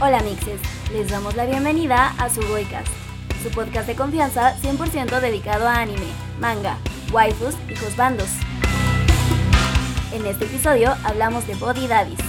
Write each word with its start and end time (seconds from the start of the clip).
Hola 0.00 0.22
mixes, 0.22 0.60
les 0.92 1.10
damos 1.10 1.34
la 1.34 1.44
bienvenida 1.44 2.14
a 2.18 2.30
su 2.30 2.40
Goicast, 2.42 2.86
su 3.42 3.50
podcast 3.50 3.88
de 3.88 3.96
confianza 3.96 4.54
100% 4.62 5.18
dedicado 5.18 5.66
a 5.66 5.80
anime, 5.80 6.06
manga, 6.38 6.78
waifus 7.10 7.56
y 7.68 7.74
josbandos. 7.74 8.28
En 10.12 10.24
este 10.24 10.44
episodio 10.44 10.94
hablamos 11.02 11.48
de 11.48 11.56
Body 11.56 11.88
Daddies, 11.88 12.20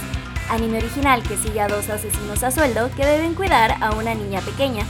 anime 0.48 0.78
original 0.78 1.22
que 1.22 1.36
sigue 1.36 1.60
a 1.60 1.68
dos 1.68 1.88
asesinos 1.90 2.42
a 2.42 2.50
sueldo 2.50 2.90
que 2.96 3.06
deben 3.06 3.34
cuidar 3.34 3.76
a 3.80 3.92
una 3.92 4.16
niña 4.16 4.40
pequeña. 4.40 4.84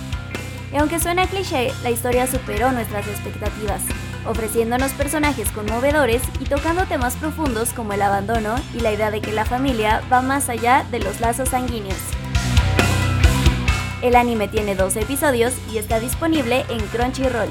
Y 0.73 0.77
aunque 0.77 1.01
suena 1.01 1.27
cliché, 1.27 1.75
la 1.83 1.91
historia 1.91 2.27
superó 2.27 2.73
nuestras 2.73 3.07
expectativas, 3.07 3.83
ofreciéndonos 4.27 4.93
personajes 4.93 5.51
conmovedores 5.51 6.23
y 6.41 6.47
tocando 6.47 6.87
temas 6.87 7.15
profundos 7.17 7.75
como 7.75 7.93
el 7.93 8.01
abandono 8.01 8.55
y 8.73 8.81
la 8.81 8.91
idea 8.91 9.11
de 9.11 9.21
que 9.21 9.33
la 9.33 9.45
familia 9.45 10.01
va 10.11 10.23
más 10.23 10.49
allá 10.49 10.87
de 10.91 11.01
los 11.01 11.21
lazos 11.21 11.51
sanguíneos. 11.51 12.20
El 14.03 14.17
anime 14.17 14.49
tiene 14.49 14.75
12 14.75 15.03
episodios 15.03 15.53
y 15.71 15.77
está 15.77 16.01
disponible 16.01 16.65
en 16.71 16.81
Crunchyroll. 16.87 17.51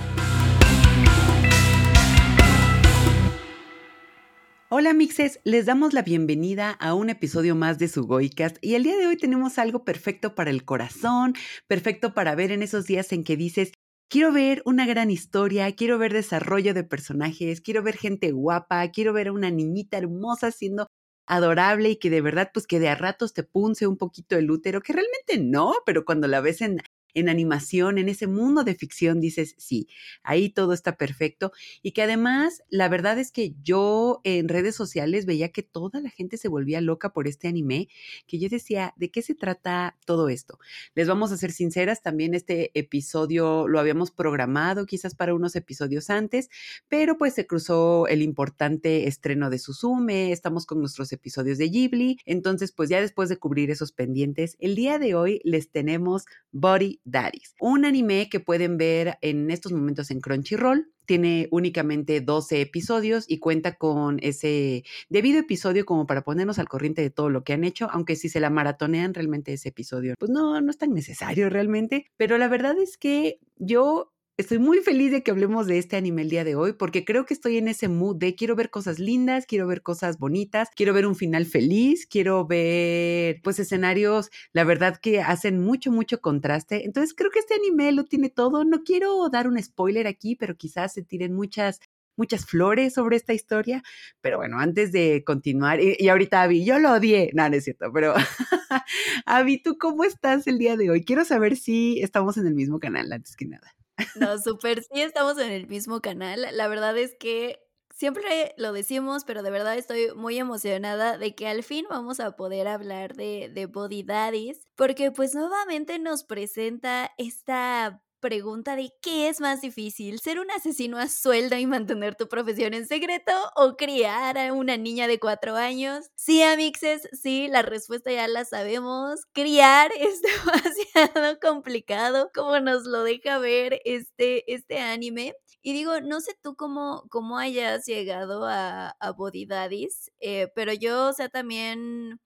Hola 4.69 4.93
mixes, 4.93 5.39
les 5.43 5.67
damos 5.67 5.93
la 5.93 6.01
bienvenida 6.01 6.71
a 6.71 6.95
un 6.95 7.11
episodio 7.11 7.53
más 7.53 7.77
de 7.77 7.87
su 7.87 8.07
Goicast 8.07 8.57
y 8.61 8.73
el 8.73 8.81
día 8.81 8.97
de 8.97 9.05
hoy 9.05 9.17
tenemos 9.17 9.59
algo 9.59 9.83
perfecto 9.83 10.33
para 10.33 10.49
el 10.49 10.65
corazón, 10.65 11.35
perfecto 11.67 12.15
para 12.15 12.33
ver 12.33 12.51
en 12.51 12.63
esos 12.63 12.85
días 12.85 13.11
en 13.11 13.23
que 13.23 13.37
dices, 13.37 13.71
quiero 14.09 14.31
ver 14.31 14.63
una 14.65 14.87
gran 14.87 15.11
historia, 15.11 15.71
quiero 15.75 15.99
ver 15.99 16.13
desarrollo 16.13 16.73
de 16.73 16.83
personajes, 16.83 17.61
quiero 17.61 17.83
ver 17.83 17.95
gente 17.95 18.31
guapa, 18.31 18.87
quiero 18.89 19.13
ver 19.13 19.27
a 19.27 19.33
una 19.33 19.51
niñita 19.51 19.99
hermosa 19.99 20.49
siendo 20.49 20.87
adorable 21.29 21.91
y 21.91 21.95
que 21.97 22.09
de 22.09 22.21
verdad, 22.21 22.51
pues 22.53 22.67
que 22.67 22.79
de 22.79 22.89
a 22.89 22.95
ratos 22.95 23.33
te 23.33 23.43
punce 23.43 23.87
un 23.87 23.97
poquito 23.97 24.35
el 24.37 24.51
útero, 24.51 24.81
que 24.81 24.93
realmente 24.93 25.39
no, 25.39 25.75
pero 25.85 26.03
cuando 26.05 26.27
la 26.27 26.41
ves 26.41 26.61
en 26.61 26.81
en 27.13 27.29
animación, 27.29 27.97
en 27.97 28.09
ese 28.09 28.27
mundo 28.27 28.63
de 28.63 28.75
ficción, 28.75 29.19
dices, 29.19 29.55
sí, 29.57 29.87
ahí 30.23 30.49
todo 30.49 30.73
está 30.73 30.97
perfecto. 30.97 31.51
Y 31.81 31.91
que 31.91 32.03
además, 32.03 32.63
la 32.69 32.89
verdad 32.89 33.19
es 33.19 33.31
que 33.31 33.55
yo 33.61 34.21
en 34.23 34.47
redes 34.49 34.75
sociales 34.75 35.25
veía 35.25 35.51
que 35.51 35.63
toda 35.63 36.01
la 36.01 36.09
gente 36.09 36.37
se 36.37 36.47
volvía 36.47 36.81
loca 36.81 37.13
por 37.13 37.27
este 37.27 37.47
anime, 37.47 37.89
que 38.27 38.39
yo 38.39 38.49
decía, 38.49 38.93
¿de 38.97 39.11
qué 39.11 39.21
se 39.21 39.35
trata 39.35 39.97
todo 40.05 40.29
esto? 40.29 40.59
Les 40.95 41.07
vamos 41.07 41.31
a 41.31 41.37
ser 41.37 41.51
sinceras, 41.51 42.01
también 42.01 42.33
este 42.33 42.71
episodio 42.77 43.67
lo 43.67 43.79
habíamos 43.79 44.11
programado 44.11 44.85
quizás 44.85 45.15
para 45.15 45.33
unos 45.33 45.55
episodios 45.55 46.09
antes, 46.09 46.49
pero 46.87 47.17
pues 47.17 47.33
se 47.33 47.47
cruzó 47.47 48.07
el 48.07 48.21
importante 48.21 49.07
estreno 49.07 49.49
de 49.49 49.59
Suzume, 49.59 50.31
estamos 50.31 50.65
con 50.65 50.79
nuestros 50.79 51.11
episodios 51.11 51.57
de 51.57 51.69
Ghibli, 51.69 52.19
entonces 52.25 52.71
pues 52.71 52.89
ya 52.89 53.01
después 53.01 53.29
de 53.29 53.37
cubrir 53.37 53.71
esos 53.71 53.91
pendientes, 53.91 54.55
el 54.59 54.75
día 54.75 54.99
de 54.99 55.15
hoy 55.15 55.41
les 55.43 55.71
tenemos 55.71 56.25
Body 56.51 56.98
Daddies, 57.05 57.55
un 57.59 57.85
anime 57.85 58.29
que 58.29 58.39
pueden 58.39 58.77
ver 58.77 59.17
en 59.21 59.49
estos 59.51 59.71
momentos 59.71 60.11
en 60.11 60.21
Crunchyroll. 60.21 60.91
Tiene 61.05 61.47
únicamente 61.49 62.21
12 62.21 62.61
episodios 62.61 63.25
y 63.27 63.39
cuenta 63.39 63.75
con 63.77 64.19
ese 64.21 64.83
debido 65.09 65.39
episodio 65.39 65.85
como 65.85 66.05
para 66.05 66.21
ponernos 66.21 66.59
al 66.59 66.69
corriente 66.69 67.01
de 67.01 67.09
todo 67.09 67.29
lo 67.29 67.43
que 67.43 67.53
han 67.53 67.63
hecho, 67.63 67.89
aunque 67.91 68.15
si 68.15 68.29
se 68.29 68.39
la 68.39 68.51
maratonean 68.51 69.15
realmente 69.15 69.53
ese 69.53 69.69
episodio, 69.69 70.13
pues 70.19 70.29
no, 70.29 70.61
no 70.61 70.69
es 70.69 70.77
tan 70.77 70.93
necesario 70.93 71.49
realmente. 71.49 72.05
Pero 72.15 72.37
la 72.37 72.47
verdad 72.47 72.77
es 72.77 72.97
que 72.97 73.39
yo 73.57 74.13
Estoy 74.39 74.57
muy 74.57 74.79
feliz 74.79 75.11
de 75.11 75.21
que 75.21 75.31
hablemos 75.31 75.67
de 75.67 75.79
este 75.79 75.97
anime 75.97 76.21
el 76.21 76.29
día 76.29 76.45
de 76.45 76.55
hoy 76.55 76.71
porque 76.71 77.03
creo 77.03 77.25
que 77.25 77.33
estoy 77.33 77.57
en 77.57 77.67
ese 77.67 77.89
mood 77.89 78.15
de 78.15 78.35
quiero 78.35 78.55
ver 78.55 78.69
cosas 78.69 78.97
lindas, 78.97 79.45
quiero 79.45 79.67
ver 79.67 79.81
cosas 79.81 80.17
bonitas, 80.17 80.69
quiero 80.73 80.93
ver 80.93 81.05
un 81.07 81.17
final 81.17 81.45
feliz, 81.45 82.07
quiero 82.07 82.47
ver 82.47 83.41
pues 83.43 83.59
escenarios, 83.59 84.29
la 84.53 84.63
verdad 84.63 84.95
que 84.95 85.19
hacen 85.19 85.59
mucho, 85.59 85.91
mucho 85.91 86.21
contraste. 86.21 86.85
Entonces 86.85 87.13
creo 87.13 87.31
que 87.31 87.39
este 87.39 87.55
anime 87.55 87.91
lo 87.91 88.05
tiene 88.05 88.29
todo. 88.29 88.63
No 88.63 88.83
quiero 88.85 89.27
dar 89.27 89.45
un 89.45 89.61
spoiler 89.61 90.07
aquí, 90.07 90.37
pero 90.37 90.55
quizás 90.55 90.93
se 90.93 91.03
tiren 91.03 91.33
muchas 91.33 91.81
muchas 92.15 92.45
flores 92.45 92.93
sobre 92.93 93.17
esta 93.17 93.33
historia. 93.33 93.83
Pero 94.21 94.37
bueno, 94.37 94.57
antes 94.59 94.93
de 94.93 95.21
continuar, 95.25 95.81
y, 95.81 96.07
ahorita 96.07 96.43
Avi, 96.43 96.63
yo 96.63 96.79
lo 96.79 96.93
odié, 96.93 97.31
no, 97.33 97.49
no 97.49 97.55
es 97.57 97.65
cierto, 97.65 97.91
pero 97.93 98.13
Avi, 99.25 99.61
¿tú 99.61 99.77
cómo 99.77 100.05
estás 100.05 100.47
el 100.47 100.59
día 100.59 100.77
de 100.77 100.89
hoy? 100.91 101.03
Quiero 101.03 101.25
saber 101.25 101.57
si 101.57 102.01
estamos 102.01 102.37
en 102.37 102.47
el 102.47 102.55
mismo 102.55 102.79
canal 102.79 103.11
antes 103.11 103.35
que 103.35 103.45
nada. 103.45 103.73
No, 104.13 104.37
súper, 104.37 104.83
sí 104.83 105.01
estamos 105.01 105.37
en 105.37 105.51
el 105.51 105.67
mismo 105.67 106.01
canal. 106.01 106.45
La 106.53 106.67
verdad 106.67 106.97
es 106.97 107.15
que 107.19 107.59
siempre 107.93 108.53
lo 108.57 108.73
decimos, 108.73 109.23
pero 109.25 109.43
de 109.43 109.51
verdad 109.51 109.77
estoy 109.77 110.13
muy 110.15 110.37
emocionada 110.37 111.17
de 111.17 111.35
que 111.35 111.47
al 111.47 111.63
fin 111.63 111.85
vamos 111.89 112.19
a 112.19 112.31
poder 112.35 112.67
hablar 112.67 113.15
de, 113.15 113.49
de 113.53 113.65
Body 113.65 114.03
Daddies, 114.03 114.67
porque 114.75 115.11
pues 115.11 115.35
nuevamente 115.35 115.99
nos 115.99 116.23
presenta 116.23 117.11
esta 117.17 118.01
pregunta 118.19 118.75
de 118.75 118.91
qué 119.01 119.29
es 119.29 119.39
más 119.41 119.61
difícil, 119.61 120.19
ser 120.19 120.39
un 120.39 120.51
asesino 120.51 120.97
a 120.97 121.07
sueldo 121.09 121.57
y 121.57 121.65
mantener 121.65 122.15
tu 122.15 122.27
profesión 122.27 122.73
en 122.73 122.87
secreto 122.87 123.31
o 123.55 123.75
criar 123.75 124.37
a 124.37 124.53
una 124.53 124.77
niña 124.77 125.07
de 125.07 125.19
cuatro 125.19 125.55
años. 125.55 126.07
Sí, 126.15 126.43
amixes, 126.43 127.07
sí, 127.13 127.47
la 127.47 127.61
respuesta 127.61 128.11
ya 128.11 128.27
la 128.27 128.45
sabemos. 128.45 129.21
Criar 129.33 129.91
es 129.99 130.21
demasiado 130.21 131.39
complicado, 131.39 132.29
como 132.33 132.59
nos 132.59 132.83
lo 132.85 133.03
deja 133.03 133.39
ver 133.39 133.79
este, 133.85 134.51
este 134.53 134.79
anime. 134.79 135.33
Y 135.61 135.73
digo, 135.73 135.99
no 136.01 136.21
sé 136.21 136.33
tú 136.41 136.55
cómo, 136.55 137.03
cómo 137.09 137.37
hayas 137.37 137.85
llegado 137.85 138.45
a, 138.45 138.89
a 138.99 139.11
Body 139.11 139.45
Daddies, 139.45 140.11
eh, 140.19 140.47
pero 140.55 140.73
yo, 140.73 141.07
o 141.09 141.13
sea, 141.13 141.29
también, 141.29 142.19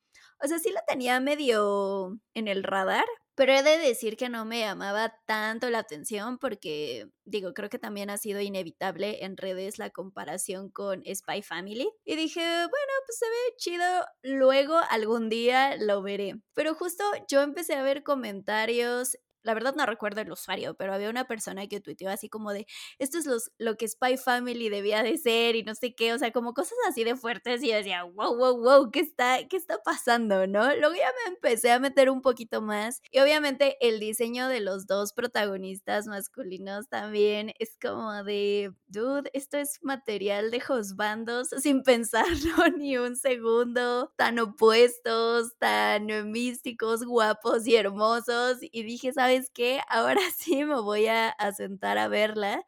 o 0.44 0.48
sea, 0.48 0.60
sí 0.60 0.72
la 0.72 0.84
tenía 0.88 1.20
medio 1.20 2.20
en 2.34 2.48
el 2.48 2.64
radar, 2.64 3.06
pero 3.36 3.54
he 3.54 3.64
de 3.64 3.78
decir 3.78 4.18
que 4.18 4.30
no 4.30 4.46
me 4.46 4.60
llamaba 4.60 5.16
tanto 5.26 5.70
la 5.70 5.80
atención 5.80 6.38
porque, 6.38 7.08
digo, 7.26 7.54
creo 7.54 7.70
que 7.70 7.80
también 7.80 8.10
ha 8.10 8.18
sido 8.18 8.42
inevitable 8.42 9.24
en 9.26 9.38
redes 9.38 9.80
la 9.80 9.90
comparación 9.90 10.70
con 10.70 11.04
Spy 11.04 11.42
Family. 11.42 11.90
Y 12.06 12.16
dije, 12.16 12.42
bueno, 12.42 12.94
pues 13.06 13.18
se 13.18 13.26
ve 13.26 13.56
chido, 13.58 14.06
luego 14.22 14.80
algún 14.90 15.30
día 15.30 15.76
lo 15.78 16.02
veré. 16.02 16.36
Pero 16.54 16.76
justo 16.76 17.04
yo 17.30 17.42
empecé 17.42 17.76
a 17.76 17.84
ver 17.84 18.04
comentarios 18.04 19.18
la 19.44 19.54
verdad 19.54 19.76
no 19.76 19.86
recuerdo 19.86 20.22
el 20.22 20.32
usuario, 20.32 20.76
pero 20.76 20.94
había 20.94 21.10
una 21.10 21.28
persona 21.28 21.68
que 21.68 21.80
tuiteó 21.80 22.10
así 22.10 22.30
como 22.30 22.52
de, 22.52 22.66
esto 23.00 23.18
es 23.18 23.26
los, 23.26 23.52
lo 23.58 23.78
que 23.78 23.88
Spy 23.88 24.18
Family 24.18 24.70
debía 24.70 25.04
de 25.04 25.18
ser 25.18 25.56
y 25.56 25.64
no 25.64 25.76
sé 25.76 25.96
qué, 25.96 26.14
o 26.14 26.20
sea, 26.20 26.32
como 26.32 26.54
cosas 26.54 26.78
así 26.90 27.04
de 27.04 27.16
fuertes 27.16 27.64
y 27.64 27.70
yo 27.70 27.76
decía, 27.76 28.04
wow, 28.04 28.36
wow, 28.36 28.58
wow, 28.58 28.92
¿qué 28.92 29.00
está, 29.02 29.48
qué 29.48 29.58
está 29.58 29.78
pasando, 29.84 30.48
no? 30.48 30.76
Luego 30.76 30.96
ya 30.96 31.12
me 31.26 31.34
empecé 31.36 31.72
a 31.72 31.80
meter 31.80 32.10
un 32.10 32.22
poquito 32.22 32.62
más 32.62 33.02
y 33.12 33.20
obviamente 33.20 33.78
el 33.82 34.00
diseño 34.00 34.48
de 34.48 34.60
los 34.60 34.88
dos 34.88 35.14
protagonistas 35.14 36.08
masculinos 36.08 36.88
también 36.90 37.54
es 37.60 37.78
como 37.82 38.24
de, 38.24 38.74
dude, 38.88 39.30
esto 39.34 39.58
es 39.58 39.80
material 39.82 40.52
de 40.52 40.64
bandos 40.96 41.50
sin 41.60 41.84
pensarlo 41.84 42.24
ni 42.78 42.98
un 42.98 43.16
segundo, 43.16 44.14
tan 44.16 44.40
opuestos, 44.40 45.58
tan 45.60 46.32
místicos, 46.32 47.06
guapos 47.06 47.68
y 47.68 47.76
hermosos 47.76 48.58
y 48.62 48.84
dije, 48.84 49.14
¿sabes? 49.14 49.33
Es 49.36 49.50
que 49.50 49.82
ahora 49.90 50.22
sí 50.38 50.64
me 50.66 50.80
voy 50.82 51.08
a, 51.08 51.36
sentar 51.56 51.98
a 51.98 52.08
verla. 52.08 52.64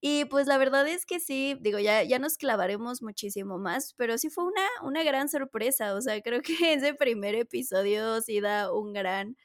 Y 0.00 0.26
pues 0.26 0.46
la 0.46 0.58
verdad 0.58 0.86
es 0.88 1.06
que 1.06 1.20
sí, 1.20 1.56
digo, 1.60 1.78
ya, 1.78 2.02
ya 2.04 2.18
nos 2.18 2.36
clavaremos 2.38 3.02
muchísimo 3.02 3.58
más, 3.58 3.94
pero 3.96 4.18
sí 4.18 4.30
fue 4.30 4.44
una, 4.44 4.62
una 4.82 5.02
gran 5.04 5.28
sorpresa. 5.28 5.94
O 5.94 6.00
sea, 6.02 6.20
creo 6.22 6.42
que 6.42 6.54
ese 6.74 6.94
primer 6.94 7.34
episodio 7.34 8.20
sí 8.22 8.40
da 8.40 8.72
un 8.72 8.92
gran 8.92 9.36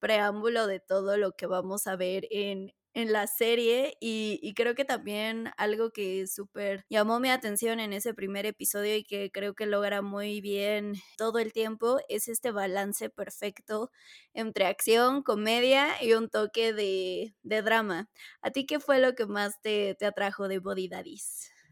preámbulo 0.00 0.66
de 0.66 0.80
todo 0.80 1.16
lo 1.16 1.32
que 1.32 1.46
vamos 1.46 1.86
a 1.86 1.96
ver 1.96 2.26
en, 2.30 2.72
en 2.96 3.12
la 3.12 3.26
serie 3.26 3.98
y, 4.00 4.54
creo 4.54 4.74
que 4.74 4.86
también 4.86 5.50
algo 5.58 5.90
que 5.90 6.26
súper 6.26 6.86
llamó 6.88 7.20
mi 7.20 7.28
atención 7.28 7.78
en 7.78 7.92
ese 7.92 8.14
primer 8.14 8.46
episodio 8.46 8.96
y 8.96 9.04
que 9.04 9.30
creo 9.30 9.54
que 9.54 9.66
logra 9.66 10.00
muy 10.00 10.40
bien 10.40 10.94
todo 11.18 11.38
el 11.38 11.52
tiempo 11.52 11.98
es 12.08 12.26
este 12.26 12.52
balance 12.52 13.10
perfecto 13.10 13.90
entre 14.32 14.64
acción, 14.64 15.22
comedia 15.22 16.02
y 16.02 16.14
un 16.14 16.30
toque 16.30 16.72
de, 16.72 17.34
drama. 17.42 18.08
¿A 18.40 18.50
ti 18.50 18.64
qué 18.64 18.80
fue 18.80 18.98
lo 18.98 19.14
que 19.14 19.26
más 19.26 19.60
te, 19.60 19.94
te 19.94 20.06
atrajo 20.06 20.48
de 20.48 20.58
Body? 20.58 20.88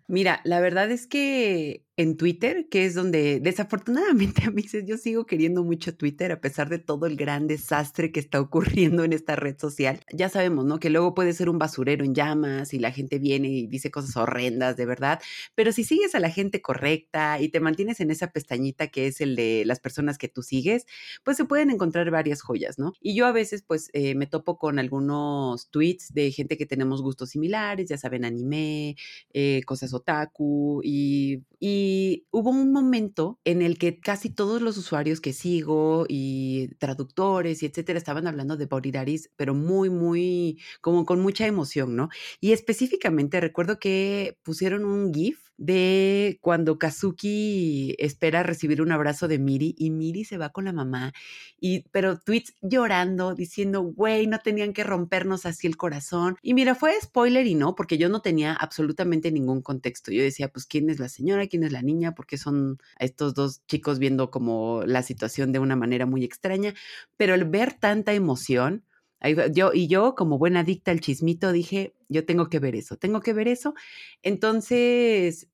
Mira, 0.07 0.43
la 0.45 0.61
verdad 0.61 0.91
es 0.91 1.07
que 1.07 1.84
en 1.97 2.17
Twitter, 2.17 2.67
que 2.71 2.87
es 2.87 2.95
donde 2.95 3.39
desafortunadamente 3.41 4.45
a 4.47 4.51
mí 4.51 4.65
yo 4.87 4.97
sigo 4.97 5.27
queriendo 5.27 5.63
mucho 5.63 5.97
Twitter 5.97 6.33
a 6.33 6.41
pesar 6.41 6.69
de 6.69 6.79
todo 6.79 7.07
el 7.07 7.17
gran 7.17 7.47
desastre 7.47 8.11
que 8.11 8.21
está 8.21 8.41
ocurriendo 8.41 9.05
en 9.05 9.13
esta 9.13 9.37
red 9.37 9.57
social. 9.59 10.01
Ya 10.13 10.29
sabemos, 10.29 10.65
¿no? 10.65 10.81
Que 10.81 10.91
luego 10.91 11.15
puede 11.15 11.33
ser 11.33 11.49
un 11.49 11.59
basurero 11.59 12.05
en 12.05 12.15
llamas 12.15 12.75
y 12.75 12.79
la 12.79 12.91
gente 12.91 13.19
viene 13.19 13.49
y 13.49 13.67
dice 13.67 13.91
cosas 13.91 14.17
horrendas, 14.17 14.77
de 14.77 14.87
verdad. 14.87 15.21
Pero 15.55 15.71
si 15.73 15.85
sigues 15.85 16.15
a 16.15 16.21
la 16.21 16.31
gente 16.31 16.61
correcta 16.61 17.41
y 17.41 17.49
te 17.49 17.61
mantienes 17.61 18.01
en 18.01 18.11
esa 18.11 18.33
pestañita 18.33 18.89
que 18.89 19.07
es 19.07 19.21
el 19.21 19.37
de 19.37 19.63
las 19.65 19.81
personas 19.81 20.19
que 20.19 20.29
tú 20.29 20.43
sigues, 20.43 20.87
pues 21.23 21.37
se 21.37 21.45
pueden 21.45 21.71
encontrar 21.71 22.11
varias 22.11 22.43
joyas, 22.43 22.79
¿no? 22.79 22.93
Y 23.01 23.15
yo 23.15 23.27
a 23.27 23.33
veces 23.33 23.63
pues 23.63 23.91
eh, 23.93 24.15
me 24.15 24.27
topo 24.27 24.59
con 24.59 24.79
algunos 24.79 25.71
tweets 25.71 26.13
de 26.13 26.33
gente 26.33 26.57
que 26.57 26.67
tenemos 26.67 27.03
gustos 27.03 27.31
similares, 27.31 27.89
ya 27.89 27.99
saben, 27.99 28.25
anime, 28.25 28.97
eh, 29.33 29.63
cosas 29.65 29.95
otaku 29.95 30.81
y 30.83 31.43
Y 31.61 32.27
hubo 32.31 32.51
un 32.51 32.73
momento 32.73 33.41
en 33.45 33.63
el 33.63 33.79
que 33.79 34.01
casi 34.01 34.31
todos 34.31 34.61
los 34.63 34.77
usuarios 34.77 35.21
que 35.21 35.33
sigo 35.33 36.07
y 36.09 36.69
traductores 36.79 37.63
y 37.63 37.67
etcétera 37.67 37.99
estaban 37.99 38.27
hablando 38.27 38.57
de 38.57 38.67
Boridaris, 38.67 39.31
pero 39.37 39.55
muy, 39.55 39.91
muy, 39.91 40.61
como 40.81 41.05
con 41.07 41.21
mucha 41.21 41.47
emoción, 41.47 41.97
¿no? 41.97 42.09
Y 42.41 42.53
específicamente 42.53 43.41
recuerdo 43.41 43.79
que 43.79 44.39
pusieron 44.43 44.85
un 44.85 45.13
GIF 45.15 45.39
de 45.57 46.39
cuando 46.41 46.79
Kazuki 46.79 47.95
espera 47.99 48.43
recibir 48.43 48.83
un 48.83 48.93
abrazo 48.93 49.29
de 49.29 49.39
Miri 49.39 49.75
y 49.79 49.91
Miri 49.91 50.25
se 50.25 50.39
va 50.39 50.51
con 50.51 50.65
la 50.65 50.73
mamá, 50.73 51.13
y, 51.61 51.83
pero 51.91 52.19
tweets 52.19 52.55
llorando, 52.63 53.35
diciendo, 53.35 53.83
güey, 53.83 54.27
no 54.27 54.39
tenían 54.39 54.73
que 54.73 54.85
rompernos 54.85 55.47
así 55.47 55.67
el 55.67 55.77
corazón. 55.77 56.37
Y 56.43 56.55
mira, 56.55 56.75
fue 56.75 56.93
spoiler 57.01 57.47
y 57.47 57.55
no, 57.55 57.75
porque 57.75 57.99
yo 57.99 58.09
no 58.09 58.21
tenía 58.21 58.53
absolutamente 58.55 59.31
ningún 59.33 59.63
contexto. 59.63 60.13
Yo 60.13 60.23
decía, 60.23 60.49
pues, 60.49 60.67
¿quién 60.67 60.91
es 60.91 60.99
la 60.99 61.09
señora? 61.09 61.47
¿Quién 61.47 61.65
es 61.65 61.73
la 61.73 61.83
niña? 61.83 62.15
Porque 62.15 62.39
son 62.39 62.79
estos 62.99 63.35
dos 63.35 63.63
chicos 63.67 63.99
viendo 63.99 64.31
como 64.31 64.83
la 64.87 65.03
situación 65.03 65.53
de 65.53 65.59
una 65.59 65.77
manera 65.77 66.07
muy 66.07 66.25
extraña. 66.25 66.75
Pero 67.17 67.35
el 67.35 67.45
ver 67.45 67.75
tanta 67.75 68.13
emoción, 68.13 68.85
yo, 69.53 69.73
y 69.73 69.89
yo, 69.89 70.15
como 70.15 70.39
buena 70.39 70.61
adicta 70.61 70.91
al 70.91 71.01
chismito, 71.01 71.53
dije, 71.53 71.95
yo 72.09 72.25
tengo 72.27 72.49
que 72.49 72.59
ver 72.59 72.77
eso, 72.77 72.97
tengo 72.97 73.21
que 73.21 73.33
ver 73.33 73.49
eso. 73.49 73.75
Entonces, 74.23 75.49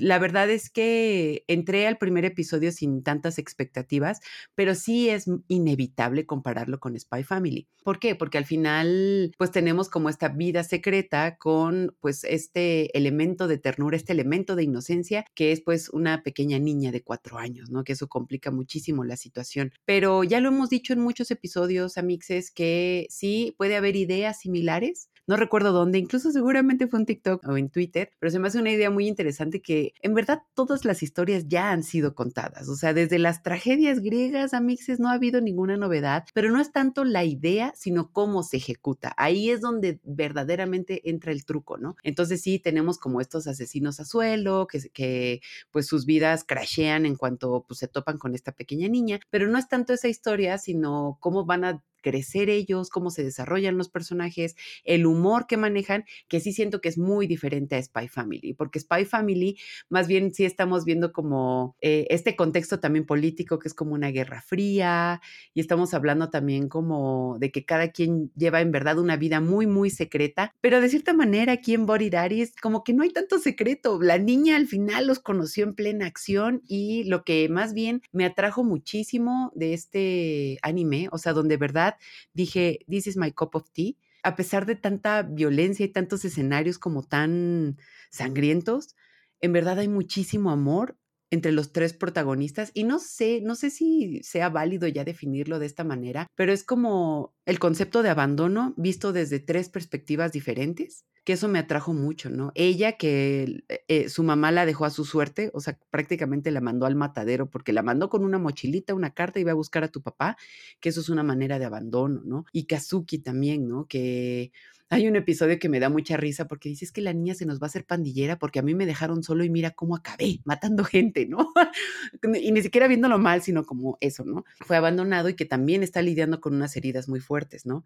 la 0.00 0.18
verdad 0.18 0.50
es 0.50 0.70
que 0.70 1.44
entré 1.48 1.86
al 1.86 1.98
primer 1.98 2.24
episodio 2.24 2.72
sin 2.72 3.02
tantas 3.02 3.38
expectativas, 3.38 4.20
pero 4.54 4.74
sí 4.74 5.08
es 5.08 5.26
inevitable 5.48 6.26
compararlo 6.26 6.80
con 6.80 6.98
Spy 6.98 7.24
Family. 7.24 7.68
¿Por 7.82 7.98
qué? 7.98 8.14
Porque 8.14 8.38
al 8.38 8.44
final, 8.44 9.32
pues 9.38 9.50
tenemos 9.50 9.88
como 9.88 10.08
esta 10.08 10.28
vida 10.28 10.64
secreta 10.64 11.36
con 11.38 11.96
pues 12.00 12.24
este 12.24 12.96
elemento 12.96 13.48
de 13.48 13.58
ternura, 13.58 13.96
este 13.96 14.12
elemento 14.12 14.54
de 14.54 14.64
inocencia, 14.64 15.24
que 15.34 15.52
es 15.52 15.62
pues 15.62 15.88
una 15.88 16.22
pequeña 16.22 16.58
niña 16.58 16.92
de 16.92 17.02
cuatro 17.02 17.38
años, 17.38 17.70
¿no? 17.70 17.84
Que 17.84 17.94
eso 17.94 18.08
complica 18.08 18.50
muchísimo 18.50 19.04
la 19.04 19.16
situación. 19.16 19.72
Pero 19.84 20.24
ya 20.24 20.40
lo 20.40 20.48
hemos 20.48 20.68
dicho 20.68 20.92
en 20.92 21.00
muchos 21.00 21.30
episodios, 21.30 21.96
Amixes, 21.96 22.50
que 22.50 23.06
sí 23.08 23.54
puede 23.56 23.76
haber 23.76 23.96
ideas 23.96 24.40
similares, 24.40 25.10
no 25.30 25.36
recuerdo 25.36 25.70
dónde, 25.70 25.98
incluso 25.98 26.32
seguramente 26.32 26.88
fue 26.88 26.98
en 26.98 27.06
TikTok 27.06 27.46
o 27.46 27.56
en 27.56 27.70
Twitter, 27.70 28.10
pero 28.18 28.32
se 28.32 28.40
me 28.40 28.48
hace 28.48 28.58
una 28.58 28.72
idea 28.72 28.90
muy 28.90 29.06
interesante 29.06 29.62
que 29.62 29.94
en 30.02 30.12
verdad 30.12 30.42
todas 30.54 30.84
las 30.84 31.04
historias 31.04 31.46
ya 31.46 31.70
han 31.70 31.84
sido 31.84 32.16
contadas, 32.16 32.68
o 32.68 32.74
sea, 32.74 32.94
desde 32.94 33.20
las 33.20 33.44
tragedias 33.44 34.00
griegas 34.00 34.54
a 34.54 34.60
mixes 34.60 34.98
no 34.98 35.08
ha 35.08 35.12
habido 35.12 35.40
ninguna 35.40 35.76
novedad, 35.76 36.24
pero 36.34 36.50
no 36.50 36.60
es 36.60 36.72
tanto 36.72 37.04
la 37.04 37.22
idea, 37.22 37.72
sino 37.76 38.10
cómo 38.10 38.42
se 38.42 38.56
ejecuta. 38.56 39.14
Ahí 39.16 39.50
es 39.50 39.60
donde 39.60 40.00
verdaderamente 40.02 41.08
entra 41.08 41.30
el 41.30 41.44
truco, 41.44 41.78
¿no? 41.78 41.94
Entonces 42.02 42.42
sí, 42.42 42.58
tenemos 42.58 42.98
como 42.98 43.20
estos 43.20 43.46
asesinos 43.46 44.00
a 44.00 44.04
suelo, 44.04 44.66
que, 44.66 45.40
pues 45.70 45.86
sus 45.86 46.06
vidas 46.06 46.42
crashean 46.42 47.06
en 47.06 47.14
cuanto 47.14 47.64
pues, 47.68 47.78
se 47.78 47.86
topan 47.86 48.18
con 48.18 48.34
esta 48.34 48.50
pequeña 48.50 48.88
niña, 48.88 49.20
pero 49.30 49.46
no 49.46 49.58
es 49.58 49.68
tanto 49.68 49.92
esa 49.92 50.08
historia, 50.08 50.58
sino 50.58 51.18
cómo 51.20 51.44
van 51.46 51.64
a 51.64 51.84
crecer 52.00 52.50
ellos, 52.50 52.90
cómo 52.90 53.10
se 53.10 53.24
desarrollan 53.24 53.78
los 53.78 53.88
personajes, 53.88 54.56
el 54.84 55.06
humor 55.06 55.46
que 55.46 55.56
manejan, 55.56 56.04
que 56.28 56.40
sí 56.40 56.52
siento 56.52 56.80
que 56.80 56.88
es 56.88 56.98
muy 56.98 57.26
diferente 57.26 57.76
a 57.76 57.82
Spy 57.82 58.08
Family, 58.08 58.54
porque 58.54 58.80
Spy 58.80 59.04
Family 59.04 59.58
más 59.88 60.08
bien 60.08 60.32
sí 60.32 60.44
estamos 60.44 60.84
viendo 60.84 61.12
como 61.12 61.76
eh, 61.80 62.06
este 62.10 62.36
contexto 62.36 62.80
también 62.80 63.06
político, 63.06 63.58
que 63.58 63.68
es 63.68 63.74
como 63.74 63.94
una 63.94 64.08
guerra 64.08 64.40
fría, 64.40 65.20
y 65.54 65.60
estamos 65.60 65.94
hablando 65.94 66.30
también 66.30 66.68
como 66.68 67.36
de 67.40 67.50
que 67.50 67.64
cada 67.64 67.90
quien 67.90 68.30
lleva 68.36 68.60
en 68.60 68.72
verdad 68.72 68.98
una 68.98 69.16
vida 69.16 69.40
muy, 69.40 69.66
muy 69.66 69.90
secreta, 69.90 70.54
pero 70.60 70.80
de 70.80 70.88
cierta 70.88 71.12
manera 71.12 71.52
aquí 71.52 71.74
en 71.74 71.86
Body 71.86 72.10
Daddies 72.10 72.54
como 72.60 72.84
que 72.84 72.92
no 72.92 73.02
hay 73.02 73.10
tanto 73.10 73.38
secreto, 73.38 74.00
la 74.00 74.18
niña 74.18 74.56
al 74.56 74.66
final 74.66 75.06
los 75.06 75.18
conoció 75.18 75.64
en 75.64 75.74
plena 75.74 76.06
acción 76.06 76.62
y 76.66 77.04
lo 77.04 77.24
que 77.24 77.48
más 77.48 77.74
bien 77.74 78.02
me 78.12 78.24
atrajo 78.24 78.64
muchísimo 78.64 79.52
de 79.54 79.74
este 79.74 80.58
anime, 80.62 81.08
o 81.12 81.18
sea, 81.18 81.32
donde 81.32 81.56
verdad 81.56 81.89
dije, 82.32 82.80
this 82.88 83.06
is 83.06 83.16
my 83.16 83.32
cup 83.32 83.54
of 83.54 83.70
tea. 83.72 83.96
A 84.22 84.36
pesar 84.36 84.66
de 84.66 84.76
tanta 84.76 85.22
violencia 85.22 85.84
y 85.84 85.88
tantos 85.88 86.24
escenarios 86.24 86.78
como 86.78 87.02
tan 87.02 87.78
sangrientos, 88.10 88.96
en 89.40 89.52
verdad 89.52 89.78
hay 89.78 89.88
muchísimo 89.88 90.50
amor 90.50 90.96
entre 91.30 91.52
los 91.52 91.72
tres 91.72 91.92
protagonistas 91.92 92.72
y 92.74 92.84
no 92.84 92.98
sé, 92.98 93.40
no 93.40 93.54
sé 93.54 93.70
si 93.70 94.20
sea 94.22 94.48
válido 94.48 94.88
ya 94.88 95.04
definirlo 95.04 95.58
de 95.58 95.66
esta 95.66 95.84
manera, 95.84 96.26
pero 96.34 96.52
es 96.52 96.64
como 96.64 97.34
el 97.46 97.58
concepto 97.58 98.02
de 98.02 98.10
abandono 98.10 98.74
visto 98.76 99.12
desde 99.12 99.38
tres 99.38 99.68
perspectivas 99.68 100.32
diferentes 100.32 101.04
que 101.24 101.34
eso 101.34 101.48
me 101.48 101.58
atrajo 101.58 101.92
mucho, 101.92 102.30
¿no? 102.30 102.52
Ella 102.54 102.92
que 102.92 103.62
eh, 103.68 103.84
eh, 103.88 104.08
su 104.08 104.22
mamá 104.22 104.50
la 104.52 104.66
dejó 104.66 104.84
a 104.84 104.90
su 104.90 105.04
suerte, 105.04 105.50
o 105.54 105.60
sea, 105.60 105.78
prácticamente 105.90 106.50
la 106.50 106.60
mandó 106.60 106.86
al 106.86 106.96
matadero 106.96 107.50
porque 107.50 107.72
la 107.72 107.82
mandó 107.82 108.08
con 108.08 108.24
una 108.24 108.38
mochilita, 108.38 108.94
una 108.94 109.12
carta 109.12 109.38
y 109.38 109.42
iba 109.42 109.52
a 109.52 109.54
buscar 109.54 109.84
a 109.84 109.88
tu 109.88 110.02
papá, 110.02 110.36
que 110.80 110.88
eso 110.88 111.00
es 111.00 111.08
una 111.08 111.22
manera 111.22 111.58
de 111.58 111.66
abandono, 111.66 112.22
¿no? 112.24 112.44
Y 112.52 112.64
Kazuki 112.66 113.18
también, 113.18 113.68
¿no? 113.68 113.86
Que 113.86 114.52
hay 114.90 115.06
un 115.06 115.14
episodio 115.14 115.60
que 115.60 115.68
me 115.68 115.78
da 115.78 115.88
mucha 115.88 116.16
risa 116.16 116.48
porque 116.48 116.68
dices 116.68 116.90
que 116.90 117.00
la 117.00 117.12
niña 117.12 117.34
se 117.34 117.46
nos 117.46 117.60
va 117.60 117.66
a 117.66 117.68
hacer 117.68 117.86
pandillera 117.86 118.40
porque 118.40 118.58
a 118.58 118.62
mí 118.62 118.74
me 118.74 118.86
dejaron 118.86 119.22
solo 119.22 119.44
y 119.44 119.48
mira 119.48 119.70
cómo 119.70 119.94
acabé, 119.94 120.40
matando 120.44 120.82
gente, 120.82 121.26
¿no? 121.26 121.52
y 122.42 122.50
ni 122.50 122.60
siquiera 122.60 122.88
viéndolo 122.88 123.16
mal, 123.20 123.40
sino 123.40 123.64
como 123.64 123.98
eso, 124.00 124.24
¿no? 124.24 124.44
Fue 124.66 124.76
abandonado 124.76 125.28
y 125.28 125.34
que 125.34 125.44
también 125.44 125.84
está 125.84 126.02
lidiando 126.02 126.40
con 126.40 126.56
unas 126.56 126.76
heridas 126.76 127.08
muy 127.08 127.20
fuertes, 127.20 127.66
¿no? 127.66 127.84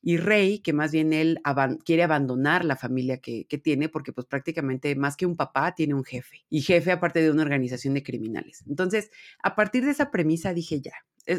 Y 0.00 0.16
Rey, 0.16 0.60
que 0.60 0.72
más 0.72 0.92
bien 0.92 1.12
él 1.12 1.40
quiere 1.84 2.02
abandonar 2.04 2.64
la 2.64 2.76
familia 2.76 3.18
que, 3.18 3.44
que 3.44 3.58
tiene 3.58 3.90
porque 3.90 4.14
pues 4.14 4.26
prácticamente 4.26 4.96
más 4.96 5.18
que 5.18 5.26
un 5.26 5.36
papá 5.36 5.74
tiene 5.74 5.92
un 5.92 6.04
jefe 6.04 6.46
y 6.48 6.62
jefe 6.62 6.90
aparte 6.90 7.20
de 7.20 7.30
una 7.30 7.42
organización 7.42 7.92
de 7.92 8.02
criminales. 8.02 8.64
Entonces, 8.66 9.10
a 9.42 9.54
partir 9.56 9.84
de 9.84 9.90
esa 9.90 10.10
premisa 10.10 10.54
dije 10.54 10.80
ya, 10.80 10.94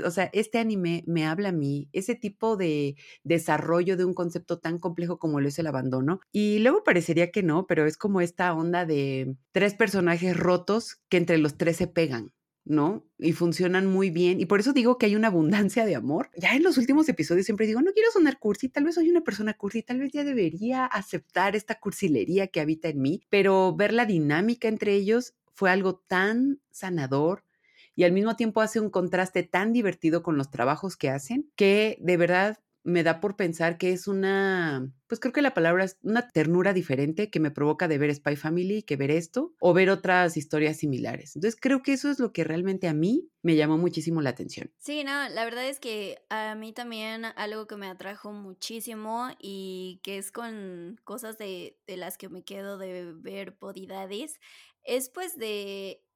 o 0.06 0.12
sea, 0.12 0.30
este 0.34 0.60
anime 0.60 1.04
me 1.08 1.26
habla 1.26 1.50
a 1.50 1.54
mí, 1.54 1.90
ese 1.94 2.16
tipo 2.16 2.58
de 2.58 2.96
desarrollo 3.24 3.98
de 3.98 4.06
un 4.06 4.14
concepto 4.14 4.60
tan 4.60 4.80
complejo 4.80 5.20
como 5.20 5.40
lo 5.40 5.48
es 5.48 5.60
el 5.60 5.68
abandono. 5.68 6.20
Y 6.32 6.60
luego 6.60 6.84
parecería 6.84 7.32
que 7.32 7.44
no, 7.44 7.68
pero 7.68 7.86
es 7.86 7.98
como 7.98 8.22
esta 8.22 8.54
onda 8.54 8.86
de 8.86 9.36
tres 9.52 9.74
personajes 9.74 10.38
rotos 10.38 11.02
que 11.10 11.18
entre 11.18 11.38
los 11.38 11.58
tres 11.58 11.78
se 11.78 11.88
pegan. 11.88 12.34
¿no? 12.70 13.06
Y 13.18 13.32
funcionan 13.32 13.88
muy 13.88 14.10
bien. 14.10 14.40
Y 14.42 14.46
por 14.46 14.60
eso 14.60 14.74
digo 14.74 14.98
que 14.98 15.06
hay 15.06 15.16
una 15.16 15.30
abundancia 15.30 15.86
de 15.86 15.96
amor. 15.96 16.30
Ya 16.36 16.56
en 16.56 16.64
los 16.64 16.78
últimos 16.78 17.08
episodios 17.10 17.46
siempre 17.46 17.66
digo, 17.66 17.82
no 17.82 17.94
quiero 17.94 18.12
sonar 18.12 18.40
cursi, 18.40 18.70
tal 18.70 18.84
vez 18.84 18.96
soy 18.96 19.10
una 19.10 19.22
persona 19.22 19.54
cursi, 19.54 19.84
tal 19.84 20.00
vez 20.00 20.12
ya 20.12 20.24
debería 20.24 20.86
aceptar 20.86 21.56
esta 21.56 21.80
cursilería 21.80 22.48
que 22.48 22.60
habita 22.60 22.90
en 22.90 23.02
mí, 23.02 23.22
pero 23.30 23.76
ver 23.76 23.94
la 23.94 24.06
dinámica 24.06 24.68
entre 24.68 24.94
ellos 24.94 25.34
fue 25.54 25.72
algo 25.72 25.96
tan 26.08 26.62
sanador, 26.70 27.44
y 27.98 28.06
al 28.06 28.14
mismo 28.14 28.38
tiempo 28.38 28.62
hace 28.62 28.80
un 28.80 28.92
contraste 28.92 29.44
tan 29.44 29.74
divertido 29.74 30.24
con 30.24 30.38
los 30.38 30.52
trabajos 30.52 30.96
que 30.96 31.10
hacen 31.10 31.52
que 31.58 31.98
de 32.00 32.16
verdad 32.16 32.60
me 32.84 33.04
da 33.04 33.20
por 33.20 33.36
pensar 33.36 33.78
que 33.78 33.92
es 33.92 34.08
una, 34.08 34.94
pues 35.08 35.20
creo 35.20 35.34
que 35.34 35.42
la 35.42 35.54
palabra 35.54 35.84
es 35.84 35.98
una 36.04 36.30
ternura 36.30 36.72
diferente 36.72 37.30
que 37.30 37.42
me 37.42 37.52
provoca 37.52 37.90
de 37.90 37.98
ver 37.98 38.16
Spy 38.16 38.38
Family 38.38 38.84
que 38.84 38.96
ver 38.96 39.12
esto 39.12 39.56
o 39.60 39.74
ver 39.74 39.90
otras 39.90 40.38
historias 40.38 40.78
similares. 40.78 41.36
Entonces 41.36 41.60
creo 41.60 41.82
que 41.82 41.92
eso 41.92 42.10
es 42.10 42.20
lo 42.20 42.32
que 42.32 42.46
realmente 42.46 42.88
a 42.88 42.94
mí 42.94 43.30
me 43.42 43.58
llamó 43.58 43.78
muchísimo 43.78 44.22
la 44.22 44.30
atención. 44.30 44.72
Sí, 44.80 45.04
no, 45.04 45.28
la 45.28 45.44
verdad 45.44 45.68
es 45.68 45.80
que 45.82 46.24
a 46.30 46.56
mí 46.56 46.72
también 46.72 47.26
algo 47.26 47.68
que 47.68 47.76
me 47.76 47.88
atrajo 47.88 48.32
muchísimo 48.32 49.28
y 49.38 50.00
que 50.04 50.18
es 50.18 50.32
con 50.32 50.98
cosas 51.04 51.38
de, 51.38 51.78
de 51.88 51.98
las 51.98 52.18
que 52.18 52.30
me 52.30 52.44
quedo 52.44 52.78
de 52.78 53.12
ver 53.14 53.58
Podidades 53.58 54.40
es 54.84 55.10
pues 55.10 55.38
de 55.38 56.07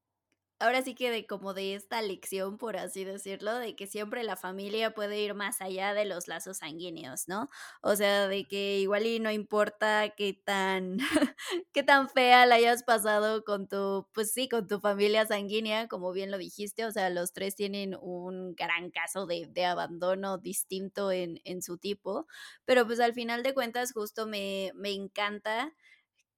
ahora 0.61 0.81
sí 0.81 0.95
que 0.95 1.11
de 1.11 1.25
como 1.27 1.53
de 1.53 1.75
esta 1.75 2.01
lección, 2.01 2.57
por 2.57 2.77
así 2.77 3.03
decirlo, 3.03 3.55
de 3.55 3.75
que 3.75 3.87
siempre 3.87 4.23
la 4.23 4.35
familia 4.37 4.93
puede 4.93 5.19
ir 5.21 5.33
más 5.33 5.61
allá 5.61 5.93
de 5.93 6.05
los 6.05 6.27
lazos 6.27 6.57
sanguíneos, 6.59 7.27
¿no? 7.27 7.49
O 7.81 7.95
sea, 7.95 8.27
de 8.27 8.47
que 8.47 8.79
igual 8.79 9.05
y 9.05 9.19
no 9.19 9.31
importa 9.31 10.09
qué 10.15 10.33
tan, 10.33 10.97
qué 11.73 11.83
tan 11.83 12.09
fea 12.09 12.45
la 12.45 12.55
hayas 12.55 12.83
pasado 12.83 13.43
con 13.43 13.67
tu, 13.67 14.07
pues 14.13 14.31
sí, 14.31 14.47
con 14.49 14.67
tu 14.67 14.79
familia 14.79 15.25
sanguínea, 15.25 15.87
como 15.87 16.11
bien 16.13 16.31
lo 16.31 16.37
dijiste, 16.37 16.85
o 16.85 16.91
sea, 16.91 17.09
los 17.09 17.33
tres 17.33 17.55
tienen 17.55 17.95
un 17.99 18.55
gran 18.55 18.91
caso 18.91 19.25
de, 19.25 19.47
de 19.49 19.65
abandono 19.65 20.37
distinto 20.37 21.11
en, 21.11 21.41
en 21.43 21.61
su 21.61 21.77
tipo, 21.77 22.27
pero 22.65 22.85
pues 22.85 22.99
al 22.99 23.13
final 23.13 23.43
de 23.43 23.53
cuentas 23.53 23.93
justo 23.93 24.27
me, 24.27 24.71
me 24.75 24.91
encanta 24.91 25.73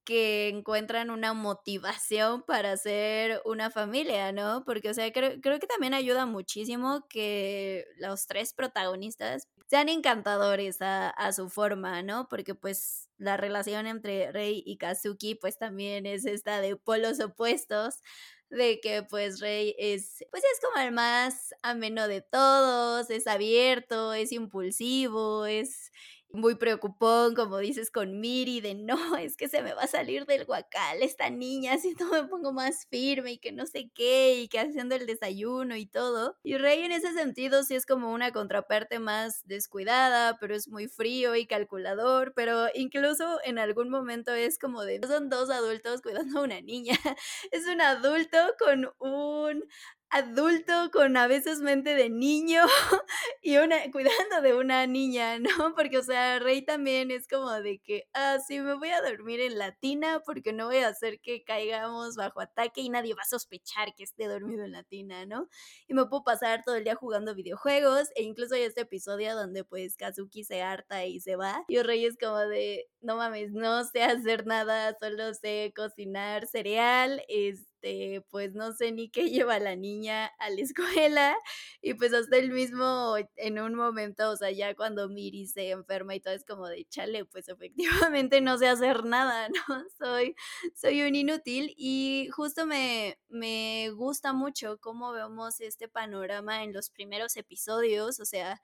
que 0.03 0.49
encuentran 0.49 1.09
una 1.09 1.33
motivación 1.33 2.43
para 2.43 2.75
ser 2.77 3.41
una 3.45 3.69
familia, 3.71 4.31
¿no? 4.31 4.63
Porque, 4.65 4.89
o 4.89 4.93
sea, 4.93 5.11
creo, 5.11 5.39
creo, 5.41 5.59
que 5.59 5.67
también 5.67 5.93
ayuda 5.93 6.25
muchísimo 6.25 7.07
que 7.09 7.85
los 7.97 8.27
tres 8.27 8.53
protagonistas 8.53 9.47
sean 9.67 9.89
encantadores 9.89 10.77
a, 10.81 11.31
su 11.33 11.49
forma, 11.49 12.03
¿no? 12.03 12.27
Porque, 12.29 12.53
pues, 12.55 13.09
la 13.17 13.37
relación 13.37 13.87
entre 13.87 14.31
Rey 14.31 14.61
y 14.65 14.77
Kazuki, 14.77 15.35
pues, 15.35 15.57
también 15.57 16.05
es 16.05 16.25
esta 16.25 16.61
de 16.61 16.75
polos 16.75 17.19
opuestos, 17.19 18.01
de 18.49 18.79
que, 18.81 19.03
pues, 19.03 19.39
Rey 19.39 19.75
es, 19.79 20.23
pues, 20.29 20.43
es 20.43 20.59
como 20.61 20.85
el 20.85 20.91
más 20.91 21.55
ameno 21.63 22.07
de 22.07 22.21
todos, 22.21 23.09
es 23.09 23.25
abierto, 23.27 24.13
es 24.13 24.31
impulsivo, 24.31 25.45
es 25.45 25.91
muy 26.33 26.55
preocupón, 26.55 27.35
como 27.35 27.59
dices, 27.59 27.91
con 27.91 28.19
Miri, 28.19 28.59
de 28.59 28.73
no, 28.73 29.15
es 29.17 29.37
que 29.37 29.47
se 29.47 29.61
me 29.61 29.73
va 29.73 29.83
a 29.83 29.87
salir 29.87 30.25
del 30.25 30.45
guacal 30.45 31.03
esta 31.03 31.29
niña, 31.29 31.77
si 31.77 31.93
no 31.93 32.09
me 32.09 32.23
pongo 32.23 32.51
más 32.51 32.87
firme 32.89 33.33
y 33.33 33.37
que 33.37 33.51
no 33.51 33.67
sé 33.67 33.91
qué, 33.93 34.39
y 34.41 34.47
que 34.47 34.59
haciendo 34.59 34.95
el 34.95 35.05
desayuno 35.05 35.75
y 35.75 35.85
todo. 35.85 36.37
Y 36.43 36.57
Rey 36.57 36.81
en 36.83 36.91
ese 36.91 37.13
sentido 37.13 37.63
sí 37.63 37.75
es 37.75 37.85
como 37.85 38.11
una 38.11 38.31
contraparte 38.31 38.97
más 38.99 39.45
descuidada, 39.45 40.37
pero 40.39 40.55
es 40.55 40.67
muy 40.67 40.87
frío 40.87 41.35
y 41.35 41.45
calculador, 41.45 42.33
pero 42.35 42.65
incluso 42.73 43.39
en 43.43 43.59
algún 43.59 43.89
momento 43.89 44.33
es 44.33 44.57
como 44.57 44.83
de, 44.83 44.99
son 45.07 45.29
dos 45.29 45.51
adultos 45.51 46.01
cuidando 46.01 46.39
a 46.39 46.43
una 46.43 46.61
niña, 46.61 46.97
es 47.51 47.67
un 47.67 47.79
adulto 47.79 48.37
con 48.57 48.91
un 48.99 49.65
adulto 50.13 50.91
con 50.91 51.17
a 51.17 51.27
veces 51.27 51.59
mente 51.59 51.95
de 51.95 52.09
niño 52.09 52.61
y 53.41 53.57
una 53.57 53.77
cuidando 53.91 54.41
de 54.41 54.53
una 54.53 54.85
niña, 54.85 55.39
¿no? 55.39 55.73
Porque, 55.75 55.97
o 55.97 56.03
sea, 56.03 56.39
Rey 56.39 56.61
también 56.63 57.09
es 57.09 57.27
como 57.27 57.51
de 57.51 57.79
que, 57.79 58.07
ah, 58.13 58.37
sí, 58.45 58.59
me 58.59 58.75
voy 58.75 58.89
a 58.89 59.01
dormir 59.01 59.41
en 59.41 59.57
la 59.57 59.71
tina 59.71 60.21
porque 60.25 60.53
no 60.53 60.67
voy 60.67 60.77
a 60.77 60.89
hacer 60.89 61.19
que 61.19 61.43
caigamos 61.43 62.15
bajo 62.15 62.41
ataque 62.41 62.81
y 62.81 62.89
nadie 62.89 63.15
va 63.15 63.23
a 63.23 63.25
sospechar 63.25 63.95
que 63.95 64.03
esté 64.03 64.27
dormido 64.27 64.63
en 64.63 64.71
la 64.71 64.83
tina, 64.83 65.25
¿no? 65.25 65.49
Y 65.87 65.95
me 65.95 66.05
puedo 66.05 66.23
pasar 66.23 66.63
todo 66.63 66.75
el 66.75 66.83
día 66.83 66.95
jugando 66.95 67.33
videojuegos 67.33 68.09
e 68.15 68.23
incluso 68.23 68.55
hay 68.55 68.63
este 68.63 68.81
episodio 68.81 69.35
donde 69.35 69.63
pues 69.63 69.97
Kazuki 69.97 70.43
se 70.43 70.61
harta 70.61 71.05
y 71.05 71.19
se 71.19 71.35
va 71.35 71.63
y 71.67 71.81
Rey 71.81 72.05
es 72.05 72.17
como 72.17 72.37
de, 72.37 72.87
no 73.01 73.17
mames, 73.17 73.51
no 73.51 73.83
sé 73.85 74.03
hacer 74.03 74.45
nada, 74.45 74.95
solo 74.99 75.33
sé 75.33 75.73
cocinar 75.75 76.45
cereal, 76.47 77.23
es 77.27 77.72
este, 77.83 78.21
pues 78.29 78.53
no 78.53 78.71
sé 78.73 78.91
ni 78.91 79.09
qué 79.09 79.23
lleva 79.29 79.59
la 79.59 79.75
niña 79.75 80.27
a 80.39 80.49
la 80.49 80.61
escuela 80.61 81.35
y 81.81 81.93
pues 81.93 82.13
hasta 82.13 82.37
el 82.37 82.51
mismo 82.51 83.15
en 83.35 83.59
un 83.59 83.75
momento, 83.75 84.29
o 84.31 84.37
sea, 84.37 84.51
ya 84.51 84.75
cuando 84.75 85.09
Miri 85.09 85.47
se 85.47 85.71
enferma 85.71 86.15
y 86.15 86.19
todo 86.19 86.33
es 86.33 86.45
como 86.45 86.67
de 86.67 86.85
chale, 86.85 87.25
pues 87.25 87.49
efectivamente 87.49 88.41
no 88.41 88.57
sé 88.57 88.67
hacer 88.67 89.03
nada, 89.05 89.49
¿no? 89.67 89.83
Soy, 89.97 90.35
soy 90.75 91.01
un 91.03 91.15
inútil 91.15 91.73
y 91.77 92.29
justo 92.31 92.65
me, 92.65 93.17
me 93.29 93.89
gusta 93.91 94.33
mucho 94.33 94.77
cómo 94.79 95.11
vemos 95.11 95.59
este 95.59 95.87
panorama 95.87 96.63
en 96.63 96.73
los 96.73 96.89
primeros 96.89 97.35
episodios, 97.37 98.19
o 98.19 98.25
sea, 98.25 98.61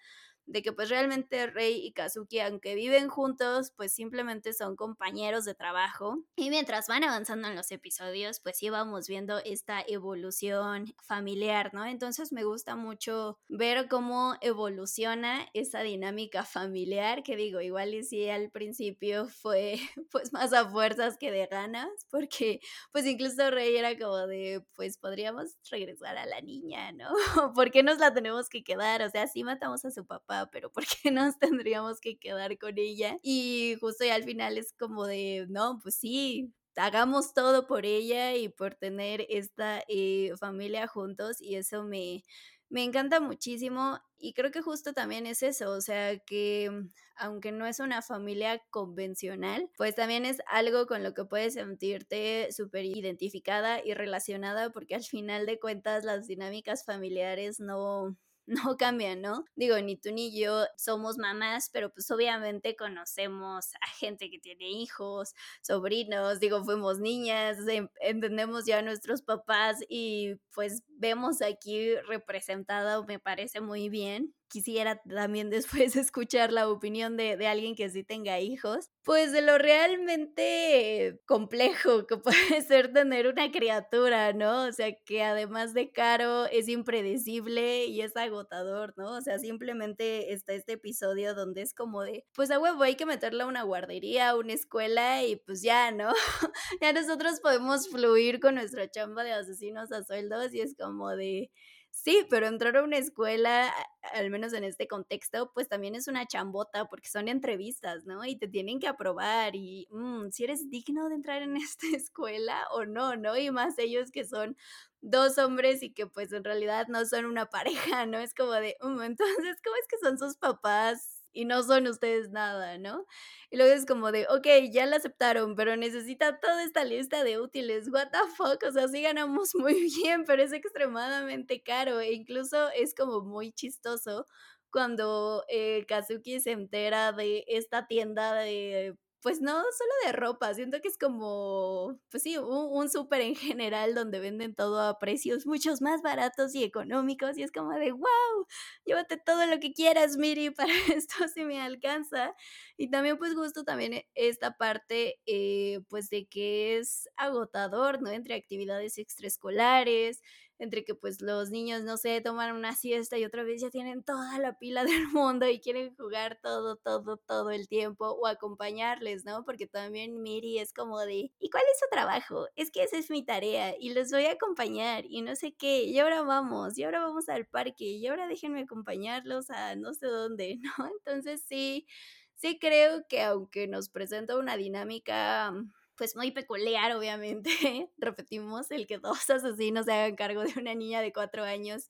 de 0.49 0.63
que 0.63 0.73
pues 0.73 0.89
realmente 0.89 1.45
Rei 1.47 1.85
y 1.85 1.91
Kazuki, 1.93 2.39
aunque 2.39 2.73
viven 2.73 3.07
juntos, 3.07 3.71
pues 3.75 3.93
simplemente 3.93 4.51
son 4.53 4.75
compañeros 4.75 5.45
de 5.45 5.53
trabajo. 5.53 6.23
Y 6.35 6.49
mientras 6.49 6.87
van 6.87 7.03
avanzando 7.03 7.47
en 7.47 7.55
los 7.55 7.71
episodios, 7.71 8.39
pues 8.39 8.61
íbamos 8.63 9.07
viendo 9.07 9.37
esta 9.45 9.81
evolución 9.87 10.95
familiar, 11.03 11.71
¿no? 11.73 11.85
Entonces 11.85 12.31
me 12.33 12.43
gusta 12.43 12.75
mucho 12.75 13.37
ver 13.47 13.87
cómo 13.87 14.35
evoluciona 14.41 15.47
esa 15.53 15.81
dinámica 15.81 16.43
familiar, 16.43 17.21
que 17.21 17.35
digo, 17.35 17.61
igual 17.61 17.93
y 17.93 18.03
si 18.03 18.27
al 18.29 18.49
principio 18.49 19.27
fue 19.27 19.75
pues 20.11 20.33
más 20.33 20.51
a 20.53 20.67
fuerzas 20.67 21.17
que 21.17 21.31
de 21.31 21.45
ganas, 21.45 21.89
porque 22.09 22.59
pues 22.91 23.05
incluso 23.05 23.51
Rey 23.51 23.77
era 23.77 23.95
como 23.99 24.25
de, 24.25 24.65
pues 24.75 24.97
podríamos 24.97 25.57
regresar 25.69 26.17
a 26.17 26.25
la 26.25 26.41
niña, 26.41 26.91
¿no? 26.91 27.09
¿Por 27.53 27.69
qué 27.69 27.83
nos 27.83 27.99
la 27.99 28.11
tenemos 28.15 28.49
que 28.49 28.63
quedar? 28.63 29.03
O 29.03 29.09
sea, 29.11 29.27
sí 29.27 29.43
matamos 29.43 29.85
a 29.85 29.91
su 29.91 30.07
papá 30.07 30.38
pero 30.47 30.71
¿por 30.71 30.85
qué 30.85 31.11
nos 31.11 31.37
tendríamos 31.39 31.99
que 31.99 32.17
quedar 32.19 32.57
con 32.57 32.77
ella? 32.77 33.17
Y 33.21 33.75
justo 33.79 34.05
ya 34.05 34.15
al 34.15 34.23
final 34.23 34.57
es 34.57 34.73
como 34.73 35.05
de, 35.05 35.45
no, 35.49 35.79
pues 35.81 35.95
sí, 35.95 36.53
hagamos 36.75 37.33
todo 37.33 37.67
por 37.67 37.85
ella 37.85 38.35
y 38.35 38.49
por 38.49 38.75
tener 38.75 39.25
esta 39.29 39.83
eh, 39.87 40.31
familia 40.39 40.87
juntos 40.87 41.41
y 41.41 41.55
eso 41.55 41.83
me, 41.83 42.23
me 42.69 42.83
encanta 42.83 43.19
muchísimo 43.19 43.99
y 44.17 44.33
creo 44.33 44.51
que 44.51 44.61
justo 44.61 44.93
también 44.93 45.25
es 45.25 45.43
eso, 45.43 45.71
o 45.71 45.81
sea 45.81 46.17
que 46.19 46.69
aunque 47.15 47.51
no 47.51 47.65
es 47.65 47.79
una 47.79 48.01
familia 48.01 48.61
convencional, 48.69 49.69
pues 49.77 49.95
también 49.95 50.25
es 50.25 50.41
algo 50.47 50.85
con 50.87 51.03
lo 51.03 51.13
que 51.13 51.25
puedes 51.25 51.55
sentirte 51.55 52.49
súper 52.51 52.85
identificada 52.85 53.83
y 53.83 53.93
relacionada 53.93 54.69
porque 54.71 54.95
al 54.95 55.03
final 55.03 55.45
de 55.45 55.59
cuentas 55.59 56.05
las 56.05 56.27
dinámicas 56.27 56.85
familiares 56.85 57.59
no, 57.59 58.15
no 58.49 58.77
cambian, 58.77 59.21
¿no? 59.21 59.45
Digo, 59.55 59.79
ni 59.79 59.95
tú 59.95 60.11
ni 60.11 60.37
yo 60.37 60.65
somos 60.77 61.17
mamás, 61.17 61.69
pero 61.71 61.91
pues 61.91 62.09
obviamente 62.11 62.75
conocemos 62.75 63.67
a 63.81 63.87
gente 63.99 64.29
que 64.29 64.39
tiene 64.39 64.69
hijos, 64.69 65.35
sobrinos, 65.61 66.39
digo, 66.39 66.63
fuimos 66.63 66.99
niñas, 66.99 67.57
entendemos 68.01 68.65
ya 68.65 68.79
a 68.79 68.81
nuestros 68.81 69.21
papás 69.21 69.77
y 69.87 70.35
pues 70.53 70.83
vemos 70.89 71.41
aquí 71.41 71.95
representado, 72.07 73.05
me 73.05 73.19
parece 73.19 73.61
muy 73.61 73.89
bien 73.89 74.33
quisiera 74.49 75.01
también 75.03 75.49
después 75.49 75.95
escuchar 75.95 76.51
la 76.51 76.67
opinión 76.69 77.15
de, 77.15 77.37
de, 77.37 77.47
alguien 77.47 77.75
que 77.75 77.89
sí 77.89 78.03
tenga 78.03 78.39
hijos, 78.39 78.89
pues 79.03 79.31
de 79.31 79.41
lo 79.41 79.57
realmente 79.57 81.21
complejo 81.25 82.05
que 82.07 82.17
puede 82.57 82.61
ser 82.61 82.91
tener 82.91 83.27
una 83.27 83.51
criatura, 83.51 84.33
¿no? 84.33 84.65
O 84.65 84.71
sea, 84.71 84.93
que 85.05 85.23
además 85.23 85.73
de 85.73 85.91
caro 85.91 86.45
es 86.47 86.67
impredecible 86.67 87.85
y 87.85 88.01
es 88.01 88.15
agotador, 88.17 88.93
¿no? 88.97 89.11
O 89.17 89.21
sea, 89.21 89.39
simplemente 89.39 90.33
está 90.33 90.53
este 90.53 90.73
episodio 90.73 91.33
donde 91.35 91.61
es 91.61 91.73
como 91.73 92.01
de, 92.01 92.25
pues 92.33 92.51
a 92.51 92.59
huevo 92.59 92.83
hay 92.83 92.95
que 92.95 93.05
meterla 93.05 93.43
a 93.43 93.47
una 93.47 93.63
guardería, 93.63 94.29
a 94.29 94.35
una 94.35 94.53
escuela 94.53 95.23
y 95.23 95.35
pues 95.37 95.61
ya, 95.61 95.91
¿no? 95.91 96.11
ya 96.81 96.93
nosotros 96.93 97.39
podemos 97.39 97.87
fluir 97.89 98.39
con 98.39 98.55
nuestra 98.55 98.89
chamba 98.89 99.23
de 99.23 99.33
asesinos 99.33 99.91
a 99.91 100.03
sueldos 100.03 100.53
y 100.53 100.61
es 100.61 100.75
como 100.75 101.09
de 101.15 101.51
Sí, 101.91 102.25
pero 102.29 102.47
entrar 102.47 102.77
a 102.77 102.83
una 102.83 102.97
escuela, 102.97 103.73
al 104.13 104.29
menos 104.29 104.53
en 104.53 104.63
este 104.63 104.87
contexto, 104.87 105.51
pues 105.53 105.67
también 105.67 105.95
es 105.95 106.07
una 106.07 106.25
chambota 106.27 106.85
porque 106.85 107.09
son 107.09 107.27
entrevistas, 107.27 108.05
¿no? 108.05 108.23
Y 108.25 108.37
te 108.37 108.47
tienen 108.47 108.79
que 108.79 108.87
aprobar 108.87 109.55
y 109.55 109.87
mm, 109.91 110.29
si 110.31 110.43
eres 110.45 110.69
digno 110.69 111.09
de 111.09 111.15
entrar 111.15 111.41
en 111.41 111.55
esta 111.57 111.87
escuela 111.93 112.67
o 112.71 112.85
no, 112.85 113.15
¿no? 113.17 113.35
Y 113.37 113.51
más 113.51 113.77
ellos 113.79 114.11
que 114.11 114.23
son 114.25 114.55
dos 115.01 115.37
hombres 115.37 115.81
y 115.83 115.91
que 115.93 116.07
pues 116.07 116.31
en 116.31 116.43
realidad 116.43 116.87
no 116.87 117.05
son 117.05 117.25
una 117.25 117.47
pareja, 117.47 118.05
¿no? 118.05 118.19
Es 118.19 118.33
como 118.33 118.51
de, 118.53 118.77
um, 118.81 119.01
entonces, 119.01 119.57
¿cómo 119.63 119.75
es 119.81 119.87
que 119.87 119.97
son 119.97 120.17
sus 120.17 120.37
papás? 120.37 121.18
Y 121.33 121.45
no 121.45 121.63
son 121.63 121.87
ustedes 121.87 122.31
nada, 122.31 122.77
¿no? 122.77 123.05
Y 123.49 123.57
luego 123.57 123.73
es 123.73 123.85
como 123.85 124.11
de, 124.11 124.27
ok, 124.29 124.47
ya 124.71 124.85
la 124.85 124.97
aceptaron, 124.97 125.55
pero 125.55 125.75
necesita 125.77 126.39
toda 126.39 126.63
esta 126.63 126.83
lista 126.83 127.23
de 127.23 127.39
útiles, 127.39 127.89
what 127.91 128.09
the 128.11 128.19
fuck, 128.35 128.63
o 128.67 128.71
sea, 128.71 128.87
sí 128.87 129.01
ganamos 129.01 129.51
muy 129.55 129.89
bien, 130.03 130.25
pero 130.25 130.43
es 130.43 130.53
extremadamente 130.53 131.61
caro 131.63 131.99
e 131.99 132.13
incluso 132.13 132.69
es 132.71 132.93
como 132.95 133.21
muy 133.21 133.51
chistoso 133.51 134.25
cuando 134.71 135.43
eh, 135.49 135.85
Kazuki 135.87 136.39
se 136.39 136.51
entera 136.51 137.11
de 137.11 137.43
esta 137.47 137.87
tienda 137.87 138.33
de 138.33 138.95
pues 139.21 139.41
no 139.41 139.53
solo 139.53 139.91
de 140.05 140.11
ropa, 140.13 140.53
siento 140.53 140.79
que 140.81 140.87
es 140.87 140.97
como, 140.97 141.99
pues 142.09 142.23
sí, 142.23 142.37
un, 142.37 142.89
súper 142.89 143.21
en 143.21 143.35
general 143.35 143.93
donde 143.95 144.19
venden 144.19 144.55
todo 144.55 144.79
a 144.81 144.97
precios 144.99 145.45
muchos 145.45 145.81
más 145.81 146.01
baratos 146.01 146.55
y 146.55 146.63
económicos 146.63 147.37
y 147.37 147.43
es 147.43 147.51
como 147.51 147.73
de, 147.73 147.91
wow, 147.91 148.47
llévate 148.85 149.17
todo 149.17 149.45
lo 149.45 149.59
que 149.59 149.73
quieras, 149.73 150.17
Miri, 150.17 150.49
para 150.51 150.73
esto 150.93 151.27
si 151.33 151.43
me 151.43 151.61
alcanza. 151.61 152.33
Y 152.77 152.89
también 152.89 153.17
pues 153.17 153.35
gusto 153.35 153.63
también 153.63 153.93
e, 153.93 154.07
esta 154.15 154.55
parte, 154.57 155.19
eh, 155.25 155.81
pues 155.89 156.09
de 156.09 156.27
que 156.27 156.77
es 156.77 157.09
agotador, 157.17 158.01
¿no? 158.01 158.09
Entre 158.11 158.35
actividades 158.35 158.97
extraescolares, 158.97 160.21
entre 160.59 160.83
que 160.83 160.93
pues 160.93 161.21
los 161.21 161.49
niños, 161.49 161.83
no 161.83 161.97
sé, 161.97 162.21
toman 162.21 162.55
una 162.55 162.75
siesta 162.75 163.17
y 163.17 163.25
otra 163.25 163.43
vez 163.43 163.61
ya 163.61 163.69
tienen 163.69 164.03
toda 164.03 164.37
la 164.39 164.59
pila 164.59 164.83
del 164.85 165.07
mundo 165.07 165.47
y 165.47 165.59
quieren 165.59 165.95
jugar 165.95 166.39
todo, 166.43 166.75
todo, 166.75 167.17
todo 167.17 167.49
el 167.51 167.67
tiempo 167.67 168.09
o 168.09 168.27
acompañarles, 168.27 169.25
¿no? 169.25 169.43
Porque 169.45 169.67
también 169.67 170.21
Miri 170.21 170.59
es 170.59 170.73
como 170.73 170.99
de, 170.99 171.31
¿y 171.39 171.49
cuál 171.49 171.63
es 171.73 171.79
su 171.79 171.89
trabajo? 171.89 172.47
Es 172.55 172.71
que 172.71 172.83
esa 172.83 172.97
es 172.97 173.09
mi 173.09 173.23
tarea 173.23 173.73
y 173.79 173.93
los 173.93 174.11
voy 174.11 174.25
a 174.25 174.33
acompañar 174.33 175.05
y 175.05 175.21
no 175.21 175.35
sé 175.35 175.53
qué, 175.53 175.83
y 175.83 175.97
ahora 175.99 176.21
vamos, 176.21 176.77
y 176.77 176.83
ahora 176.83 177.01
vamos 177.01 177.29
al 177.29 177.45
parque, 177.47 177.85
y 177.85 178.07
ahora 178.07 178.27
déjenme 178.27 178.61
acompañarlos 178.61 179.49
a 179.49 179.75
no 179.75 179.93
sé 179.93 180.07
dónde, 180.07 180.59
¿no? 180.77 180.87
Entonces 180.99 181.43
sí, 181.47 181.87
sí 182.35 182.59
creo 182.59 183.05
que 183.07 183.21
aunque 183.23 183.67
nos 183.67 183.89
presenta 183.89 184.37
una 184.37 184.57
dinámica 184.57 185.53
pues 185.99 186.15
muy 186.15 186.31
peculiar, 186.31 186.95
obviamente. 186.95 187.49
Repetimos, 187.97 188.71
el 188.71 188.87
que 188.87 188.97
dos 188.97 189.29
asesinos 189.29 189.85
se 189.85 189.91
hagan 189.91 190.15
cargo 190.15 190.43
de 190.43 190.53
una 190.57 190.73
niña 190.73 191.01
de 191.01 191.11
cuatro 191.11 191.43
años, 191.43 191.89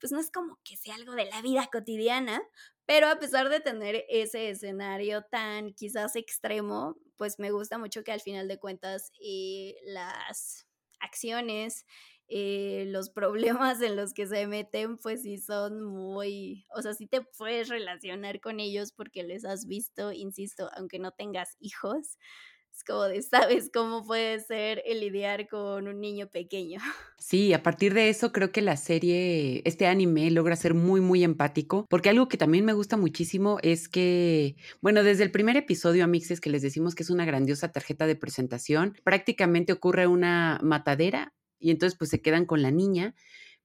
pues 0.00 0.10
no 0.10 0.18
es 0.18 0.30
como 0.30 0.58
que 0.64 0.78
sea 0.78 0.94
algo 0.94 1.12
de 1.12 1.26
la 1.26 1.42
vida 1.42 1.68
cotidiana, 1.70 2.42
pero 2.86 3.06
a 3.08 3.18
pesar 3.18 3.50
de 3.50 3.60
tener 3.60 4.06
ese 4.08 4.48
escenario 4.48 5.22
tan 5.30 5.74
quizás 5.74 6.16
extremo, 6.16 6.96
pues 7.18 7.38
me 7.38 7.50
gusta 7.50 7.76
mucho 7.76 8.02
que 8.02 8.12
al 8.12 8.22
final 8.22 8.48
de 8.48 8.58
cuentas 8.58 9.12
eh, 9.22 9.74
las 9.84 10.66
acciones, 10.98 11.84
eh, 12.28 12.84
los 12.88 13.10
problemas 13.10 13.82
en 13.82 13.94
los 13.94 14.14
que 14.14 14.26
se 14.26 14.46
meten, 14.46 14.96
pues 14.96 15.22
sí 15.22 15.36
son 15.36 15.82
muy, 15.82 16.64
o 16.74 16.80
sea, 16.80 16.94
sí 16.94 17.06
te 17.06 17.20
puedes 17.20 17.68
relacionar 17.68 18.40
con 18.40 18.58
ellos 18.58 18.92
porque 18.92 19.22
les 19.22 19.44
has 19.44 19.66
visto, 19.66 20.12
insisto, 20.12 20.70
aunque 20.76 20.98
no 20.98 21.10
tengas 21.10 21.56
hijos, 21.60 22.16
Como 22.84 23.04
de, 23.04 23.22
sabes 23.22 23.70
cómo 23.72 24.04
puede 24.04 24.40
ser 24.40 24.82
el 24.86 25.00
lidiar 25.00 25.48
con 25.48 25.88
un 25.88 26.00
niño 26.00 26.28
pequeño. 26.28 26.80
Sí, 27.22 27.52
a 27.52 27.62
partir 27.62 27.92
de 27.92 28.08
eso 28.08 28.32
creo 28.32 28.50
que 28.50 28.62
la 28.62 28.78
serie, 28.78 29.60
este 29.66 29.86
anime 29.86 30.30
logra 30.30 30.56
ser 30.56 30.72
muy, 30.72 31.02
muy 31.02 31.22
empático, 31.22 31.86
porque 31.90 32.08
algo 32.08 32.28
que 32.28 32.38
también 32.38 32.64
me 32.64 32.72
gusta 32.72 32.96
muchísimo 32.96 33.58
es 33.62 33.90
que, 33.90 34.56
bueno, 34.80 35.02
desde 35.02 35.24
el 35.24 35.30
primer 35.30 35.58
episodio, 35.58 36.04
Amixes, 36.04 36.40
que 36.40 36.48
les 36.48 36.62
decimos 36.62 36.94
que 36.94 37.02
es 37.02 37.10
una 37.10 37.26
grandiosa 37.26 37.72
tarjeta 37.72 38.06
de 38.06 38.16
presentación, 38.16 38.96
prácticamente 39.04 39.74
ocurre 39.74 40.06
una 40.06 40.58
matadera 40.62 41.34
y 41.58 41.70
entonces 41.70 41.98
pues 41.98 42.08
se 42.08 42.22
quedan 42.22 42.46
con 42.46 42.62
la 42.62 42.70
niña 42.70 43.14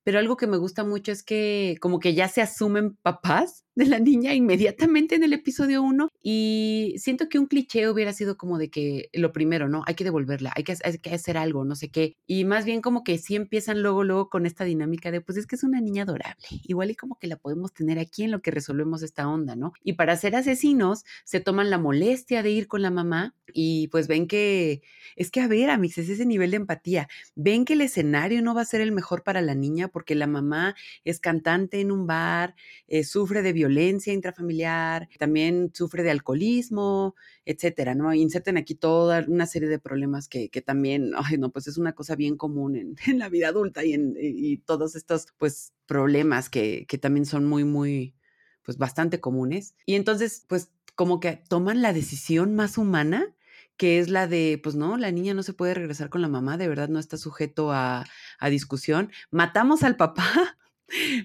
pero 0.05 0.19
algo 0.19 0.37
que 0.37 0.45
me 0.45 0.57
gusta 0.57 0.83
mucho 0.83 1.11
es 1.11 1.23
que 1.23 1.77
como 1.81 1.99
que 1.99 2.13
ya 2.13 2.27
se 2.27 2.41
asumen 2.43 2.95
papás 3.01 3.64
de 3.75 3.85
la 3.85 3.99
niña 3.99 4.33
inmediatamente 4.33 5.15
en 5.15 5.23
el 5.23 5.33
episodio 5.33 5.83
1 5.83 6.09
y 6.23 6.95
siento 6.97 7.27
que 7.27 7.39
un 7.39 7.45
cliché 7.45 7.89
hubiera 7.89 8.13
sido 8.13 8.37
como 8.37 8.57
de 8.57 8.69
que 8.69 9.09
lo 9.13 9.33
primero, 9.33 9.67
¿no? 9.67 9.83
Hay 9.85 9.95
que 9.95 10.05
devolverla, 10.05 10.53
hay 10.55 10.63
que, 10.63 10.75
hay 10.83 10.97
que 10.97 11.13
hacer 11.13 11.37
algo, 11.37 11.65
no 11.65 11.75
sé 11.75 11.89
qué. 11.89 12.15
Y 12.25 12.45
más 12.45 12.63
bien 12.63 12.81
como 12.81 13.03
que 13.03 13.17
sí 13.17 13.35
empiezan 13.35 13.81
luego, 13.81 14.03
luego 14.05 14.29
con 14.29 14.45
esta 14.45 14.63
dinámica 14.63 15.11
de, 15.11 15.19
pues 15.19 15.37
es 15.37 15.45
que 15.45 15.57
es 15.57 15.63
una 15.63 15.81
niña 15.81 16.03
adorable, 16.03 16.47
igual 16.63 16.91
y 16.91 16.95
como 16.95 17.19
que 17.19 17.27
la 17.27 17.35
podemos 17.35 17.73
tener 17.73 17.99
aquí 17.99 18.23
en 18.23 18.31
lo 18.31 18.41
que 18.41 18.51
resolvemos 18.51 19.03
esta 19.03 19.27
onda, 19.27 19.55
¿no? 19.55 19.73
Y 19.83 19.93
para 19.93 20.15
ser 20.15 20.35
asesinos 20.35 21.03
se 21.25 21.41
toman 21.41 21.69
la 21.69 21.77
molestia 21.77 22.43
de 22.43 22.51
ir 22.51 22.67
con 22.67 22.81
la 22.81 22.91
mamá 22.91 23.35
y 23.53 23.89
pues 23.89 24.07
ven 24.07 24.27
que, 24.27 24.81
es 25.17 25.31
que 25.31 25.41
a 25.41 25.47
ver, 25.47 25.69
Amix, 25.69 25.97
es 25.97 26.09
ese 26.09 26.25
nivel 26.25 26.51
de 26.51 26.57
empatía, 26.57 27.09
ven 27.35 27.65
que 27.65 27.73
el 27.73 27.81
escenario 27.81 28.41
no 28.41 28.55
va 28.55 28.61
a 28.61 28.65
ser 28.65 28.79
el 28.81 28.93
mejor 28.93 29.23
para 29.23 29.41
la 29.41 29.53
niña 29.53 29.89
porque 29.89 30.15
la 30.15 30.27
mamá 30.27 30.75
es 31.03 31.19
cantante 31.19 31.81
en 31.81 31.91
un 31.91 32.07
bar, 32.07 32.55
eh, 32.87 33.03
sufre 33.03 33.41
de 33.41 33.51
violencia 33.51 33.64
intrafamiliar, 33.69 35.09
también 35.17 35.71
sufre 35.73 36.03
de 36.03 36.11
alcoholismo, 36.11 37.15
etcétera, 37.45 37.95
¿no? 37.95 38.13
Inserten 38.13 38.57
aquí 38.57 38.75
toda 38.75 39.25
una 39.27 39.45
serie 39.45 39.69
de 39.69 39.79
problemas 39.79 40.27
que, 40.27 40.49
también, 40.65 41.11
ay, 41.17 41.37
no, 41.37 41.51
pues 41.51 41.67
es 41.67 41.77
una 41.77 41.93
cosa 41.93 42.15
bien 42.15 42.37
común 42.37 42.75
en, 42.75 42.95
la 43.19 43.29
vida 43.29 43.49
adulta 43.49 43.83
y 43.83 43.93
en 43.93 44.61
todos 44.65 44.95
estos, 44.95 45.27
pues, 45.37 45.73
problemas 45.85 46.49
que, 46.49 46.85
que 46.87 46.97
también 46.97 47.25
son 47.25 47.45
muy, 47.45 47.63
muy, 47.63 48.15
pues, 48.63 48.77
bastante 48.77 49.19
comunes. 49.19 49.75
Y 49.85 49.95
entonces, 49.95 50.45
pues, 50.47 50.71
como 50.95 51.19
que 51.19 51.43
toman 51.49 51.81
la 51.81 51.93
decisión 51.93 52.55
más 52.55 52.77
humana 52.77 53.35
que 53.77 53.99
es 53.99 54.09
la 54.09 54.27
de, 54.27 54.59
pues 54.61 54.75
no, 54.75 54.97
la 54.97 55.11
niña 55.11 55.33
no 55.33 55.43
se 55.43 55.53
puede 55.53 55.73
regresar 55.73 56.09
con 56.09 56.21
la 56.21 56.27
mamá, 56.27 56.57
de 56.57 56.67
verdad 56.67 56.89
no 56.89 56.99
está 56.99 57.17
sujeto 57.17 57.71
a, 57.71 58.05
discusión. 58.49 59.11
Matamos 59.31 59.83
al 59.83 59.97
papá, 59.97 60.57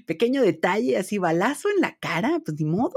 pequeño 0.07 0.43
detalle, 0.43 0.97
así 0.97 1.19
balazo 1.19 1.69
en 1.71 1.81
la 1.81 1.97
cara, 1.99 2.41
pues 2.45 2.59
ni 2.59 2.65
modo. 2.67 2.95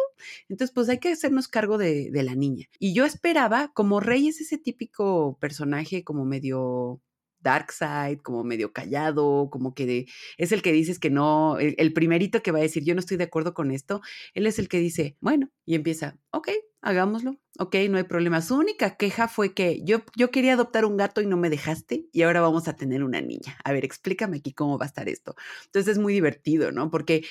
Entonces, 0.49 0.73
pues 0.73 0.89
hay 0.89 0.99
que 0.99 1.11
hacernos 1.11 1.47
cargo 1.47 1.77
de, 1.77 2.09
de 2.11 2.23
la 2.23 2.35
niña. 2.35 2.67
Y 2.79 2.93
yo 2.93 3.05
esperaba, 3.05 3.71
como 3.73 3.99
Rey 3.99 4.27
es 4.27 4.41
ese 4.41 4.57
típico 4.57 5.37
personaje 5.39 6.03
como 6.03 6.25
medio 6.25 7.01
dark 7.43 7.71
side, 7.71 8.21
como 8.23 8.43
medio 8.43 8.73
callado, 8.73 9.49
como 9.51 9.73
que 9.73 10.07
es 10.37 10.51
el 10.51 10.61
que 10.61 10.71
dices 10.71 10.99
que 10.99 11.09
no, 11.09 11.59
el, 11.59 11.93
primerito 11.93 12.41
que 12.41 12.51
va 12.51 12.59
a 12.59 12.63
decir, 12.63 12.83
yo 12.83 12.95
no 12.95 12.99
estoy 12.99 13.17
de 13.17 13.25
acuerdo 13.25 13.53
con 13.53 13.71
esto, 13.71 14.01
él 14.33 14.47
es 14.47 14.59
el 14.59 14.67
que 14.69 14.79
dice, 14.79 15.17
bueno, 15.19 15.51
y 15.65 15.75
empieza, 15.75 16.17
ok, 16.31 16.49
hagámoslo, 16.81 17.39
ok, 17.59 17.75
no 17.89 17.97
hay 17.97 18.03
problema. 18.03 18.41
Su 18.41 18.55
única 18.55 18.97
queja 18.97 19.27
fue 19.27 19.53
que 19.53 19.83
yo, 19.83 20.03
yo 20.15 20.31
quería 20.31 20.53
adoptar 20.53 20.85
un 20.85 20.97
gato 20.97 21.21
y 21.21 21.25
no 21.25 21.37
me 21.37 21.49
dejaste 21.49 22.07
y 22.11 22.21
ahora 22.23 22.41
vamos 22.41 22.67
a 22.67 22.75
tener 22.75 23.03
una 23.03 23.21
niña. 23.21 23.57
A 23.63 23.71
ver, 23.71 23.85
explícame 23.85 24.37
aquí 24.37 24.53
cómo 24.53 24.77
va 24.77 24.85
a 24.85 24.87
estar 24.87 25.07
esto. 25.09 25.35
Entonces 25.65 25.93
es 25.93 25.99
muy 25.99 26.13
divertido, 26.13 26.71
¿no? 26.71 26.89
Porque 26.89 27.23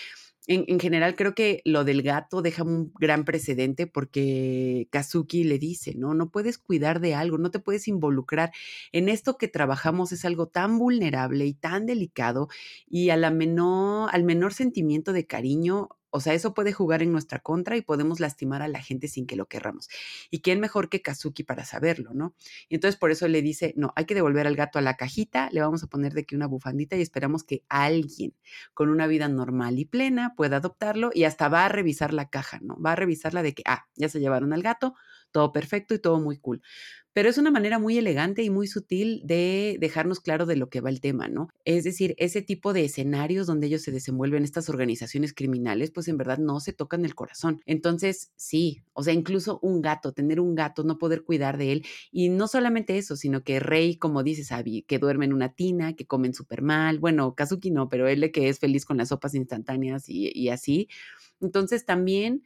en, 0.47 0.81
general 0.81 1.15
creo 1.15 1.35
que 1.35 1.63
lo 1.65 1.85
del 1.85 2.03
gato 2.03 2.43
deja 2.43 2.65
un 2.65 2.93
gran 2.99 3.25
precedente 3.25 3.87
porque 3.87 4.89
Kazuki 4.91 5.45
le 5.45 5.59
dice, 5.59 5.95
¿no? 5.95 6.15
No 6.15 6.31
puedes 6.31 6.59
cuidar 6.59 7.01
de 7.01 7.15
algo, 7.15 7.39
no 7.39 7.51
te 7.51 7.61
puedes 7.61 7.87
involucrar. 7.87 8.53
En 8.91 9.09
esto 9.09 9.39
que 9.39 9.49
trabajamos 9.49 10.11
es 10.13 10.25
algo 10.25 10.49
tan 10.49 10.79
vulnerable 10.79 11.47
y 11.47 11.55
tan 11.55 11.87
delicado 11.87 12.49
y 12.89 13.11
a 13.11 13.17
la 13.17 13.31
menor, 13.31 14.11
al 14.13 14.25
menor 14.25 14.53
sentimiento 14.53 15.13
de 15.13 15.27
cariño 15.27 15.91
o 16.13 16.21
sea, 16.21 16.35
eso 16.35 16.55
puede 16.55 16.73
jugar 16.73 17.03
en 17.03 17.11
nuestra 17.11 17.39
contra 17.41 17.77
y 17.77 17.83
podemos 17.83 18.21
lastimar 18.21 18.63
a 18.63 18.69
la 18.69 18.81
gente 18.83 19.09
sin 19.09 19.27
que 19.27 19.35
lo 19.37 19.47
querramos. 19.47 19.89
¿Y 20.31 20.41
quién 20.43 20.61
mejor 20.61 20.89
que 20.89 21.03
Kazuki 21.03 21.43
para 21.43 21.65
saberlo, 21.65 22.13
no? 22.15 22.35
Y 22.69 22.75
entonces 22.77 22.99
por 22.99 23.11
eso 23.11 23.27
le 23.29 23.43
dice, 23.43 23.73
no, 23.77 23.93
hay 23.97 24.05
que 24.05 24.15
devolver 24.15 24.47
al 24.47 24.55
gato 24.57 24.79
a 24.79 24.83
la 24.83 24.97
cajita, 24.97 25.49
le 25.53 25.61
vamos 25.63 25.83
a 25.83 25.87
poner 25.89 26.13
de 26.13 26.21
aquí 26.23 26.35
una 26.37 26.47
bufandita 26.47 26.97
y 26.97 27.03
esperamos 27.03 27.45
que 27.45 27.65
alguien 27.69 28.35
con 28.75 28.91
una 28.91 29.07
vida 29.07 29.29
normal 29.29 29.79
y 29.79 29.85
plena 29.87 30.35
pueda 30.37 30.59
adoptarlo 30.59 31.11
y 31.15 31.25
hasta 31.25 31.49
va 31.49 31.65
a 31.65 31.69
revisar 31.69 32.13
la 32.13 32.29
caja, 32.29 32.59
¿no? 32.63 32.81
Va 32.81 32.93
a 32.93 32.97
revisarla 32.97 33.43
de 33.43 33.55
que, 33.55 33.63
ah, 33.67 33.87
ya 33.97 34.09
se 34.09 34.21
llevaron 34.21 34.53
al 34.53 34.63
gato, 34.63 34.95
todo 35.31 35.53
perfecto 35.53 35.95
y 35.95 35.99
todo 35.99 36.21
muy 36.21 36.37
cool 36.39 36.63
pero 37.13 37.29
es 37.29 37.37
una 37.37 37.51
manera 37.51 37.79
muy 37.79 37.99
elegante 37.99 38.43
y 38.43 38.51
muy 38.51 38.67
sutil 38.67 39.21
de 39.25 39.77
dejarnos 39.79 40.21
claro 40.21 40.47
de 40.47 40.57
lo 40.57 40.71
que 40.71 40.81
va 40.81 40.89
el 40.89 41.01
tema, 41.01 41.29
¿no? 41.29 41.49
Es 41.65 41.85
decir, 41.85 42.15
ese 42.17 42.41
tipo 42.41 42.73
de 42.73 42.85
escenarios 42.85 43.47
donde 43.47 43.67
ellos 43.67 43.83
se 43.83 43.93
desenvuelven, 43.93 44.45
estas 44.45 44.69
organizaciones 44.71 45.35
criminales, 45.35 45.91
pues 45.91 46.09
en 46.09 46.17
verdad 46.17 46.39
no 46.39 46.59
se 46.61 46.73
tocan 46.73 47.05
el 47.05 47.15
corazón. 47.15 47.61
Entonces, 47.67 48.33
sí, 48.37 48.83
o 48.95 49.03
sea, 49.03 49.13
incluso 49.13 49.59
un 49.61 49.83
gato, 49.83 50.13
tener 50.13 50.41
un 50.41 50.55
gato, 50.55 50.85
no 50.85 50.97
poder 50.97 51.23
cuidar 51.23 51.59
de 51.59 51.73
él, 51.73 51.85
y 52.11 52.31
no 52.31 52.49
solamente 52.49 52.97
eso, 52.97 53.17
sino 53.17 53.45
que 53.45 53.61
Rey, 53.61 53.97
como 53.97 54.23
dice 54.23 54.45
Sabi, 54.45 54.83
que 54.83 54.99
duerme 54.99 55.27
en 55.27 55.35
una 55.35 55.55
tina, 55.55 55.95
que 55.95 56.07
comen 56.07 56.33
súper 56.33 56.63
mal, 56.63 56.99
bueno, 56.99 57.35
Kazuki 57.35 57.71
no, 57.71 57.89
pero 57.89 58.09
él 58.09 58.23
que 58.33 58.49
es 58.49 58.59
feliz 58.59 58.85
con 58.85 58.99
las 58.99 59.09
sopas 59.09 59.35
instantáneas 59.35 60.05
y 60.09 60.49
así. 60.49 60.89
Entonces 61.41 61.85
también 61.85 62.45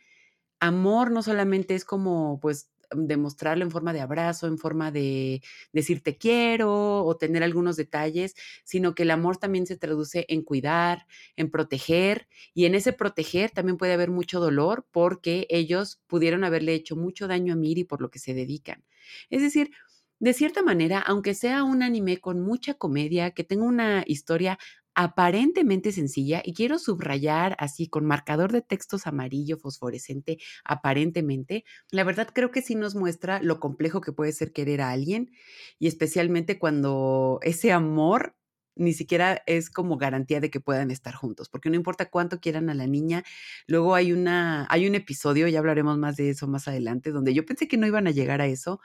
amor 0.59 1.11
no 1.11 1.23
solamente 1.23 1.75
es 1.75 1.85
como, 1.85 2.41
pues, 2.41 2.71
demostrarlo 2.95 3.65
en 3.65 3.71
forma 3.71 3.93
de 3.93 4.01
abrazo, 4.01 4.47
en 4.47 4.59
forma 4.59 4.91
de 4.91 5.43
decir 5.73 6.03
te 6.03 6.17
quiero 6.19 7.05
o 7.05 7.17
tener 7.17 7.43
algunos 7.43 7.77
detalles, 7.77 8.35
sino 8.65 8.95
que 8.95 9.03
el 9.05 9.11
amor 9.11 9.37
también 9.39 9.67
se 9.67 9.77
traduce 9.77 10.27
en 10.29 10.43
cuidar, 10.43 11.07
en 11.37 11.51
proteger 11.51 12.29
y 12.55 12.65
en 12.67 12.75
ese 12.75 12.93
proteger 12.93 13.51
también 13.51 13.77
puede 13.77 13.93
haber 13.95 14.11
mucho 14.11 14.41
dolor 14.41 14.87
porque 14.91 15.47
ellos 15.51 16.01
pudieron 16.07 16.45
haberle 16.45 16.75
hecho 16.75 16.97
mucho 16.97 17.29
daño 17.29 17.55
a 17.55 17.57
Miri 17.57 17.85
por 17.85 18.01
lo 18.01 18.11
que 18.11 18.19
se 18.19 18.35
dedican. 18.35 18.85
Es 19.31 19.43
decir, 19.43 19.71
de 20.19 20.33
cierta 20.33 20.63
manera, 20.63 20.99
aunque 21.01 21.35
sea 21.35 21.63
un 21.63 21.83
anime 21.83 22.19
con 22.19 22.41
mucha 22.41 22.75
comedia, 22.75 23.33
que 23.33 23.45
tenga 23.45 23.65
una 23.65 24.03
historia 24.07 24.59
aparentemente 24.97 25.93
sencilla 25.93 26.43
y 26.45 26.55
quiero 26.55 26.79
subrayar 26.79 27.55
así 27.61 27.89
con 27.89 28.07
marcador 28.07 28.51
de 28.53 28.63
textos 28.63 29.07
amarillo 29.07 29.59
fosforescente 29.59 30.39
aparentemente, 30.65 31.65
la 31.93 32.03
verdad 32.05 32.29
creo 32.35 32.51
que 32.51 32.63
sí 32.63 32.75
nos 32.75 32.95
muestra 32.97 33.41
lo 33.43 33.61
complejo 33.61 34.01
que 34.01 34.13
puede 34.13 34.33
ser 34.33 34.53
querer 34.53 34.81
a 34.81 34.91
alguien 34.91 35.31
y 35.79 35.87
especialmente 35.89 36.59
cuando 36.59 37.39
ese 37.43 37.73
amor 37.73 38.37
ni 38.79 38.93
siquiera 38.93 39.43
es 39.47 39.71
como 39.71 39.97
garantía 39.97 40.39
de 40.41 40.51
que 40.51 40.61
puedan 40.61 40.91
estar 40.91 41.15
juntos, 41.15 41.49
porque 41.49 41.71
no 41.71 41.77
importa 41.77 42.11
cuánto 42.11 42.41
quieran 42.41 42.69
a 42.69 42.75
la 42.75 42.87
niña, 42.87 43.25
luego 43.67 43.95
hay 43.95 44.13
una 44.13 44.67
hay 44.71 44.87
un 44.87 44.95
episodio, 44.95 45.49
ya 45.49 45.59
hablaremos 45.61 45.97
más 45.99 46.17
de 46.17 46.29
eso 46.31 46.47
más 46.47 46.69
adelante, 46.69 47.11
donde 47.11 47.33
yo 47.35 47.47
pensé 47.47 47.69
que 47.69 47.79
no 47.79 47.87
iban 47.87 48.07
a 48.07 48.11
llegar 48.11 48.41
a 48.43 48.47
eso, 48.47 48.81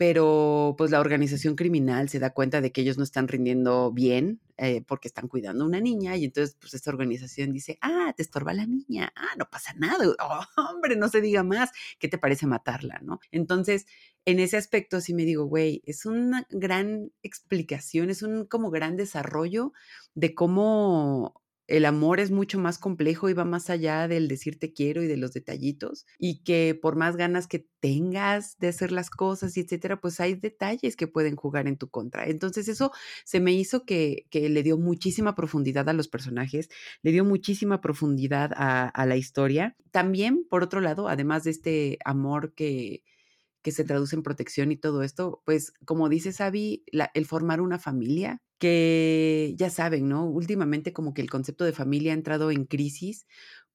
pero 0.00 0.76
pues 0.78 0.90
la 0.90 0.98
organización 0.98 1.56
criminal 1.56 2.08
se 2.08 2.18
da 2.18 2.30
cuenta 2.30 2.62
de 2.62 2.72
que 2.72 2.80
ellos 2.80 2.96
no 2.96 3.04
están 3.04 3.28
rindiendo 3.28 3.92
bien 3.92 4.40
eh, 4.56 4.82
porque 4.86 5.08
están 5.08 5.28
cuidando 5.28 5.62
a 5.62 5.66
una 5.66 5.78
niña 5.78 6.16
y 6.16 6.24
entonces 6.24 6.56
pues 6.58 6.72
esta 6.72 6.88
organización 6.88 7.52
dice, 7.52 7.76
ah, 7.82 8.14
te 8.16 8.22
estorba 8.22 8.54
la 8.54 8.64
niña, 8.64 9.12
ah, 9.14 9.34
no 9.36 9.50
pasa 9.50 9.74
nada, 9.76 10.06
oh, 10.56 10.70
hombre, 10.70 10.96
no 10.96 11.10
se 11.10 11.20
diga 11.20 11.42
más, 11.42 11.68
¿qué 11.98 12.08
te 12.08 12.16
parece 12.16 12.46
matarla, 12.46 12.98
no? 13.02 13.20
Entonces, 13.30 13.84
en 14.24 14.40
ese 14.40 14.56
aspecto 14.56 15.02
sí 15.02 15.12
me 15.12 15.26
digo, 15.26 15.44
güey, 15.44 15.82
es 15.84 16.06
una 16.06 16.46
gran 16.48 17.12
explicación, 17.22 18.08
es 18.08 18.22
un 18.22 18.46
como 18.46 18.70
gran 18.70 18.96
desarrollo 18.96 19.74
de 20.14 20.34
cómo 20.34 21.39
el 21.70 21.84
amor 21.84 22.18
es 22.18 22.30
mucho 22.32 22.58
más 22.58 22.78
complejo 22.78 23.28
y 23.30 23.32
va 23.32 23.44
más 23.44 23.70
allá 23.70 24.08
del 24.08 24.26
decir 24.26 24.58
te 24.58 24.72
quiero 24.72 25.02
y 25.02 25.06
de 25.06 25.16
los 25.16 25.32
detallitos 25.32 26.04
y 26.18 26.42
que 26.42 26.78
por 26.80 26.96
más 26.96 27.16
ganas 27.16 27.46
que 27.46 27.66
tengas 27.78 28.58
de 28.58 28.68
hacer 28.68 28.90
las 28.90 29.08
cosas 29.08 29.56
y 29.56 29.60
etcétera, 29.60 30.00
pues 30.00 30.20
hay 30.20 30.34
detalles 30.34 30.96
que 30.96 31.06
pueden 31.06 31.36
jugar 31.36 31.68
en 31.68 31.76
tu 31.76 31.88
contra. 31.88 32.26
Entonces 32.26 32.68
eso 32.68 32.90
se 33.24 33.38
me 33.38 33.52
hizo 33.52 33.84
que, 33.84 34.26
le 34.32 34.62
dio 34.62 34.78
muchísima 34.78 35.34
profundidad 35.36 35.88
a 35.88 35.92
los 35.92 36.08
personajes, 36.08 36.68
le 37.02 37.12
dio 37.12 37.24
muchísima 37.24 37.80
profundidad 37.80 38.50
a, 38.54 39.06
la 39.06 39.16
historia. 39.16 39.76
También, 39.92 40.46
por 40.48 40.62
otro 40.62 40.80
lado, 40.80 41.08
además 41.08 41.44
de 41.44 41.50
este 41.50 41.98
amor 42.04 42.52
que, 42.54 43.02
que 43.62 43.72
se 43.72 43.84
traduce 43.84 44.16
en 44.16 44.22
protección 44.22 44.72
y 44.72 44.76
todo 44.76 45.02
esto, 45.02 45.42
pues 45.44 45.72
como 45.84 46.08
dice 46.08 46.32
Sabi, 46.32 46.84
el 47.14 47.26
formar 47.26 47.60
una 47.60 47.78
familia 47.78 48.42
que 48.58 49.54
ya 49.56 49.70
saben, 49.70 50.08
¿no? 50.08 50.26
Últimamente 50.26 50.92
como 50.92 51.14
que 51.14 51.22
el 51.22 51.30
concepto 51.30 51.64
de 51.64 51.72
familia 51.72 52.12
ha 52.12 52.16
entrado 52.16 52.50
en 52.50 52.64
crisis 52.66 53.26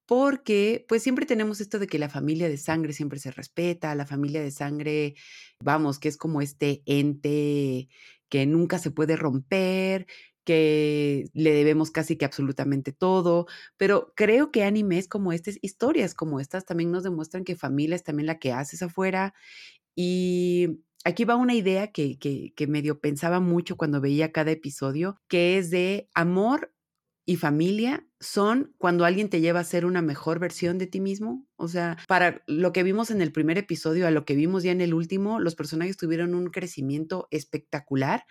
porque 0.06 0.86
pues 0.88 1.04
siempre 1.04 1.26
tenemos 1.26 1.62
esto 1.62 1.80
de 1.80 1.88
que 1.88 2.00
la 2.00 2.10
familia 2.10 2.48
de 2.50 2.58
sangre 2.58 2.94
siempre 2.94 3.20
se 3.20 3.32
respeta, 3.32 3.96
la 3.96 4.06
familia 4.06 4.42
de 4.42 4.52
sangre, 4.52 5.16
vamos, 5.60 6.00
que 6.00 6.10
es 6.10 6.18
como 6.18 6.42
este 6.42 6.84
ente 6.86 7.90
que 8.30 8.46
nunca 8.46 8.80
se 8.80 8.92
puede 8.92 9.16
romper, 9.16 10.08
que 10.46 11.26
le 11.34 11.52
debemos 11.52 11.92
casi 11.92 12.18
que 12.18 12.26
absolutamente 12.26 12.94
todo, 12.94 13.48
pero 13.78 14.14
creo 14.16 14.52
que 14.52 14.64
animes 14.64 15.08
como 15.08 15.34
estas, 15.34 15.58
historias 15.62 16.14
como 16.14 16.40
estas 16.40 16.66
también 16.66 16.92
nos 16.92 17.04
demuestran 17.04 17.44
que 17.44 17.56
familia 17.56 17.96
es 17.96 18.04
también 18.04 18.28
la 18.28 18.40
que 18.40 18.54
haces 18.54 18.82
afuera 18.82 19.34
y 19.96 20.80
aquí 21.04 21.26
va 21.26 21.36
una 21.36 21.54
idea 21.54 21.92
que, 21.92 22.18
que, 22.20 22.54
que 22.56 22.68
medio 22.68 23.00
pensaba 23.00 23.40
mucho 23.40 23.78
cuando 23.78 24.02
veía 24.02 24.32
cada 24.32 24.52
episodio, 24.52 25.18
que 25.28 25.58
es 25.58 25.70
de 25.72 26.10
amor 26.14 26.74
y 27.26 27.38
familia 27.38 28.06
son 28.20 28.74
cuando 28.78 29.04
alguien 29.04 29.30
te 29.30 29.42
lleva 29.42 29.60
a 29.60 29.64
ser 29.64 29.86
una 29.86 30.02
mejor 30.02 30.40
versión 30.40 30.78
de 30.78 30.88
ti 30.88 31.00
mismo. 31.00 31.46
O 31.56 31.68
sea, 31.68 31.98
para 32.08 32.44
lo 32.48 32.72
que 32.72 32.84
vimos 32.84 33.10
en 33.10 33.22
el 33.22 33.32
primer 33.32 33.58
episodio 33.58 34.08
a 34.08 34.12
lo 34.12 34.26
que 34.26 34.36
vimos 34.36 34.64
ya 34.64 34.72
en 34.72 34.82
el 34.82 34.94
último, 34.94 35.40
los 35.40 35.56
personajes 35.56 35.98
tuvieron 35.98 36.36
un 36.36 36.48
crecimiento 36.48 37.28
espectacular 37.32 38.26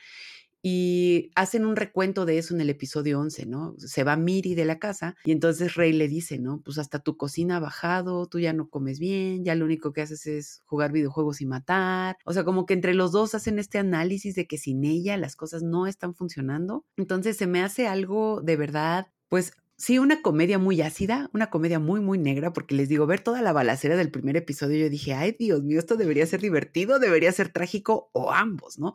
y 0.67 1.31
hacen 1.35 1.67
un 1.67 1.77
recuento 1.77 2.25
de 2.25 2.39
eso 2.39 2.55
en 2.55 2.63
el 2.63 2.71
episodio 2.71 3.21
11, 3.21 3.45
¿no? 3.45 3.75
Se 3.77 4.03
va 4.03 4.17
Miri 4.17 4.55
de 4.55 4.65
la 4.65 4.79
casa 4.79 5.15
y 5.23 5.33
entonces 5.33 5.75
Rey 5.75 5.93
le 5.93 6.09
dice, 6.09 6.39
¿no? 6.39 6.63
Pues 6.65 6.79
hasta 6.79 7.01
tu 7.01 7.19
cocina 7.19 7.59
ha 7.59 7.61
bajado, 7.61 8.27
tú 8.29 8.41
ya 8.41 8.55
no 8.55 8.71
comes 8.71 8.99
bien, 8.99 9.45
ya 9.45 9.55
lo 9.57 9.67
único 9.67 9.93
que 9.93 10.01
haces 10.01 10.27
es 10.27 10.63
jugar 10.65 10.91
videojuegos 10.91 11.43
y 11.43 11.47
matar. 11.47 12.17
O 12.25 12.33
sea, 12.33 12.45
como 12.45 12.65
que 12.65 12.73
entre 12.73 12.95
los 12.95 13.13
dos 13.13 13.35
hacen 13.35 13.59
este 13.59 13.77
análisis 13.77 14.35
de 14.37 14.47
que 14.47 14.57
sin 14.57 14.85
ella 14.87 15.19
las 15.19 15.37
cosas 15.37 15.63
no 15.63 15.87
están 15.87 16.15
funcionando. 16.15 16.87
Entonces 16.97 17.37
se 17.37 17.47
me 17.47 17.63
hace 17.63 17.87
algo 17.87 18.41
de 18.41 18.57
verdad, 18.57 19.09
pues 19.29 19.53
Sí, 19.77 19.99
una 19.99 20.23
comedia 20.23 20.59
muy 20.59 20.81
ácida, 20.83 21.31
una 21.33 21.51
comedia 21.51 21.81
muy, 21.81 22.01
muy 22.01 22.17
negra, 22.17 22.53
porque 22.53 22.77
les 22.77 22.89
digo, 22.89 23.07
ver 23.07 23.21
toda 23.21 23.43
la 23.43 23.53
balacera 23.53 23.97
del 23.97 24.11
primer 24.13 24.37
episodio, 24.37 24.79
yo 24.79 24.89
dije, 24.89 25.15
ay, 25.15 25.35
Dios 25.37 25.65
mío, 25.65 25.81
esto 25.81 25.97
debería 25.97 26.25
ser 26.27 26.41
divertido, 26.41 27.01
debería 27.01 27.33
ser 27.33 27.49
trágico 27.49 28.09
o 28.13 28.31
ambos, 28.33 28.79
¿no? 28.79 28.95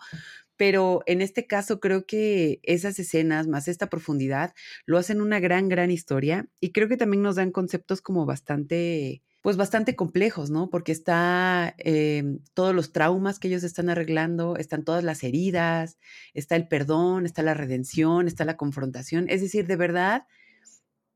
Pero 0.58 1.02
en 1.06 1.22
este 1.22 1.48
caso 1.48 1.80
creo 1.82 2.06
que 2.06 2.60
esas 2.64 2.98
escenas, 3.00 3.48
más 3.48 3.68
esta 3.68 3.88
profundidad, 3.90 4.54
lo 4.86 4.98
hacen 4.98 5.22
una 5.22 5.40
gran, 5.42 5.70
gran 5.70 5.92
historia 5.92 6.48
y 6.62 6.72
creo 6.72 6.88
que 6.88 6.98
también 6.98 7.24
nos 7.24 7.36
dan 7.36 7.52
conceptos 7.52 8.02
como 8.02 8.26
bastante, 8.26 9.22
pues 9.42 9.58
bastante 9.58 9.96
complejos, 9.98 10.50
¿no? 10.50 10.70
Porque 10.70 10.94
está 10.94 11.76
em, 11.80 12.40
todos 12.54 12.74
los 12.76 12.94
traumas 12.94 13.40
que 13.40 13.50
ellos 13.50 13.64
están 13.64 13.90
arreglando, 13.90 14.56
están 14.58 14.84
todas 14.86 15.04
las 15.04 15.24
heridas, 15.24 15.98
está 16.34 16.56
el 16.56 16.68
perdón, 16.70 17.26
está 17.26 17.44
la 17.44 17.54
redención, 17.54 18.28
está 18.28 18.46
la 18.46 18.58
confrontación. 18.58 19.26
Es 19.30 19.42
decir, 19.42 19.68
de 19.68 19.76
verdad, 19.78 20.24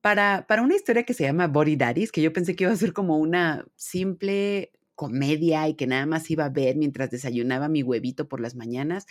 para, 0.03 0.45
para 0.47 0.63
una 0.63 0.75
historia 0.75 1.03
que 1.03 1.13
se 1.13 1.23
llama 1.23 1.47
Body 1.47 1.77
Daddies, 1.77 2.11
que 2.11 2.21
yo 2.21 2.33
pensé 2.33 2.57
que 2.57 2.65
iba 2.65 2.73
a 2.73 2.75
ser 2.75 2.91
como 2.91 3.17
una 3.17 3.65
simple 3.77 4.73
comedia 4.95 5.65
y 5.69 5.75
que 5.75 5.87
nada 5.87 6.05
más 6.05 6.29
iba 6.29 6.43
a 6.43 6.49
ver 6.49 6.75
mientras 6.75 7.09
desayunaba 7.09 7.69
mi 7.69 7.83
huevito 7.83 8.27
por 8.27 8.41
las 8.41 8.53
mañanas, 8.53 9.05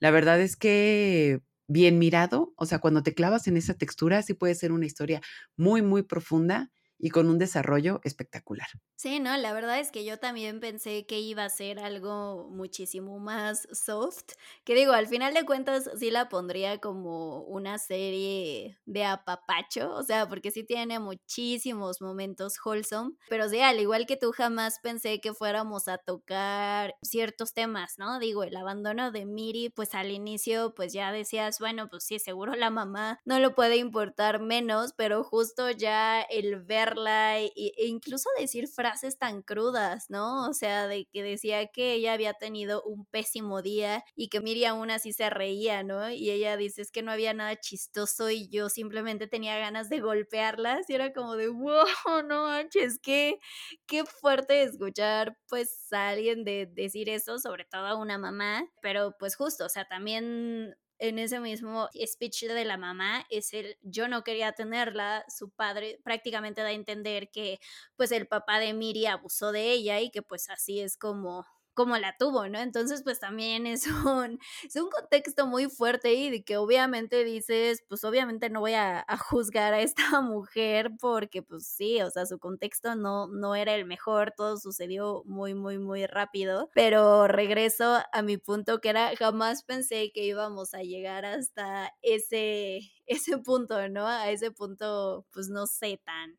la 0.00 0.10
verdad 0.10 0.38
es 0.42 0.56
que 0.56 1.40
bien 1.66 1.98
mirado, 1.98 2.52
o 2.58 2.66
sea, 2.66 2.78
cuando 2.78 3.02
te 3.02 3.14
clavas 3.14 3.46
en 3.48 3.56
esa 3.56 3.72
textura, 3.72 4.20
sí 4.20 4.34
puede 4.34 4.54
ser 4.54 4.70
una 4.70 4.84
historia 4.84 5.22
muy, 5.56 5.80
muy 5.80 6.02
profunda 6.02 6.70
y 7.04 7.10
con 7.10 7.28
un 7.28 7.38
desarrollo 7.38 8.00
espectacular. 8.02 8.68
Sí, 8.96 9.18
no, 9.20 9.36
la 9.36 9.52
verdad 9.52 9.80
es 9.80 9.90
que 9.90 10.04
yo 10.04 10.18
también 10.18 10.60
pensé 10.60 11.04
que 11.04 11.18
iba 11.20 11.44
a 11.44 11.50
ser 11.50 11.78
algo 11.80 12.48
muchísimo 12.50 13.18
más 13.18 13.68
soft, 13.72 14.30
que 14.64 14.74
digo, 14.74 14.92
al 14.92 15.08
final 15.08 15.34
de 15.34 15.44
cuentas 15.44 15.90
sí 15.98 16.10
la 16.10 16.28
pondría 16.30 16.78
como 16.78 17.42
una 17.42 17.76
serie 17.78 18.78
de 18.86 19.04
apapacho, 19.04 19.92
o 19.92 20.02
sea, 20.04 20.26
porque 20.28 20.50
sí 20.52 20.64
tiene 20.64 21.00
muchísimos 21.00 22.00
momentos 22.00 22.54
wholesome, 22.64 23.16
pero 23.28 23.48
sí, 23.48 23.60
al 23.60 23.80
igual 23.80 24.06
que 24.06 24.16
tú 24.16 24.30
jamás 24.32 24.78
pensé 24.80 25.20
que 25.20 25.34
fuéramos 25.34 25.88
a 25.88 25.98
tocar 25.98 26.94
ciertos 27.02 27.52
temas, 27.52 27.98
¿no? 27.98 28.18
Digo, 28.20 28.44
el 28.44 28.56
abandono 28.56 29.10
de 29.10 29.26
Miri, 29.26 29.70
pues 29.70 29.94
al 29.94 30.12
inicio 30.12 30.72
pues 30.74 30.92
ya 30.92 31.12
decías, 31.12 31.58
bueno, 31.58 31.88
pues 31.90 32.04
sí, 32.04 32.18
seguro 32.20 32.54
la 32.54 32.70
mamá 32.70 33.18
no 33.24 33.38
lo 33.40 33.54
puede 33.54 33.76
importar 33.76 34.40
menos, 34.40 34.94
pero 34.96 35.24
justo 35.24 35.70
ya 35.70 36.22
el 36.22 36.64
verla 36.94 37.40
e, 37.40 37.52
e 37.56 37.86
incluso 37.86 38.28
decir 38.38 38.68
frases 38.68 39.18
tan 39.18 39.42
crudas, 39.42 40.06
¿no? 40.10 40.48
O 40.48 40.52
sea, 40.54 40.88
de 40.88 41.06
que 41.12 41.22
decía 41.22 41.66
que 41.68 41.94
ella 41.94 42.12
había 42.12 42.34
tenido 42.34 42.82
un 42.82 43.06
pésimo 43.06 43.62
día 43.62 44.04
y 44.16 44.28
que 44.28 44.40
Miriam 44.40 44.76
aún 44.76 44.90
así 44.90 45.12
se 45.12 45.30
reía, 45.30 45.82
¿no? 45.82 46.10
Y 46.10 46.30
ella 46.30 46.56
dice, 46.56 46.82
es 46.82 46.90
que 46.90 47.02
no 47.02 47.12
había 47.12 47.34
nada 47.34 47.56
chistoso 47.56 48.30
y 48.30 48.48
yo 48.48 48.68
simplemente 48.68 49.26
tenía 49.26 49.58
ganas 49.58 49.88
de 49.88 50.00
golpearlas 50.00 50.88
y 50.88 50.94
era 50.94 51.12
como 51.12 51.36
de, 51.36 51.48
wow, 51.48 51.86
no 52.26 52.44
manches, 52.44 52.98
qué, 53.02 53.38
qué 53.86 54.04
fuerte 54.04 54.62
escuchar 54.62 55.36
pues 55.48 55.92
a 55.92 56.08
alguien 56.10 56.44
de 56.44 56.66
decir 56.72 57.08
eso, 57.08 57.38
sobre 57.38 57.64
todo 57.64 57.86
a 57.86 57.96
una 57.96 58.18
mamá, 58.18 58.64
pero 58.82 59.14
pues 59.18 59.36
justo, 59.36 59.66
o 59.66 59.68
sea, 59.68 59.84
también 59.86 60.74
en 60.98 61.18
ese 61.18 61.40
mismo 61.40 61.88
speech 62.06 62.44
de 62.44 62.64
la 62.64 62.76
mamá 62.76 63.26
es 63.30 63.52
el 63.54 63.76
yo 63.82 64.08
no 64.08 64.24
quería 64.24 64.52
tenerla, 64.52 65.24
su 65.28 65.50
padre 65.50 66.00
prácticamente 66.04 66.62
da 66.62 66.68
a 66.68 66.72
entender 66.72 67.30
que 67.30 67.58
pues 67.96 68.12
el 68.12 68.26
papá 68.26 68.58
de 68.60 68.72
Miri 68.74 69.06
abusó 69.06 69.52
de 69.52 69.70
ella 69.72 70.00
y 70.00 70.10
que 70.10 70.22
pues 70.22 70.50
así 70.50 70.80
es 70.80 70.96
como 70.96 71.46
como 71.74 71.98
la 71.98 72.16
tuvo, 72.16 72.48
¿no? 72.48 72.58
Entonces, 72.58 73.02
pues 73.02 73.20
también 73.20 73.66
es 73.66 73.86
un, 73.86 74.38
es 74.64 74.76
un 74.76 74.88
contexto 74.90 75.46
muy 75.46 75.68
fuerte 75.68 76.14
y 76.14 76.30
de 76.30 76.44
que 76.44 76.56
obviamente 76.56 77.24
dices, 77.24 77.84
pues 77.88 78.04
obviamente 78.04 78.50
no 78.50 78.60
voy 78.60 78.74
a, 78.74 79.04
juzgar 79.28 79.74
a 79.74 79.80
esta 79.80 80.02
mujer 80.22 80.92
porque 81.00 81.42
pues 81.42 81.66
sí, 81.66 82.00
o 82.02 82.10
sea, 82.10 82.26
su 82.26 82.38
contexto 82.38 82.94
no, 82.94 83.28
no 83.28 83.54
era 83.54 83.74
el 83.74 83.84
mejor, 83.84 84.32
todo 84.36 84.56
sucedió 84.58 85.22
muy, 85.26 85.54
muy, 85.54 85.78
muy 85.78 86.06
rápido, 86.06 86.70
pero 86.74 87.28
regreso 87.28 88.00
a 88.12 88.22
mi 88.22 88.38
punto 88.38 88.80
que 88.80 88.90
era, 88.90 89.14
jamás 89.16 89.64
pensé 89.64 90.10
que 90.12 90.24
íbamos 90.24 90.74
a 90.74 90.82
llegar 90.82 91.24
hasta 91.24 91.92
ese, 92.02 92.80
ese 93.06 93.38
punto, 93.38 93.88
¿no? 93.88 94.06
A 94.06 94.30
ese 94.30 94.50
punto, 94.50 95.26
pues 95.32 95.48
no 95.48 95.66
sé, 95.66 96.00
tan 96.04 96.38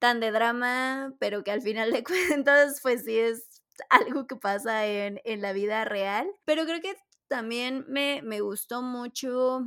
tan 0.00 0.18
de 0.18 0.30
drama, 0.32 1.14
pero 1.20 1.44
que 1.44 1.50
al 1.52 1.62
final 1.62 1.92
de 1.92 2.02
cuentas, 2.02 2.80
pues 2.82 3.04
sí 3.04 3.18
es 3.18 3.49
algo 3.90 4.26
que 4.26 4.36
pasa 4.36 4.86
en, 4.86 5.20
la 5.24 5.52
vida 5.52 5.84
real. 5.84 6.30
Pero 6.44 6.64
creo 6.64 6.80
que 6.80 6.96
también 7.28 7.84
me, 7.88 8.22
me 8.22 8.40
gustó 8.40 8.82
mucho, 8.82 9.64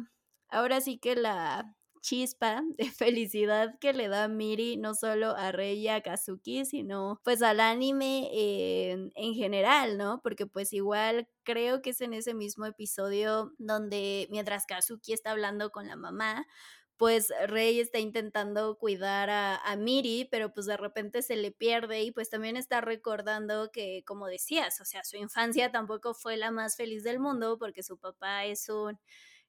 ahora 0.50 0.82
sí 0.82 0.98
que 0.98 1.16
la 1.16 1.76
chispa 2.04 2.62
de 2.78 2.92
felicidad 2.92 3.80
que 3.80 3.94
le 3.94 4.10
da 4.10 4.28
Miri 4.28 4.78
no 4.78 4.94
solo 4.94 5.36
a 5.36 5.52
Rei 5.52 5.80
y 5.80 5.88
a 5.88 6.02
Kazuki, 6.02 6.66
sino 6.66 7.20
pues 7.24 7.42
al 7.42 7.60
anime 7.60 8.30
en, 8.92 9.12
en, 9.16 9.34
general, 9.34 9.98
¿no? 9.98 10.22
Porque 10.22 10.46
pues 10.46 10.74
igual 10.74 11.28
creo 11.44 11.82
que 11.82 11.92
es 11.92 12.02
en 12.02 12.14
ese 12.14 12.34
mismo 12.34 12.66
episodio 12.66 13.54
donde 13.58 14.28
mientras 14.30 14.66
Kazuki 14.66 15.14
está 15.14 15.32
hablando 15.32 15.72
con 15.72 15.88
la 15.88 15.96
mamá, 15.96 16.46
pues 16.98 17.34
Rey 17.48 17.80
está 17.80 18.00
intentando 18.00 18.78
cuidar 18.78 19.30
a, 19.30 19.76
Miri, 19.78 20.28
pero 20.30 20.54
pues 20.54 20.66
de 20.66 20.78
repente 20.78 21.22
se 21.22 21.36
le 21.36 21.52
pierde 21.52 22.04
y 22.04 22.12
pues 22.12 22.30
también 22.30 22.58
está 22.58 22.82
recordando 22.82 23.72
que, 23.72 24.04
como 24.06 24.28
decías, 24.28 24.80
o 24.82 24.86
sea, 24.86 25.04
su 25.04 25.18
infancia 25.18 25.72
tampoco 25.72 26.14
fue 26.14 26.38
la 26.38 26.52
más 26.52 26.76
feliz 26.76 27.04
del 27.04 27.20
mundo 27.20 27.58
porque 27.58 27.84
su 27.84 27.98
papá 27.98 28.46
es 28.46 28.70
un 28.70 29.00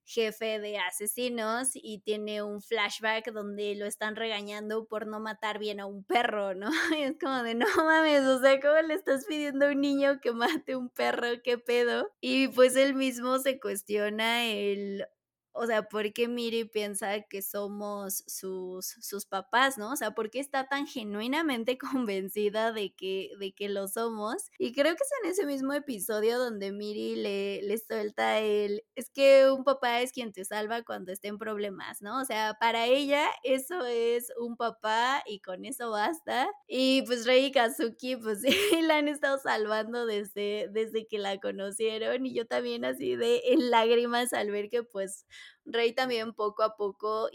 jefe 0.07 0.59
de 0.61 0.79
asesinos 0.79 1.71
y 1.75 2.01
tiene 2.01 2.43
un 2.43 2.61
flashback 2.61 3.33
donde 3.33 3.75
lo 3.75 3.87
están 3.87 4.17
regañando 4.17 4.87
por 4.87 5.07
no 5.07 5.19
matar 5.19 5.59
bien 5.59 5.81
a 5.81 5.87
un 5.87 6.05
perro, 6.05 6.55
¿no? 6.55 6.71
Y 6.99 7.03
es 7.03 7.17
como 7.19 7.43
de, 7.43 7.55
no 7.55 7.67
mames, 7.77 8.23
o 8.23 8.41
sea, 8.41 8.61
¿cómo 8.61 8.81
le 8.83 8.95
estás 8.95 9.25
pidiendo 9.27 9.67
a 9.67 9.71
un 9.71 9.81
niño 9.81 10.21
que 10.21 10.33
mate 10.33 10.77
un 10.77 10.91
perro? 10.91 11.29
¿Qué 11.43 11.59
pedo? 11.59 12.13
Y 12.21 12.49
pues 12.49 12.77
él 12.77 12.95
mismo 12.95 13.39
se 13.39 13.59
cuestiona 13.59 14.47
el, 14.47 15.07
o 15.55 15.67
sea, 15.67 15.89
¿por 15.89 16.13
qué 16.13 16.29
Miri 16.29 16.65
piensa 16.65 17.21
que 17.23 17.41
somos 17.41 18.25
sus, 18.27 18.87
sus 19.01 19.25
papás, 19.25 19.79
no? 19.79 19.93
O 19.93 19.97
sea, 19.97 20.11
¿por 20.11 20.31
qué 20.31 20.41
está 20.41 20.67
tan 20.69 20.87
genuinamente 20.87 21.79
convencida 22.07 22.73
de 22.73 22.93
que, 22.95 23.31
de 23.39 23.53
que 23.53 23.69
lo 23.69 23.87
somos? 23.89 24.51
Y 24.59 24.73
creo 24.73 24.95
que 24.95 25.03
es 25.03 25.11
en 25.23 25.31
ese 25.31 25.47
mismo 25.47 25.73
episodio 25.73 26.39
donde 26.39 26.73
Miri 26.73 27.17
le, 27.17 27.63
le 27.63 27.79
suelta 27.79 28.41
el, 28.41 28.83
es 28.97 29.11
que 29.11 29.51
un 29.51 29.65
papá 29.65 30.01
es 30.01 30.13
quien 30.13 30.33
te 30.33 30.45
salva 30.45 30.83
cuando 30.83 31.13
esté 31.13 31.29
en 31.29 31.39
problemas, 31.39 32.03
¿no? 32.03 32.21
O 32.21 32.25
sea, 32.25 32.57
para 32.61 32.87
ella 32.87 33.25
eso 33.45 33.85
es 33.87 34.33
un 34.39 34.57
papá 34.57 35.23
y 35.27 35.41
con 35.41 35.65
eso 35.65 35.91
basta. 35.91 36.49
Y 36.67 37.03
pues 37.03 37.27
Rei 37.27 37.47
y 37.47 37.53
Kazuki, 37.53 38.17
pues 38.17 38.41
sí, 38.43 38.83
la 38.83 38.97
han 38.97 39.09
estado 39.09 39.39
salvando 39.39 40.07
desde, 40.07 40.69
desde 40.73 41.07
que 41.07 41.19
la 41.19 41.39
conocieron 41.39 42.27
y 42.27 42.35
yo 42.35 42.47
también 42.47 42.85
así 42.85 43.17
de 43.17 43.41
en 43.47 43.71
lágrimas 43.71 44.33
al 44.33 44.51
ver 44.51 44.69
que 44.69 44.83
pues 44.83 45.27
Rey 45.65 45.93
también 45.95 46.35
poco 46.35 46.63
a 46.63 46.77
poco 46.77 47.29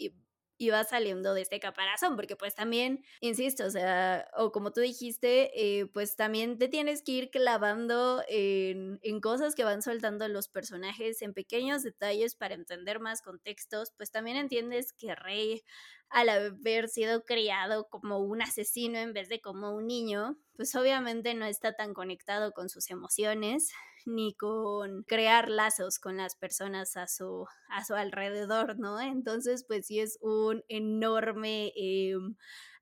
iba 0.59 0.83
saliendo 0.83 1.33
de 1.33 1.41
este 1.41 1.59
caparazón, 1.59 2.17
porque 2.17 2.35
pues 2.35 2.53
también, 2.53 3.03
insisto, 3.21 3.65
o 3.65 3.69
sea, 3.69 4.29
o 4.37 4.51
como 4.51 4.73
tú 4.73 4.81
dijiste, 4.81 5.51
eh, 5.55 5.85
pues 5.87 6.17
también 6.17 6.57
te 6.57 6.67
tienes 6.67 7.01
que 7.01 7.13
ir 7.13 7.29
clavando 7.31 8.21
en, 8.27 8.99
en, 9.01 9.21
cosas 9.21 9.55
que 9.55 9.63
van 9.63 9.81
soltando 9.81 10.27
los 10.27 10.49
personajes, 10.49 11.21
en 11.21 11.33
pequeños 11.33 11.81
detalles 11.81 12.35
para 12.35 12.55
entender 12.55 12.99
más 12.99 13.21
contextos, 13.21 13.93
pues 13.95 14.11
también 14.11 14.35
entiendes 14.35 14.91
que 14.91 15.15
Rey, 15.15 15.63
al 16.09 16.27
haber 16.27 16.89
sido 16.89 17.23
criado 17.23 17.87
como 17.87 18.19
un 18.19 18.41
asesino 18.41 18.99
en 18.99 19.13
vez 19.13 19.29
de 19.29 19.39
como 19.39 19.73
un 19.73 19.87
niño, 19.87 20.37
pues 20.57 20.75
obviamente 20.75 21.35
no 21.35 21.45
está 21.45 21.73
tan 21.73 21.93
conectado 21.93 22.51
con 22.51 22.67
sus 22.67 22.89
emociones, 22.89 23.71
ni 24.05 24.33
con 24.35 25.03
crear 25.03 25.49
lazos 25.49 25.99
con 25.99 26.17
las 26.17 26.35
personas 26.35 26.97
a 26.97 27.07
su, 27.07 27.45
a 27.69 27.85
su 27.85 27.95
alrededor, 27.95 28.79
¿no? 28.79 28.99
Entonces, 28.99 29.63
pues 29.67 29.87
sí 29.87 29.99
es 29.99 30.17
un 30.21 30.63
enorme 30.67 31.71
em, 31.75 32.35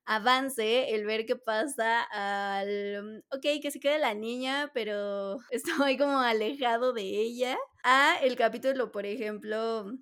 avance 0.04 0.94
el 0.94 1.04
ver 1.04 1.26
qué 1.26 1.36
pasa 1.36 2.02
al, 2.02 3.24
ok, 3.30 3.60
que 3.62 3.70
se 3.70 3.80
quede 3.80 3.98
la 3.98 4.14
niña, 4.14 4.70
pero 4.74 5.38
estoy 5.50 5.98
como 5.98 6.18
alejado 6.20 6.92
de 6.92 7.02
ella, 7.02 7.58
a 7.84 8.16
el 8.22 8.36
capítulo, 8.36 8.90
por 8.92 9.06
ejemplo, 9.06 9.92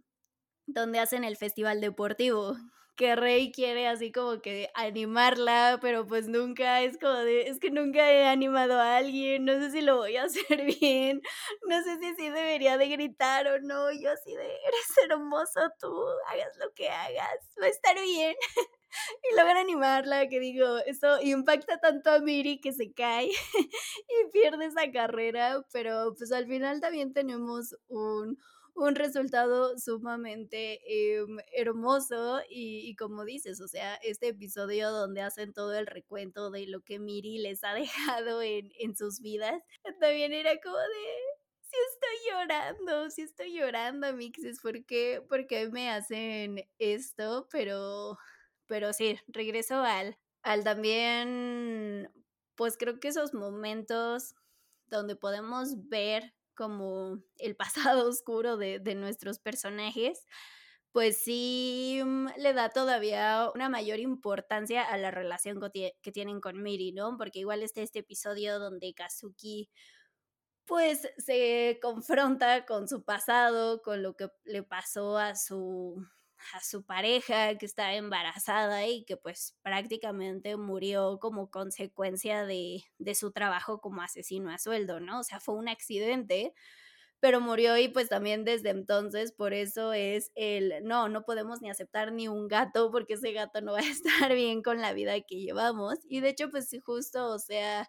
donde 0.66 0.98
hacen 1.00 1.24
el 1.24 1.36
festival 1.36 1.80
deportivo, 1.80 2.56
que 2.96 3.14
Rey 3.14 3.52
quiere 3.52 3.86
así 3.88 4.10
como 4.10 4.40
que 4.40 4.70
animarla, 4.74 5.78
pero 5.82 6.06
pues 6.06 6.28
nunca 6.28 6.82
es 6.82 6.98
como 6.98 7.14
de, 7.14 7.48
es 7.48 7.60
que 7.60 7.70
nunca 7.70 8.10
he 8.10 8.26
animado 8.26 8.80
a 8.80 8.96
alguien, 8.96 9.44
no 9.44 9.52
sé 9.60 9.70
si 9.70 9.82
lo 9.82 9.96
voy 9.96 10.16
a 10.16 10.24
hacer 10.24 10.64
bien, 10.80 11.20
no 11.68 11.82
sé 11.82 11.98
si 11.98 12.14
sí 12.16 12.30
debería 12.30 12.78
de 12.78 12.88
gritar 12.88 13.46
o 13.48 13.60
no, 13.60 13.92
yo 13.92 14.10
así 14.10 14.34
de, 14.34 14.44
eres 14.44 14.98
hermoso 15.04 15.60
tú, 15.78 15.92
hagas 16.28 16.56
lo 16.58 16.72
que 16.74 16.88
hagas, 16.88 17.50
va 17.60 17.66
a 17.66 17.68
estar 17.68 17.94
bien. 18.00 18.34
y 19.22 19.36
logran 19.36 19.58
animarla, 19.58 20.28
que 20.28 20.40
digo, 20.40 20.78
eso 20.86 21.20
impacta 21.20 21.78
tanto 21.78 22.10
a 22.10 22.20
Miri 22.20 22.60
que 22.60 22.72
se 22.72 22.92
cae 22.92 23.28
y 24.08 24.30
pierde 24.32 24.66
esa 24.66 24.90
carrera, 24.90 25.62
pero 25.72 26.14
pues 26.16 26.32
al 26.32 26.46
final 26.46 26.80
también 26.80 27.12
tenemos 27.12 27.76
un 27.88 28.38
un 28.76 28.94
resultado 28.94 29.78
sumamente 29.78 30.80
em, 30.86 31.38
hermoso 31.52 32.40
y, 32.48 32.94
como 32.96 33.24
dices, 33.24 33.60
o 33.60 33.68
sea, 33.68 33.96
este 33.96 34.28
episodio 34.28 34.90
donde 34.90 35.22
hacen 35.22 35.52
todo 35.54 35.74
el 35.74 35.86
recuento 35.86 36.50
de 36.50 36.66
lo 36.66 36.82
que 36.82 36.98
Miri 36.98 37.38
les 37.38 37.64
ha 37.64 37.74
dejado 38.20 38.42
en, 38.42 38.70
en 38.78 38.94
sus 38.96 39.20
vidas, 39.20 39.62
también 40.00 40.34
era 40.34 40.52
como 40.60 40.76
de, 40.76 41.16
si 41.62 41.76
estoy 41.90 42.30
llorando, 42.30 43.10
si 43.10 43.22
estoy 43.22 43.52
llorando, 43.54 44.12
Mixes, 44.12 44.60
¿por 44.60 44.84
qué, 44.84 45.22
¿por 45.26 45.46
qué 45.46 45.68
me 45.70 45.90
hacen 45.90 46.68
esto? 46.78 47.48
Pero, 47.50 48.18
pero 48.66 48.92
sí, 48.92 49.18
regreso 49.26 49.76
al, 49.76 50.18
al 50.42 50.64
también, 50.64 52.12
pues 52.56 52.76
creo 52.76 53.00
que 53.00 53.08
esos 53.08 53.32
momentos 53.32 54.34
donde 54.88 55.16
podemos 55.16 55.88
ver 55.88 56.34
como 56.56 57.22
el 57.38 57.56
pasado 57.56 58.08
oscuro 58.08 58.56
de, 58.56 58.80
nuestros 58.96 59.38
personajes, 59.38 60.26
pues 60.92 61.18
sí 61.22 62.00
mm, 62.04 62.28
le 62.38 62.52
da 62.54 62.70
todavía 62.70 63.50
una 63.54 63.68
mayor 63.68 64.00
importancia 64.00 64.82
a 64.82 64.96
la 64.98 65.10
relación 65.10 65.60
que 65.72 66.12
tienen 66.12 66.40
con 66.40 66.62
Miri, 66.62 66.92
¿no? 66.92 67.16
Porque 67.18 67.40
igual 67.40 67.62
está 67.62 67.82
este 67.82 68.00
episodio 68.00 68.58
donde 68.58 68.94
Kazuki 68.94 69.68
pues 70.66 71.08
se 71.18 71.78
confronta 71.80 72.66
con 72.66 72.88
su 72.88 73.04
pasado, 73.04 73.82
con 73.82 74.02
lo 74.02 74.16
que 74.16 74.28
le 74.44 74.62
pasó 74.64 75.16
a 75.16 75.36
su 75.36 76.04
a 76.54 76.60
su 76.62 76.84
pareja 76.84 77.56
que 77.58 77.66
estaba 77.66 77.94
embarazada 77.94 78.86
y 78.86 79.04
que 79.04 79.16
pues 79.16 79.56
prácticamente 79.62 80.56
murió 80.56 81.18
como 81.20 81.50
consecuencia 81.50 82.44
de, 82.46 82.84
de 82.98 83.14
su 83.14 83.32
trabajo 83.32 83.80
como 83.80 84.02
asesino 84.02 84.50
a 84.50 84.58
sueldo, 84.58 85.00
¿no? 85.00 85.20
O 85.20 85.24
sea, 85.24 85.40
fue 85.40 85.54
un 85.56 85.68
accidente, 85.68 86.52
pero 87.20 87.40
murió 87.40 87.76
y 87.78 87.88
pues 87.88 88.08
también 88.08 88.44
desde 88.44 88.70
entonces 88.70 89.32
por 89.32 89.54
eso 89.54 89.92
es 89.92 90.30
el, 90.34 90.84
no, 90.84 91.08
no 91.08 91.24
podemos 91.24 91.62
ni 91.62 91.70
aceptar 91.70 92.12
ni 92.12 92.28
un 92.28 92.48
gato 92.48 92.90
porque 92.92 93.14
ese 93.14 93.32
gato 93.32 93.60
no 93.62 93.72
va 93.72 93.78
a 93.80 93.82
estar 94.28 94.34
bien 94.34 94.62
con 94.62 94.80
la 94.80 94.92
vida 94.92 95.20
que 95.22 95.36
llevamos. 95.36 95.98
Y 96.08 96.20
de 96.20 96.30
hecho 96.30 96.50
pues 96.50 96.70
justo, 96.84 97.28
o 97.28 97.38
sea, 97.38 97.88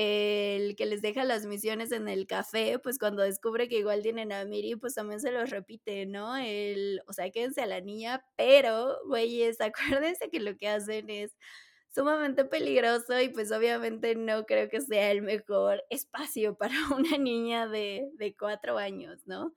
el 0.00 0.76
que 0.76 0.86
les 0.86 1.02
deja 1.02 1.24
las 1.24 1.44
misiones 1.44 1.90
en 1.90 2.08
el 2.08 2.28
café, 2.28 2.78
pues 2.78 3.00
cuando 3.00 3.24
descubre 3.24 3.68
que 3.68 3.78
igual 3.80 4.00
tienen 4.02 4.30
a 4.32 4.44
Miri, 4.44 4.76
pues 4.76 4.94
también 4.94 5.18
se 5.20 5.32
los 5.32 5.50
repite, 5.50 6.06
¿no? 6.06 6.36
El, 6.36 7.02
o 7.08 7.12
sea, 7.12 7.30
quédense 7.30 7.62
a 7.62 7.66
la 7.66 7.80
niña, 7.80 8.24
pero, 8.36 8.96
güeyes, 9.06 9.58
acuérdense 10.06 10.30
que 10.30 10.38
lo 10.38 10.56
que 10.56 10.68
hacen 10.68 11.10
es 11.10 11.36
sumamente 11.92 12.44
peligroso 12.44 13.20
y 13.20 13.30
pues 13.30 13.50
obviamente 13.50 14.14
no 14.14 14.44
creo 14.46 14.68
que 14.68 14.80
sea 14.80 15.10
el 15.10 15.22
mejor 15.22 15.82
espacio 15.90 16.56
para 16.56 16.74
una 16.96 17.18
niña 17.18 17.66
de, 17.66 18.08
de 18.14 18.36
cuatro 18.36 18.78
años, 18.78 19.26
¿no? 19.26 19.52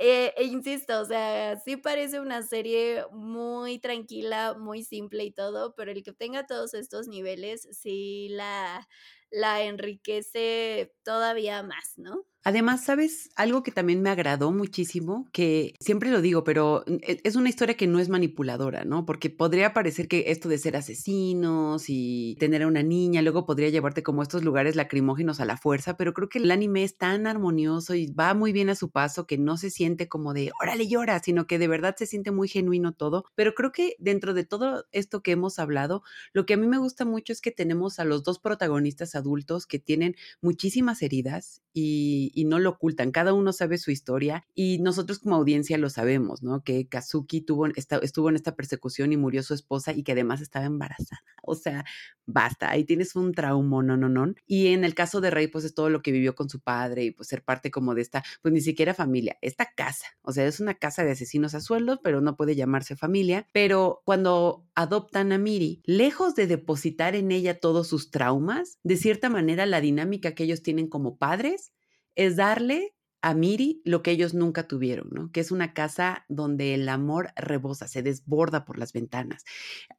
Eh, 0.00 0.32
e 0.36 0.44
insisto, 0.44 1.00
o 1.00 1.04
sea, 1.04 1.56
sí 1.58 1.76
parece 1.76 2.20
una 2.20 2.42
serie 2.42 3.04
muy 3.10 3.80
tranquila, 3.80 4.54
muy 4.56 4.84
simple 4.84 5.24
y 5.24 5.32
todo, 5.32 5.74
pero 5.74 5.90
el 5.90 6.04
que 6.04 6.12
tenga 6.12 6.46
todos 6.46 6.72
estos 6.74 7.08
niveles 7.08 7.68
sí 7.72 8.28
la, 8.30 8.88
la 9.30 9.62
enriquece 9.62 10.94
todavía 11.04 11.62
más, 11.62 11.94
¿no? 11.96 12.24
Además, 12.48 12.82
¿sabes? 12.82 13.28
Algo 13.36 13.62
que 13.62 13.72
también 13.72 14.00
me 14.00 14.08
agradó 14.08 14.52
muchísimo, 14.52 15.28
que 15.32 15.74
siempre 15.80 16.10
lo 16.10 16.22
digo, 16.22 16.44
pero 16.44 16.82
e, 16.86 17.20
es 17.22 17.36
una 17.36 17.50
historia 17.50 17.76
que 17.76 17.86
no 17.86 17.98
es 17.98 18.08
manipuladora, 18.08 18.86
¿no? 18.86 19.04
Porque 19.04 19.28
podría 19.28 19.74
parecer 19.74 20.08
que 20.08 20.24
esto 20.28 20.48
de 20.48 20.56
ser 20.56 20.74
asesinos 20.74 21.84
y 21.88 22.38
tener 22.40 22.62
a 22.62 22.66
una 22.66 22.82
niña, 22.82 23.20
luego 23.20 23.44
podría 23.44 23.68
llevarte 23.68 24.02
como 24.02 24.22
estos 24.22 24.44
lugares 24.44 24.76
lacrimógenos 24.76 25.40
a 25.40 25.44
la 25.44 25.58
fuerza, 25.58 25.98
pero 25.98 26.14
creo 26.14 26.30
que 26.30 26.38
el 26.38 26.50
anime 26.50 26.84
es 26.84 26.96
tan 26.96 27.26
armonioso 27.26 27.94
y 27.94 28.06
va 28.14 28.32
muy 28.32 28.52
bien 28.52 28.70
a 28.70 28.74
su 28.74 28.90
paso 28.90 29.26
que 29.26 29.36
no 29.36 29.58
se 29.58 29.68
siente 29.68 30.08
como 30.08 30.32
de, 30.32 30.50
órale, 30.62 30.88
llora, 30.88 31.20
sino 31.22 31.46
que 31.46 31.58
de 31.58 31.68
verdad 31.68 31.96
se 31.98 32.06
siente 32.06 32.30
muy 32.30 32.48
genuino 32.48 32.94
todo. 32.94 33.26
Pero 33.34 33.52
creo 33.52 33.72
que 33.72 33.94
dentro 33.98 34.32
de 34.32 34.44
todo 34.44 34.86
esto 34.92 35.22
que 35.22 35.32
hemos 35.32 35.58
hablado, 35.58 36.02
lo 36.32 36.46
que 36.46 36.54
a 36.54 36.56
mí 36.56 36.66
me 36.66 36.78
gusta 36.78 37.04
mucho 37.04 37.30
es 37.30 37.42
que 37.42 37.50
tenemos 37.50 37.98
a 37.98 38.06
los 38.06 38.22
dos 38.22 38.38
protagonistas 38.38 39.14
adultos 39.14 39.66
que 39.66 39.78
tienen 39.78 40.16
muchísimas 40.40 41.02
heridas 41.02 41.60
y, 41.78 42.37
y 42.38 42.44
no 42.44 42.60
lo 42.60 42.70
ocultan. 42.70 43.10
Cada 43.10 43.32
uno 43.32 43.52
sabe 43.52 43.78
su 43.78 43.90
historia 43.90 44.44
y 44.54 44.78
nosotros 44.78 45.18
como 45.18 45.34
audiencia 45.34 45.76
lo 45.76 45.90
sabemos, 45.90 46.40
¿no? 46.44 46.62
Que 46.62 46.86
Kazuki 46.86 47.40
tuvo, 47.40 47.66
estuvo 47.66 48.28
en 48.28 48.36
esta 48.36 48.54
persecución 48.54 49.12
y 49.12 49.16
murió 49.16 49.42
su 49.42 49.54
esposa 49.54 49.92
y 49.92 50.04
que 50.04 50.12
además 50.12 50.40
estaba 50.40 50.66
embarazada. 50.66 51.20
O 51.50 51.54
sea, 51.54 51.86
basta, 52.26 52.70
ahí 52.70 52.84
tienes 52.84 53.16
un 53.16 53.32
trauma, 53.32 53.82
no, 53.82 53.96
no, 53.96 54.10
no. 54.10 54.34
Y 54.46 54.66
en 54.68 54.84
el 54.84 54.94
caso 54.94 55.22
de 55.22 55.30
Rey, 55.30 55.48
pues 55.48 55.64
es 55.64 55.72
todo 55.72 55.88
lo 55.88 56.02
que 56.02 56.12
vivió 56.12 56.34
con 56.34 56.50
su 56.50 56.60
padre 56.60 57.04
y 57.04 57.10
pues 57.10 57.26
ser 57.26 57.42
parte 57.42 57.70
como 57.70 57.94
de 57.94 58.02
esta, 58.02 58.22
pues 58.42 58.52
ni 58.52 58.60
siquiera 58.60 58.92
familia, 58.92 59.38
esta 59.40 59.72
casa. 59.74 60.06
O 60.20 60.32
sea, 60.32 60.46
es 60.46 60.60
una 60.60 60.74
casa 60.74 61.04
de 61.04 61.12
asesinos 61.12 61.54
a 61.54 61.62
sueldos, 61.62 62.00
pero 62.04 62.20
no 62.20 62.36
puede 62.36 62.54
llamarse 62.54 62.96
familia. 62.96 63.46
Pero 63.54 64.02
cuando 64.04 64.66
adoptan 64.74 65.32
a 65.32 65.38
Miri, 65.38 65.80
lejos 65.86 66.34
de 66.34 66.46
depositar 66.46 67.16
en 67.16 67.32
ella 67.32 67.58
todos 67.58 67.88
sus 67.88 68.10
traumas, 68.10 68.78
de 68.82 68.98
cierta 68.98 69.30
manera 69.30 69.64
la 69.64 69.80
dinámica 69.80 70.34
que 70.34 70.44
ellos 70.44 70.62
tienen 70.62 70.88
como 70.88 71.16
padres 71.16 71.72
es 72.18 72.36
darle 72.36 72.92
a 73.20 73.34
Miri 73.34 73.82
lo 73.84 74.02
que 74.02 74.12
ellos 74.12 74.34
nunca 74.34 74.68
tuvieron, 74.68 75.08
¿no? 75.10 75.32
Que 75.32 75.40
es 75.40 75.50
una 75.50 75.74
casa 75.74 76.24
donde 76.28 76.74
el 76.74 76.88
amor 76.88 77.32
rebosa, 77.36 77.88
se 77.88 78.02
desborda 78.02 78.64
por 78.64 78.78
las 78.78 78.92
ventanas. 78.92 79.44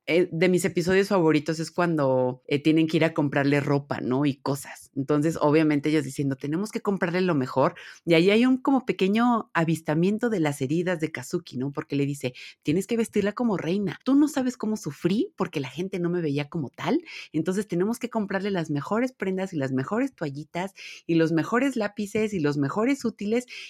Eh, 0.05 0.29
de 0.31 0.49
mis 0.49 0.63
episodios 0.65 1.09
favoritos 1.09 1.59
es 1.59 1.71
cuando 1.71 2.41
eh, 2.47 2.61
tienen 2.61 2.87
que 2.87 2.97
ir 2.97 3.05
a 3.05 3.13
comprarle 3.13 3.59
ropa, 3.59 3.99
¿no? 3.99 4.25
Y 4.25 4.35
cosas. 4.35 4.91
Entonces, 4.95 5.37
obviamente 5.39 5.89
ellos 5.89 6.03
diciendo, 6.03 6.35
tenemos 6.35 6.71
que 6.71 6.81
comprarle 6.81 7.21
lo 7.21 7.35
mejor. 7.35 7.75
Y 8.05 8.13
ahí 8.13 8.31
hay 8.31 8.45
un 8.45 8.57
como 8.57 8.85
pequeño 8.85 9.51
avistamiento 9.53 10.29
de 10.29 10.39
las 10.39 10.61
heridas 10.61 10.99
de 10.99 11.11
Kazuki, 11.11 11.57
¿no? 11.57 11.71
Porque 11.71 11.95
le 11.95 12.05
dice, 12.05 12.33
tienes 12.63 12.87
que 12.87 12.97
vestirla 12.97 13.33
como 13.33 13.57
reina. 13.57 13.99
Tú 14.05 14.15
no 14.15 14.27
sabes 14.27 14.55
cómo 14.55 14.77
sufrí 14.77 15.33
porque 15.35 15.59
la 15.59 15.69
gente 15.69 15.99
no 15.99 16.09
me 16.09 16.21
veía 16.21 16.49
como 16.49 16.69
tal. 16.69 17.01
Entonces 17.33 17.67
tenemos 17.67 17.99
que 17.99 18.09
comprarle 18.09 18.51
las 18.51 18.69
mejores 18.69 19.11
prendas 19.11 19.53
y 19.53 19.57
las 19.57 19.71
mejores 19.71 20.13
toallitas 20.13 20.73
y 21.05 21.15
los 21.15 21.31
mejores 21.31 21.75
lápices 21.75 22.33
y 22.33 22.39
los 22.39 22.57
mejores 22.57 22.99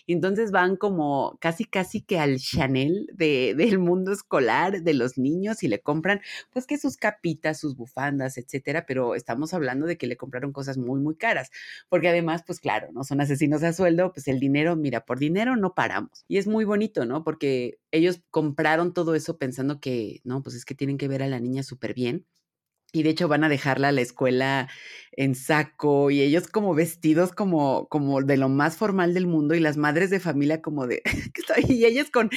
y 0.05 0.13
entonces 0.13 0.51
van 0.51 0.75
como 0.75 1.37
casi 1.39 1.65
casi 1.65 2.01
que 2.01 2.19
al 2.19 2.37
Chanel 2.37 3.07
de, 3.13 3.53
del 3.57 3.79
mundo 3.79 4.11
escolar 4.11 4.81
de 4.83 4.93
los 4.93 5.17
niños 5.17 5.63
y 5.63 5.67
le 5.67 5.81
compran 5.81 6.21
pues 6.51 6.65
que 6.65 6.77
sus 6.77 6.97
capitas, 6.97 7.59
sus 7.59 7.75
bufandas, 7.75 8.37
etcétera, 8.37 8.85
pero 8.85 9.15
estamos 9.15 9.53
hablando 9.53 9.85
de 9.85 9.97
que 9.97 10.07
le 10.07 10.17
compraron 10.17 10.51
cosas 10.51 10.77
muy 10.77 10.99
muy 10.99 11.15
caras, 11.15 11.49
porque 11.89 12.09
además 12.09 12.43
pues 12.45 12.59
claro, 12.59 12.89
no 12.93 13.03
son 13.03 13.21
asesinos 13.21 13.63
a 13.63 13.73
sueldo, 13.73 14.11
pues 14.13 14.27
el 14.27 14.39
dinero, 14.39 14.75
mira, 14.75 15.05
por 15.05 15.19
dinero 15.19 15.55
no 15.55 15.73
paramos. 15.73 16.25
Y 16.27 16.37
es 16.37 16.47
muy 16.47 16.65
bonito, 16.65 17.05
¿no? 17.05 17.23
Porque 17.23 17.79
ellos 17.91 18.21
compraron 18.31 18.93
todo 18.93 19.15
eso 19.15 19.37
pensando 19.37 19.79
que, 19.79 20.21
no, 20.23 20.41
pues 20.43 20.55
es 20.55 20.65
que 20.65 20.75
tienen 20.75 20.97
que 20.97 21.07
ver 21.07 21.23
a 21.23 21.27
la 21.27 21.39
niña 21.39 21.63
súper 21.63 21.93
bien 21.93 22.25
y 22.91 23.03
de 23.03 23.09
hecho 23.11 23.27
van 23.27 23.43
a 23.43 23.49
dejarla 23.49 23.89
a 23.89 23.91
la 23.91 24.01
escuela 24.01 24.69
en 25.19 25.35
saco 25.35 26.11
y 26.11 26.21
ellos 26.21 26.47
como 26.47 26.73
vestidos 26.73 27.33
como, 27.33 27.87
como 27.89 28.21
de 28.21 28.37
lo 28.37 28.47
más 28.47 28.77
formal 28.77 29.13
del 29.13 29.27
mundo 29.27 29.53
y 29.53 29.59
las 29.59 29.75
madres 29.75 30.09
de 30.09 30.21
familia 30.21 30.61
como 30.61 30.87
de, 30.87 31.01
y 31.67 31.83
ellas 31.83 32.09
con, 32.09 32.29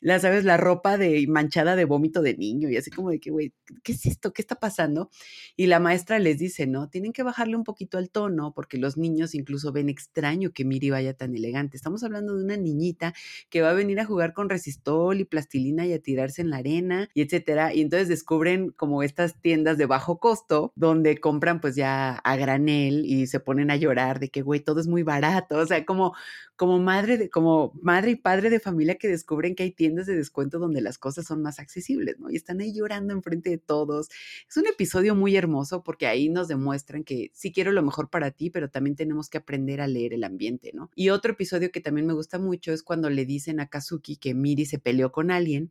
la, 0.00 0.18
¿sabes? 0.20 0.44
La 0.44 0.56
ropa 0.56 0.96
de 0.96 1.26
manchada 1.28 1.76
de 1.76 1.84
vómito 1.84 2.22
de 2.22 2.36
niño 2.36 2.70
y 2.70 2.78
así 2.78 2.90
como 2.90 3.10
de 3.10 3.20
que, 3.20 3.30
güey, 3.30 3.52
¿qué 3.82 3.92
es 3.92 4.06
esto? 4.06 4.32
¿Qué 4.32 4.40
está 4.40 4.54
pasando? 4.54 5.10
Y 5.54 5.66
la 5.66 5.80
maestra 5.80 6.18
les 6.18 6.38
dice, 6.38 6.66
¿no? 6.66 6.88
Tienen 6.88 7.12
que 7.12 7.22
bajarle 7.22 7.56
un 7.56 7.64
poquito 7.64 7.98
al 7.98 8.08
tono 8.08 8.54
porque 8.54 8.78
los 8.78 8.96
niños 8.96 9.34
incluso 9.34 9.70
ven 9.70 9.90
extraño 9.90 10.52
que 10.52 10.64
Miri 10.64 10.88
vaya 10.88 11.12
tan 11.12 11.34
elegante. 11.34 11.76
Estamos 11.76 12.02
hablando 12.04 12.34
de 12.36 12.42
una 12.42 12.56
niñita 12.56 13.12
que 13.50 13.60
va 13.60 13.70
a 13.70 13.74
venir 13.74 14.00
a 14.00 14.06
jugar 14.06 14.32
con 14.32 14.48
resistol 14.48 15.20
y 15.20 15.24
plastilina 15.26 15.86
y 15.86 15.92
a 15.92 16.00
tirarse 16.00 16.40
en 16.40 16.48
la 16.48 16.56
arena 16.56 17.10
y 17.12 17.20
etcétera. 17.20 17.74
Y 17.74 17.82
entonces 17.82 18.08
descubren 18.08 18.70
como 18.70 19.02
estas 19.02 19.38
tiendas 19.42 19.76
de 19.76 19.84
bajo 19.84 19.99
costo 20.18 20.72
donde 20.76 21.18
compran 21.18 21.60
pues 21.60 21.76
ya 21.76 22.16
a 22.16 22.36
granel 22.36 23.04
y 23.04 23.26
se 23.26 23.40
ponen 23.40 23.70
a 23.70 23.76
llorar 23.76 24.20
de 24.20 24.28
que, 24.30 24.42
güey, 24.42 24.60
todo 24.60 24.80
es 24.80 24.86
muy 24.86 25.02
barato. 25.02 25.56
O 25.56 25.66
sea, 25.66 25.84
como, 25.84 26.14
como, 26.56 26.78
madre 26.78 27.18
de, 27.18 27.30
como 27.30 27.72
madre 27.82 28.12
y 28.12 28.16
padre 28.16 28.50
de 28.50 28.60
familia 28.60 28.96
que 28.96 29.08
descubren 29.08 29.54
que 29.54 29.64
hay 29.64 29.72
tiendas 29.72 30.06
de 30.06 30.16
descuento 30.16 30.58
donde 30.58 30.80
las 30.80 30.98
cosas 30.98 31.26
son 31.26 31.42
más 31.42 31.58
accesibles, 31.58 32.18
¿no? 32.18 32.30
Y 32.30 32.36
están 32.36 32.60
ahí 32.60 32.72
llorando 32.72 33.12
enfrente 33.14 33.50
de 33.50 33.58
todos. 33.58 34.08
Es 34.48 34.56
un 34.56 34.66
episodio 34.66 35.14
muy 35.14 35.36
hermoso 35.36 35.82
porque 35.82 36.06
ahí 36.06 36.28
nos 36.28 36.48
demuestran 36.48 37.04
que 37.04 37.30
sí 37.34 37.52
quiero 37.52 37.72
lo 37.72 37.82
mejor 37.82 38.10
para 38.10 38.30
ti, 38.30 38.50
pero 38.50 38.70
también 38.70 38.96
tenemos 38.96 39.28
que 39.28 39.38
aprender 39.38 39.80
a 39.80 39.86
leer 39.86 40.12
el 40.14 40.24
ambiente, 40.24 40.72
¿no? 40.74 40.90
Y 40.94 41.10
otro 41.10 41.32
episodio 41.32 41.70
que 41.70 41.80
también 41.80 42.06
me 42.06 42.14
gusta 42.14 42.38
mucho 42.38 42.72
es 42.72 42.82
cuando 42.82 43.10
le 43.10 43.24
dicen 43.26 43.60
a 43.60 43.68
Kazuki 43.68 44.16
que 44.16 44.34
Miri 44.34 44.66
se 44.66 44.78
peleó 44.78 45.12
con 45.12 45.30
alguien 45.30 45.70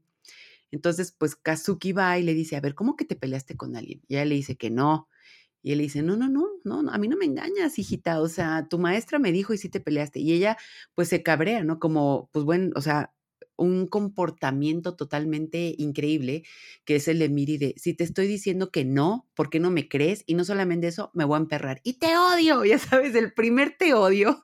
entonces, 0.72 1.14
pues 1.18 1.36
Kazuki 1.36 1.94
va 1.94 2.18
y 2.20 2.24
le 2.24 2.34
dice, 2.34 2.56
a 2.56 2.62
ver, 2.62 2.76
¿cómo 2.76 2.96
que 2.96 3.06
te 3.06 3.16
peleaste 3.16 3.58
con 3.58 3.76
alguien? 3.76 4.02
Y 4.08 4.16
ella 4.16 4.26
le 4.26 4.36
dice 4.36 4.58
que 4.58 4.70
no. 4.70 5.08
Y 5.62 5.74
él 5.74 5.80
le 5.80 5.86
dice, 5.86 6.02
no, 6.04 6.16
no, 6.18 6.30
no, 6.30 6.48
no, 6.64 6.92
a 6.92 6.98
mí 6.98 7.08
no 7.10 7.18
me 7.18 7.26
engañas, 7.26 7.80
hijita. 7.80 8.22
O 8.22 8.30
sea, 8.30 8.68
tu 8.70 8.80
maestra 8.80 9.20
me 9.20 9.32
dijo 9.32 9.54
y 9.54 9.58
sí 9.58 9.70
te 9.70 9.80
peleaste. 9.82 10.20
Y 10.20 10.34
ella, 10.34 10.58
pues 10.96 11.10
se 11.10 11.24
cabrea, 11.24 11.64
¿no? 11.64 11.80
Como, 11.80 12.30
pues 12.32 12.46
bueno, 12.46 12.72
o 12.76 12.82
sea, 12.82 13.14
un 13.60 13.88
comportamiento 13.88 14.96
totalmente 14.96 15.76
increíble, 15.78 16.44
que 16.86 16.96
es 16.96 17.08
el 17.08 17.20
de 17.20 17.30
Miri 17.30 17.58
de, 17.58 17.74
si 17.78 17.94
te 17.94 18.04
estoy 18.04 18.28
diciendo 18.28 18.72
que 18.72 18.86
no, 18.86 19.28
¿por 19.36 19.50
qué 19.50 19.60
no 19.60 19.72
me 19.72 19.88
crees? 19.88 20.24
Y 20.26 20.36
no 20.36 20.44
solamente 20.46 20.88
eso, 20.88 21.12
me 21.14 21.26
voy 21.26 21.36
a 21.36 21.42
emperrar. 21.42 21.82
Y 21.84 21.94
te 22.00 22.18
odio, 22.18 22.64
ya 22.66 22.80
sabes, 22.80 23.16
el 23.16 23.34
primer 23.34 23.76
te 23.78 23.94
odio 23.94 24.44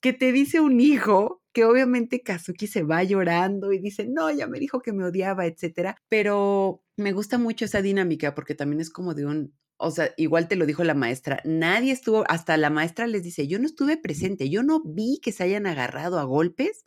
que 0.00 0.12
te 0.12 0.32
dice 0.32 0.60
un 0.60 0.80
hijo 0.80 1.42
que 1.52 1.64
obviamente 1.64 2.22
Kazuki 2.22 2.66
se 2.66 2.82
va 2.82 3.04
llorando 3.04 3.72
y 3.72 3.78
dice, 3.78 4.06
no, 4.08 4.30
ya 4.30 4.48
me 4.48 4.58
dijo 4.58 4.82
que 4.82 4.92
me 4.92 5.04
odiaba, 5.04 5.46
etcétera. 5.46 5.96
Pero 6.08 6.82
me 6.96 7.12
gusta 7.12 7.38
mucho 7.38 7.64
esa 7.64 7.80
dinámica 7.80 8.34
porque 8.34 8.56
también 8.56 8.80
es 8.80 8.90
como 8.90 9.14
de 9.14 9.24
un, 9.24 9.54
o 9.76 9.90
sea, 9.90 10.12
igual 10.16 10.48
te 10.48 10.56
lo 10.56 10.66
dijo 10.66 10.84
la 10.84 10.94
maestra, 10.94 11.40
nadie 11.44 11.92
estuvo, 11.92 12.24
hasta 12.28 12.56
la 12.56 12.70
maestra 12.70 13.06
les 13.06 13.22
dice, 13.22 13.46
yo 13.46 13.58
no 13.58 13.66
estuve 13.66 13.96
presente, 13.96 14.48
yo 14.48 14.62
no 14.62 14.82
vi 14.84 15.20
que 15.22 15.32
se 15.32 15.44
hayan 15.44 15.66
agarrado 15.66 16.18
a 16.18 16.24
golpes, 16.24 16.86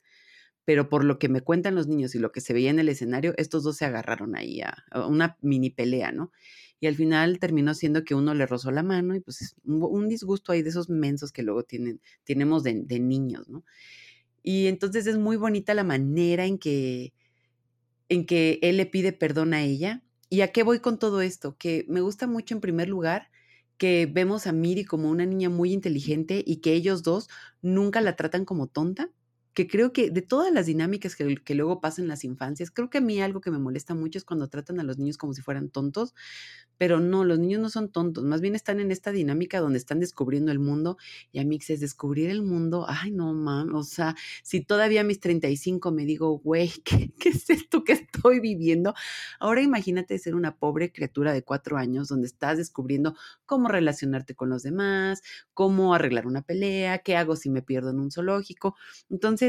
pero 0.67 0.89
por 0.89 1.06
lo 1.06 1.17
que 1.17 1.30
me 1.30 1.39
cuentan 1.39 1.75
los 1.75 1.88
niños 1.88 2.13
y 2.13 2.19
lo 2.19 2.34
que 2.34 2.41
se 2.41 2.51
veía 2.51 2.69
en 2.69 2.80
el 2.80 2.89
escenario, 2.89 3.34
estos 3.38 3.63
dos 3.63 3.77
se 3.77 3.86
agarraron 3.86 4.36
ahí 4.36 4.60
a, 4.60 4.75
una 5.08 5.38
mini 5.39 5.69
pelea, 5.69 6.12
¿no? 6.12 6.34
Y 6.82 6.88
al 6.88 6.95
final 6.95 7.39
terminó 7.39 7.73
siendo 7.73 8.03
que 8.03 8.15
uno 8.15 8.34
le 8.34 8.45
rozó 8.45 8.69
la 8.71 8.84
mano 8.84 9.15
y 9.15 9.21
pues 9.21 9.56
un, 9.63 9.82
un 9.82 10.10
disgusto 10.10 10.51
ahí 10.51 10.63
de 10.63 10.69
esos 10.69 10.89
mensos 10.89 11.32
que 11.32 11.41
luego 11.41 11.63
tienen, 11.63 12.01
tenemos 12.25 12.63
de, 12.63 12.73
niños, 12.99 13.47
¿no? 13.47 13.63
Y 14.43 14.67
entonces 14.67 15.08
es 15.08 15.17
muy 15.17 15.38
bonita 15.38 15.73
la 15.73 15.86
manera 15.86 16.45
en 16.45 16.58
que, 16.58 17.13
en 18.10 18.25
que 18.25 18.60
él 18.62 18.75
le 18.75 18.88
pide 18.88 19.13
perdón 19.13 19.53
a 19.53 19.63
ella. 19.63 20.03
¿Y 20.30 20.41
a 20.41 20.51
qué 20.51 20.63
voy 20.63 20.82
con 20.82 20.99
todo 20.99 21.21
esto? 21.21 21.56
Que 21.58 21.86
me 21.88 22.01
gusta 22.01 22.27
mucho 22.27 22.56
en 22.56 22.60
primer 22.60 22.89
lugar 22.89 23.30
que 23.77 24.06
vemos 24.06 24.47
a 24.47 24.51
Miri 24.51 24.84
como 24.84 25.10
una 25.10 25.25
niña 25.25 25.49
muy 25.49 25.71
inteligente 25.71 26.43
y 26.45 26.58
que 26.58 26.73
ellos 26.73 27.03
dos 27.03 27.30
nunca 27.62 28.01
la 28.01 28.17
tratan 28.17 28.43
como 28.43 28.67
tonta, 28.67 29.12
que 29.58 29.67
creo 29.67 29.91
que 29.91 30.12
de 30.12 30.22
todas 30.22 30.54
las 30.54 30.67
dinámicas 30.67 31.15
que, 31.15 31.56
luego 31.56 31.82
pasan 31.82 32.04
en 32.06 32.10
las 32.10 32.24
infancias, 32.24 32.70
creo 32.70 32.91
que 32.91 33.00
a 33.00 33.02
mí 33.02 33.20
algo 33.20 33.41
que 33.41 33.50
me 33.50 33.58
molesta 33.58 33.96
mucho 33.96 34.20
es 34.20 34.24
cuando 34.24 34.50
tratan 34.50 34.80
a 34.80 34.84
los 34.84 35.00
niños 35.00 35.17
como 35.17 35.34
si 35.34 35.41
fueran 35.41 35.70
tontos, 35.70 36.13
pero 36.78 37.00
no, 37.00 37.24
los 37.24 37.39
niños 37.39 37.60
no 37.60 37.72
son 37.72 37.91
tontos, 37.91 38.24
más 38.24 38.39
bien 38.39 38.54
están 38.54 38.80
en 38.80 38.91
esta 38.91 39.12
dinámica 39.12 39.60
donde 39.60 39.80
están 39.80 40.00
descubriendo 40.00 40.52
el 40.52 40.60
mundo 40.60 40.98
y 41.32 41.39
a 41.39 41.43
mí 41.43 41.58
es 41.67 41.80
descubrir 41.80 42.30
el 42.30 42.43
mundo, 42.43 42.86
ay 42.88 43.10
no, 43.10 43.34
mam, 43.34 43.74
o 43.74 43.84
sea, 43.84 44.15
si 44.43 44.63
todavía 44.63 45.02
a 45.02 45.04
mis 45.04 45.20
35 45.20 45.91
me 45.91 46.06
digo, 46.06 46.38
güey, 46.38 46.72
¿qué, 46.86 47.12
¿qué, 47.20 47.30
es 47.30 47.50
esto 47.50 47.84
que 47.84 47.93
estoy 47.93 48.39
viviendo? 48.39 48.93
Ahora 49.39 49.63
imagínate 49.63 50.20
ser 50.20 50.36
una 50.36 50.56
pobre 50.56 50.91
criatura 50.91 51.34
de 51.34 51.41
cuatro 51.41 51.78
años 51.78 52.10
donde 52.10 52.28
estás 52.28 52.58
descubriendo 52.60 53.15
cómo 53.48 53.70
relacionarte 53.70 54.36
con 54.36 54.52
los 54.52 54.62
demás, 54.62 55.24
cómo 55.56 55.96
arreglar 55.96 56.28
una 56.28 56.43
pelea, 56.43 57.00
qué 57.00 57.17
hago 57.17 57.36
si 57.36 57.50
me 57.50 57.63
pierdo 57.63 57.89
en 57.89 58.00
un 58.00 58.12
zoológico. 58.12 58.76
Entonces, 59.10 59.46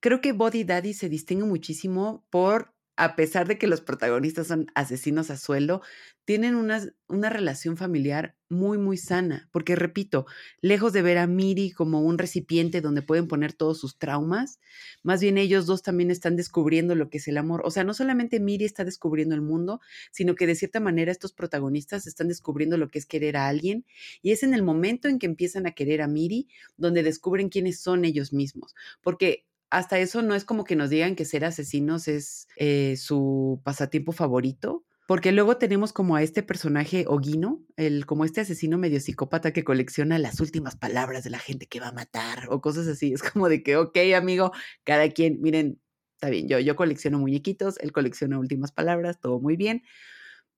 creo 0.00 0.20
que 0.20 0.32
Body 0.32 0.64
Daddy 0.64 0.94
se 0.94 1.08
distingue 1.08 1.46
muchísimo 1.46 2.26
por 2.30 2.75
a 2.96 3.14
pesar 3.14 3.46
de 3.46 3.58
que 3.58 3.66
los 3.66 3.82
protagonistas 3.82 4.46
son 4.46 4.66
asesinos 4.74 5.30
a 5.30 5.36
sueldo, 5.36 5.82
tienen 6.24 6.56
una, 6.56 6.82
una, 7.06 7.30
relación 7.30 7.76
familiar 7.76 8.34
muy, 8.48 8.78
muy 8.78 8.96
sana. 8.96 9.48
Porque, 9.52 9.76
repito, 9.76 10.26
lejos 10.60 10.92
de 10.92 11.02
ver 11.02 11.18
a 11.18 11.26
Miri 11.26 11.70
como 11.70 12.00
un 12.00 12.18
recipiente 12.18 12.80
donde 12.80 13.02
pueden 13.02 13.28
poner 13.28 13.52
todos 13.52 13.78
sus 13.78 13.98
traumas, 13.98 14.58
más 15.02 15.20
bien 15.20 15.38
ellos 15.38 15.66
dos 15.66 15.82
también 15.82 16.10
están 16.10 16.34
descubriendo 16.34 16.94
lo 16.94 17.10
que 17.10 17.18
es 17.18 17.28
el 17.28 17.38
amor. 17.38 17.62
O 17.64 17.70
sea, 17.70 17.84
no 17.84 17.94
solamente 17.94 18.40
Miri 18.40 18.64
está 18.64 18.84
descubriendo 18.84 19.34
el 19.34 19.42
mundo, 19.42 19.80
sino 20.10 20.34
que 20.34 20.46
de 20.46 20.56
cierta 20.56 20.80
manera 20.80 21.12
estos 21.12 21.32
protagonistas 21.32 22.06
están 22.06 22.28
descubriendo 22.28 22.76
lo 22.76 22.88
que 22.88 22.98
es 22.98 23.06
querer 23.06 23.36
a 23.36 23.46
alguien. 23.46 23.84
Y 24.22 24.32
es 24.32 24.42
en 24.42 24.54
el 24.54 24.62
momento 24.62 25.06
en 25.08 25.18
que 25.18 25.26
empiezan 25.26 25.66
a 25.66 25.72
querer 25.72 26.02
a 26.02 26.08
Miri 26.08 26.48
donde 26.76 27.02
descubren 27.02 27.50
quiénes 27.50 27.80
son 27.80 28.04
ellos 28.04 28.32
mismos. 28.32 28.74
Porque 29.00 29.44
hasta 29.76 29.98
eso 29.98 30.22
no 30.22 30.34
es 30.34 30.46
como 30.46 30.64
que 30.64 30.74
nos 30.74 30.88
digan 30.88 31.16
que 31.16 31.26
ser 31.26 31.44
asesinos 31.44 32.08
es 32.08 32.48
eh, 32.56 32.96
su 32.96 33.60
pasatiempo 33.62 34.12
favorito, 34.12 34.86
porque 35.06 35.32
luego 35.32 35.58
tenemos 35.58 35.92
como 35.92 36.16
a 36.16 36.22
este 36.22 36.42
personaje 36.42 37.04
Ogino, 37.06 37.62
el, 37.76 38.06
como 38.06 38.24
este 38.24 38.40
asesino 38.40 38.78
medio 38.78 39.00
psicópata 39.00 39.52
que 39.52 39.64
colecciona 39.64 40.18
las 40.18 40.40
últimas 40.40 40.76
palabras 40.76 41.24
de 41.24 41.30
la 41.30 41.38
gente 41.38 41.66
que 41.66 41.78
va 41.78 41.88
a 41.88 41.92
matar 41.92 42.48
o 42.48 42.62
cosas 42.62 42.88
así. 42.88 43.12
Es 43.12 43.22
como 43.22 43.50
de 43.50 43.62
que, 43.62 43.76
ok, 43.76 43.98
amigo, 44.16 44.50
cada 44.82 45.10
quien, 45.10 45.42
miren, 45.42 45.78
está 46.14 46.30
bien, 46.30 46.48
yo, 46.48 46.58
yo 46.58 46.74
colecciono 46.74 47.18
muñequitos, 47.18 47.78
él 47.80 47.92
colecciona 47.92 48.38
últimas 48.38 48.72
palabras, 48.72 49.20
todo 49.20 49.40
muy 49.40 49.56
bien, 49.56 49.82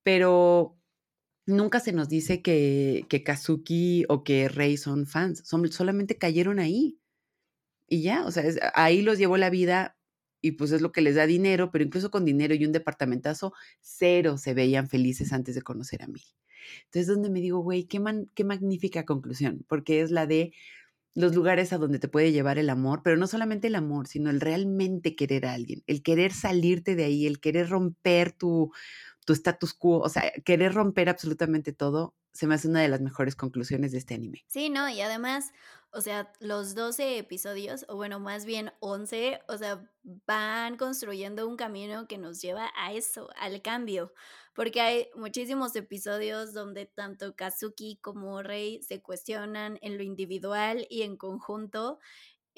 pero 0.04 0.78
nunca 1.44 1.80
se 1.80 1.92
nos 1.92 2.08
dice 2.08 2.40
que, 2.40 3.04
que 3.08 3.24
Kazuki 3.24 4.04
o 4.08 4.22
que 4.22 4.48
Rei 4.48 4.76
son 4.76 5.08
fans, 5.08 5.42
son, 5.44 5.66
solamente 5.72 6.18
cayeron 6.18 6.60
ahí. 6.60 6.97
Y 7.88 8.02
ya, 8.02 8.24
o 8.26 8.30
sea, 8.30 8.44
ahí 8.74 9.02
los 9.02 9.18
llevó 9.18 9.36
la 9.36 9.50
vida 9.50 9.96
y 10.40 10.52
pues 10.52 10.72
es 10.72 10.82
lo 10.82 10.92
que 10.92 11.00
les 11.00 11.16
da 11.16 11.26
dinero, 11.26 11.70
pero 11.70 11.84
incluso 11.84 12.10
con 12.10 12.24
dinero 12.24 12.54
y 12.54 12.64
un 12.64 12.72
departamentazo, 12.72 13.52
cero 13.80 14.38
se 14.38 14.54
veían 14.54 14.88
felices 14.88 15.32
antes 15.32 15.54
de 15.54 15.62
conocer 15.62 16.02
a 16.02 16.06
mí. 16.06 16.20
Entonces, 16.84 17.06
donde 17.06 17.30
me 17.30 17.40
digo, 17.40 17.60
güey, 17.60 17.84
qué, 17.84 18.00
qué 18.34 18.44
magnífica 18.44 19.04
conclusión, 19.04 19.64
porque 19.68 20.00
es 20.00 20.10
la 20.10 20.26
de 20.26 20.52
los 21.14 21.34
lugares 21.34 21.72
a 21.72 21.78
donde 21.78 21.98
te 21.98 22.08
puede 22.08 22.30
llevar 22.30 22.58
el 22.58 22.70
amor, 22.70 23.00
pero 23.02 23.16
no 23.16 23.26
solamente 23.26 23.66
el 23.66 23.74
amor, 23.74 24.06
sino 24.06 24.30
el 24.30 24.40
realmente 24.40 25.16
querer 25.16 25.46
a 25.46 25.54
alguien, 25.54 25.82
el 25.86 26.02
querer 26.02 26.32
salirte 26.32 26.94
de 26.94 27.04
ahí, 27.04 27.26
el 27.26 27.40
querer 27.40 27.68
romper 27.70 28.32
tu, 28.32 28.72
tu 29.28 29.34
status 29.34 29.74
quo, 29.74 29.98
o 29.98 30.08
sea, 30.08 30.32
querer 30.42 30.72
romper 30.72 31.10
absolutamente 31.10 31.74
todo, 31.74 32.14
se 32.32 32.46
me 32.46 32.54
hace 32.54 32.66
una 32.66 32.80
de 32.80 32.88
las 32.88 33.02
mejores 33.02 33.36
conclusiones 33.36 33.92
de 33.92 33.98
este 33.98 34.14
anime. 34.14 34.42
Sí, 34.46 34.70
no, 34.70 34.88
y 34.88 35.02
además, 35.02 35.52
o 35.92 36.00
sea, 36.00 36.32
los 36.40 36.74
12 36.74 37.18
episodios, 37.18 37.84
o 37.90 37.96
bueno, 37.96 38.20
más 38.20 38.46
bien 38.46 38.72
11, 38.80 39.40
o 39.46 39.58
sea, 39.58 39.86
van 40.02 40.78
construyendo 40.78 41.46
un 41.46 41.58
camino 41.58 42.08
que 42.08 42.16
nos 42.16 42.40
lleva 42.40 42.70
a 42.74 42.94
eso, 42.94 43.28
al 43.38 43.60
cambio, 43.60 44.14
porque 44.54 44.80
hay 44.80 45.08
muchísimos 45.14 45.76
episodios 45.76 46.54
donde 46.54 46.86
tanto 46.86 47.36
Kazuki 47.36 47.98
como 48.00 48.42
Rei 48.42 48.82
se 48.82 49.02
cuestionan 49.02 49.78
en 49.82 49.98
lo 49.98 50.04
individual 50.04 50.86
y 50.88 51.02
en 51.02 51.18
conjunto 51.18 51.98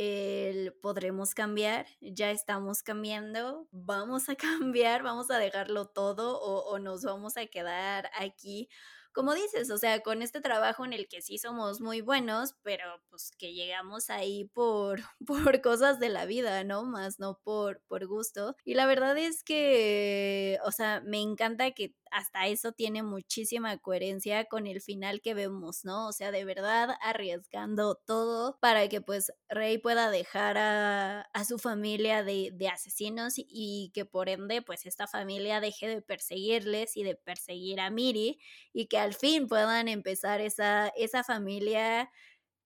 el 0.00 0.72
podremos 0.72 1.34
cambiar, 1.34 1.86
ya 2.00 2.30
estamos 2.30 2.82
cambiando, 2.82 3.68
vamos 3.70 4.30
a 4.30 4.36
cambiar, 4.74 5.02
vamos 5.02 5.30
a 5.30 5.38
dejarlo 5.38 5.86
todo 5.86 6.40
o, 6.40 6.70
o 6.70 6.78
nos 6.78 7.04
vamos 7.04 7.36
a 7.36 7.46
quedar 7.46 8.10
aquí 8.18 8.68
como 9.12 9.34
dices, 9.34 9.70
o 9.70 9.78
sea, 9.78 10.00
con 10.00 10.22
este 10.22 10.40
trabajo 10.40 10.84
en 10.84 10.92
el 10.92 11.08
que 11.08 11.20
sí 11.20 11.38
somos 11.38 11.80
muy 11.80 12.00
buenos, 12.00 12.54
pero 12.62 12.84
pues 13.08 13.32
que 13.36 13.52
llegamos 13.52 14.08
ahí 14.08 14.44
por, 14.44 15.00
por 15.26 15.60
cosas 15.60 15.98
de 15.98 16.08
la 16.08 16.26
vida, 16.26 16.62
¿no? 16.64 16.84
Más 16.84 17.18
no 17.18 17.40
por, 17.42 17.82
por 17.88 18.06
gusto. 18.06 18.56
Y 18.64 18.74
la 18.74 18.86
verdad 18.86 19.18
es 19.18 19.42
que, 19.42 20.58
o 20.64 20.70
sea, 20.72 21.00
me 21.04 21.20
encanta 21.20 21.72
que 21.72 21.94
hasta 22.10 22.46
eso 22.46 22.72
tiene 22.72 23.02
muchísima 23.02 23.78
coherencia 23.78 24.44
con 24.44 24.66
el 24.66 24.80
final 24.80 25.20
que 25.20 25.34
vemos, 25.34 25.84
¿no? 25.84 26.08
O 26.08 26.12
sea, 26.12 26.30
de 26.30 26.44
verdad 26.44 26.96
arriesgando 27.02 27.94
todo 28.06 28.58
para 28.60 28.88
que 28.88 29.00
pues 29.00 29.32
Rey 29.48 29.78
pueda 29.78 30.10
dejar 30.10 30.58
a, 30.58 31.22
a 31.32 31.44
su 31.44 31.58
familia 31.58 32.22
de, 32.22 32.50
de, 32.52 32.68
asesinos 32.68 33.34
y 33.36 33.90
que 33.94 34.04
por 34.04 34.28
ende 34.28 34.62
pues 34.62 34.86
esta 34.86 35.06
familia 35.06 35.60
deje 35.60 35.88
de 35.88 36.02
perseguirles 36.02 36.96
y 36.96 37.02
de 37.02 37.16
perseguir 37.16 37.80
a 37.80 37.90
Miri 37.90 38.38
y 38.72 38.86
que 38.86 38.98
al 38.98 39.14
fin 39.14 39.46
puedan 39.46 39.88
empezar 39.88 40.40
esa, 40.40 40.88
esa 40.96 41.24
familia 41.24 42.10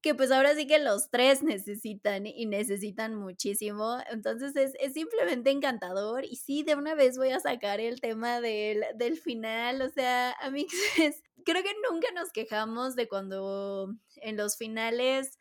que 0.05 0.15
pues 0.15 0.31
ahora 0.31 0.55
sí 0.55 0.67
que 0.67 0.79
los 0.79 1.09
tres 1.09 1.43
necesitan 1.43 2.27
y 2.27 2.45
necesitan 2.45 3.15
muchísimo. 3.15 3.97
Entonces 4.11 4.55
es, 4.55 4.75
es, 4.79 4.93
simplemente 4.93 5.51
encantador. 5.51 6.27
Y 6.27 6.37
sí, 6.37 6.63
de 6.63 6.75
una 6.75 6.95
vez 6.95 7.17
voy 7.17 7.31
a 7.31 7.41
sacar 7.41 7.81
el 7.81 8.03
tema 8.03 8.43
del, 8.43 8.85
del 8.97 9.17
final. 9.17 9.81
O 9.81 9.89
sea, 9.89 10.33
a 10.33 10.51
mí 10.51 10.67
creo 11.47 11.63
que 11.63 11.75
nunca 11.91 12.09
nos 12.15 12.33
quejamos 12.33 12.97
de 12.97 13.09
cuando 13.09 13.95
en 14.17 14.37
los 14.37 14.59
finales 14.59 15.39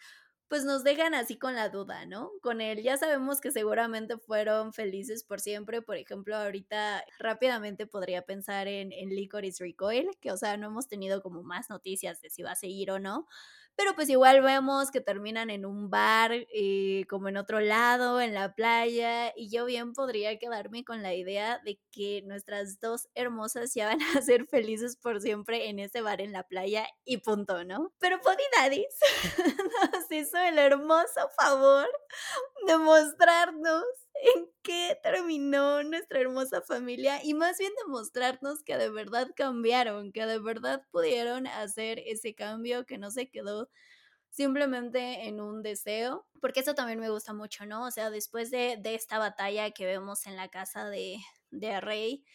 pues 0.48 0.64
nos 0.66 0.84
dejan 0.84 1.14
así 1.16 1.38
con 1.38 1.56
la 1.56 1.70
duda, 1.70 2.06
¿no? 2.06 2.32
Con 2.42 2.62
él 2.62 2.84
ya 2.84 2.96
sabemos 2.96 3.42
que 3.42 3.52
seguramente 3.52 4.18
fueron 4.18 4.72
felices 4.72 5.24
por 5.24 5.40
siempre, 5.42 5.82
por 5.82 5.98
ejemplo, 5.98 6.36
ahorita 6.36 7.04
rápidamente 7.18 7.88
podría 7.88 8.22
pensar 8.22 8.68
en, 8.68 8.92
en 8.94 9.10
Licorice 9.10 9.64
Recoil, 9.64 10.12
que 10.22 10.32
o 10.32 10.38
sea, 10.38 10.56
no 10.58 10.68
hemos 10.68 10.88
tenido 10.88 11.24
como 11.24 11.42
más 11.42 11.70
noticias 11.72 12.22
de 12.22 12.30
si 12.30 12.44
va 12.44 12.52
a 12.52 12.56
seguir 12.56 12.92
o 12.92 13.00
no, 13.00 13.28
pero 13.76 13.96
pues 13.96 14.10
igual 14.10 14.42
vemos 14.42 14.92
que 14.92 15.02
terminan 15.02 15.50
en 15.50 15.66
un 15.66 15.90
bar, 15.90 16.32
eh, 16.34 17.06
como 17.10 17.30
en 17.30 17.38
otro 17.38 17.60
lado, 17.60 18.22
en 18.22 18.34
la 18.34 18.54
playa, 18.54 19.34
y 19.36 19.50
yo 19.50 19.66
bien 19.66 19.94
podría 19.94 20.38
quedarme 20.38 20.84
con 20.84 21.02
la 21.02 21.14
idea 21.14 21.60
de 21.66 21.80
que 21.92 22.22
nuestras 22.24 22.80
dos 22.80 23.10
hermosas 23.16 23.74
ya 23.74 23.88
van 23.88 24.02
a 24.18 24.22
ser 24.22 24.46
felices 24.46 24.98
por 24.98 25.22
siempre 25.22 25.70
en 25.70 25.80
ese 25.80 26.02
bar 26.02 26.22
en 26.22 26.32
la 26.32 26.44
playa 26.44 26.88
y 27.06 27.18
punto, 27.18 27.64
¿no? 27.64 27.94
Pero 28.00 28.20
Body 28.20 28.44
Daddies 28.58 28.96
nos 29.94 30.12
hizo 30.12 30.38
el 30.38 30.58
hermoso 30.58 31.30
favor 31.36 31.88
de 32.68 32.78
mostrarnos 32.78 33.84
en 34.36 34.50
qué 34.64 34.98
terminó 35.04 35.84
nuestra 35.84 36.20
hermosa 36.22 36.62
familia 36.62 37.20
y 37.24 37.34
más 37.34 37.58
bien 37.58 37.72
demostrarnos 37.86 38.64
que 38.64 38.78
de 38.78 38.90
verdad 38.90 39.30
cambiaron, 39.36 40.12
que 40.12 40.26
de 40.26 40.40
verdad 40.40 40.84
pudieron 40.92 41.48
hacer 41.48 42.00
ese 42.06 42.36
cambio, 42.36 42.86
que 42.86 42.98
no 42.98 43.12
se 43.12 43.30
quedó 43.30 43.70
simplemente 44.30 45.28
en 45.28 45.42
un 45.42 45.62
deseo, 45.64 46.28
porque 46.42 46.62
eso 46.62 46.76
también 46.76 47.00
me 47.00 47.10
gusta 47.10 47.34
mucho, 47.34 47.66
¿no? 47.66 47.86
O 47.86 47.92
sea, 47.92 48.10
después 48.10 48.52
de, 48.52 48.78
de 48.82 48.96
esta 48.96 49.20
batalla 49.20 49.72
que 49.72 49.86
vemos 49.86 50.26
en 50.28 50.36
la 50.36 50.50
casa 50.50 50.90
de, 50.90 51.18
de 51.52 51.82
Rey, 51.82 52.26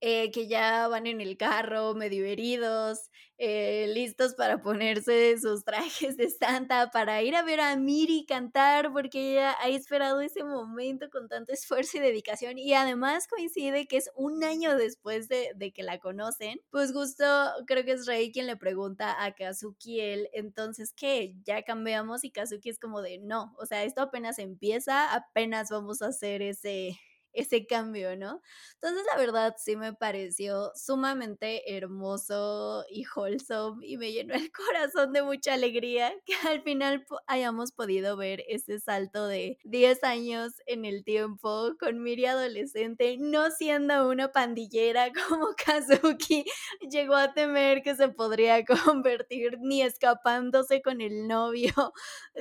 eh, 0.00 0.30
que 0.32 0.48
ya 0.48 0.88
van 0.88 1.06
en 1.06 1.20
el 1.20 1.36
carro 1.36 1.94
medio 1.94 2.24
heridos, 2.24 3.10
eh, 3.42 3.86
listos 3.94 4.34
para 4.34 4.60
ponerse 4.60 5.38
sus 5.38 5.64
trajes 5.64 6.16
de 6.18 6.28
Santa, 6.30 6.90
para 6.90 7.22
ir 7.22 7.34
a 7.36 7.42
ver 7.42 7.60
a 7.60 7.74
Miri 7.76 8.26
cantar, 8.26 8.92
porque 8.92 9.32
ella 9.32 9.56
ha 9.60 9.68
esperado 9.68 10.20
ese 10.20 10.44
momento 10.44 11.08
con 11.10 11.28
tanto 11.28 11.52
esfuerzo 11.52 11.96
y 11.98 12.00
dedicación, 12.00 12.58
y 12.58 12.74
además 12.74 13.26
coincide 13.28 13.86
que 13.86 13.96
es 13.96 14.10
un 14.14 14.44
año 14.44 14.76
después 14.76 15.28
de, 15.28 15.52
de 15.56 15.72
que 15.72 15.82
la 15.82 15.98
conocen, 15.98 16.60
pues 16.70 16.92
justo 16.92 17.24
creo 17.66 17.84
que 17.84 17.92
es 17.92 18.06
Rey 18.06 18.30
quien 18.30 18.46
le 18.46 18.56
pregunta 18.56 19.24
a 19.24 19.34
Kazuki 19.34 20.00
él, 20.00 20.28
entonces, 20.32 20.92
¿qué? 20.94 21.34
Ya 21.44 21.62
cambiamos 21.62 22.24
y 22.24 22.30
Kazuki 22.30 22.68
es 22.70 22.78
como 22.78 23.00
de, 23.02 23.18
no, 23.18 23.54
o 23.58 23.66
sea, 23.66 23.84
esto 23.84 24.02
apenas 24.02 24.38
empieza, 24.38 25.14
apenas 25.14 25.70
vamos 25.70 26.02
a 26.02 26.08
hacer 26.08 26.42
ese 26.42 26.98
ese 27.32 27.66
cambio, 27.66 28.16
¿no? 28.16 28.40
Entonces, 28.74 29.04
la 29.12 29.18
verdad, 29.18 29.54
sí 29.58 29.76
me 29.76 29.92
pareció 29.92 30.72
sumamente 30.74 31.76
hermoso 31.76 32.84
y 32.90 33.04
wholesome 33.14 33.86
y 33.86 33.96
me 33.96 34.12
llenó 34.12 34.34
el 34.34 34.50
corazón 34.52 35.12
de 35.12 35.22
mucha 35.22 35.54
alegría 35.54 36.12
que 36.24 36.34
al 36.48 36.62
final 36.62 37.04
hayamos 37.26 37.72
podido 37.72 38.16
ver 38.16 38.42
ese 38.48 38.78
salto 38.80 39.26
de 39.26 39.58
10 39.64 40.02
años 40.04 40.52
en 40.66 40.84
el 40.84 41.04
tiempo 41.04 41.72
con 41.78 42.02
Miri 42.02 42.26
adolescente, 42.26 43.16
no 43.18 43.50
siendo 43.50 44.08
una 44.08 44.32
pandillera 44.32 45.10
como 45.28 45.48
Kazuki 45.64 46.44
llegó 46.90 47.14
a 47.16 47.32
temer 47.34 47.82
que 47.82 47.94
se 47.94 48.08
podría 48.08 48.64
convertir 48.64 49.58
ni 49.60 49.82
escapándose 49.82 50.82
con 50.82 51.00
el 51.00 51.28
novio 51.28 51.72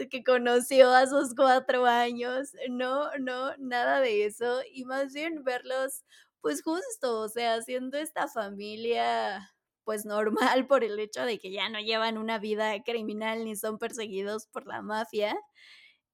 que 0.10 0.24
conoció 0.24 0.92
a 0.94 1.08
sus 1.08 1.36
cuatro 1.36 1.86
años. 1.86 2.50
No, 2.70 3.10
no, 3.20 3.56
nada 3.58 4.00
de 4.02 4.26
eso 4.26 4.60
más 4.86 5.14
bien 5.14 5.44
verlos 5.44 6.04
pues 6.42 6.64
justo, 6.64 7.20
o 7.22 7.30
sea, 7.30 7.56
haciendo 7.56 7.98
esta 7.98 8.28
familia 8.28 9.52
pues 9.84 10.06
normal 10.06 10.68
por 10.68 10.84
el 10.84 11.00
hecho 11.00 11.26
de 11.26 11.40
que 11.40 11.52
ya 11.52 11.70
no 11.70 11.80
llevan 11.80 12.18
una 12.18 12.40
vida 12.40 12.82
criminal 12.84 13.44
ni 13.46 13.56
son 13.56 13.78
perseguidos 13.80 14.48
por 14.48 14.68
la 14.68 14.82
mafia 14.82 15.36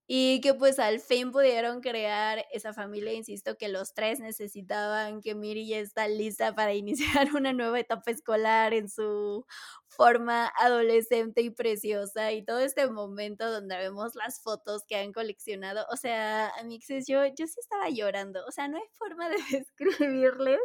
y 0.08 0.40
que 0.42 0.54
pues 0.54 0.78
al 0.80 1.00
fin 1.00 1.32
pudieron 1.32 1.82
crear 1.82 2.46
esa 2.52 2.74
familia, 2.74 3.14
insisto 3.14 3.58
que 3.58 3.70
los 3.70 3.94
tres 3.94 4.20
necesitaban, 4.20 5.22
que 5.22 5.34
Miri 5.36 5.68
ya 5.68 5.80
está 5.80 6.08
lista 6.08 6.54
para 6.54 6.74
iniciar 7.28 7.34
una 7.36 7.54
nueva 7.54 7.80
etapa 7.80 8.12
escolar 8.12 8.74
en 8.74 8.90
su 8.90 9.46
forma 9.88 10.52
adolescente 10.60 11.42
y 11.42 11.50
preciosa 11.50 12.34
y 12.34 12.44
todo 12.44 12.60
este 12.60 12.88
momento 12.90 13.50
donde 13.50 13.78
vemos 13.78 14.14
las 14.16 14.42
fotos 14.42 14.84
que 14.88 14.98
han 14.98 15.14
coleccionado, 15.14 15.86
o 15.92 15.98
sea, 15.98 16.50
amixes, 16.60 17.06
yo, 17.08 17.26
yo 17.26 17.48
sí 17.48 17.60
estaba 17.60 17.90
llorando, 17.90 18.46
o 18.46 18.52
sea, 18.52 18.68
no 18.68 18.78
hay 18.78 18.84
forma 18.98 19.30
de 19.30 19.38
describirles, 19.52 20.60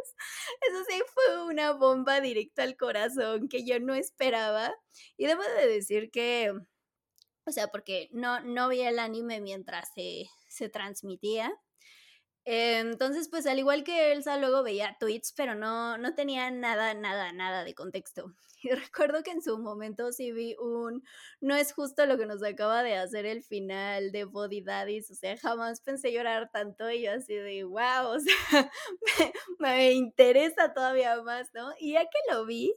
eso 0.69 0.83
sí 0.87 1.01
fue 1.13 1.45
una 1.45 1.71
bomba 1.73 2.21
directa 2.21 2.63
al 2.63 2.75
corazón 2.77 3.47
que 3.49 3.65
yo 3.65 3.79
no 3.79 3.95
esperaba. 3.95 4.73
Y 5.17 5.25
debo 5.25 5.41
de 5.43 5.67
decir 5.67 6.11
que 6.11 6.53
o 7.45 7.51
sea, 7.51 7.67
porque 7.69 8.09
no, 8.11 8.41
no 8.41 8.69
vi 8.69 8.81
el 8.81 8.99
anime 8.99 9.41
mientras 9.41 9.89
se, 9.95 10.25
se 10.49 10.69
transmitía. 10.69 11.51
Entonces, 12.43 13.29
pues 13.29 13.45
al 13.45 13.59
igual 13.59 13.83
que 13.83 14.11
Elsa, 14.11 14.37
luego 14.37 14.63
veía 14.63 14.97
tweets, 14.99 15.31
pero 15.37 15.53
no, 15.53 15.97
no 15.99 16.15
tenía 16.15 16.49
nada, 16.49 16.93
nada, 16.95 17.31
nada 17.33 17.63
de 17.63 17.75
contexto. 17.75 18.25
Y 18.63 18.69
recuerdo 18.69 19.23
que 19.23 19.31
en 19.31 19.41
su 19.41 19.57
momento 19.57 20.11
sí 20.11 20.31
vi 20.31 20.55
un, 20.59 21.03
no 21.39 21.55
es 21.55 21.73
justo 21.73 22.05
lo 22.05 22.15
que 22.19 22.27
nos 22.27 22.43
acaba 22.43 22.83
de 22.83 22.95
hacer 22.95 23.25
el 23.25 23.41
final 23.41 24.11
de 24.11 24.25
Body 24.25 24.61
Daddies, 24.61 25.09
o 25.09 25.15
sea, 25.15 25.35
jamás 25.35 25.81
pensé 25.81 26.11
llorar 26.11 26.51
tanto 26.53 26.87
y 26.91 27.01
yo 27.01 27.11
así 27.13 27.33
de, 27.33 27.63
wow, 27.63 27.73
o 28.15 28.19
sea, 28.19 28.71
me, 29.59 29.67
me 29.67 29.91
interesa 29.93 30.73
todavía 30.75 31.19
más, 31.23 31.47
¿no? 31.55 31.71
Y 31.79 31.93
ya 31.93 32.03
que 32.03 32.19
lo 32.31 32.45
vi, 32.45 32.75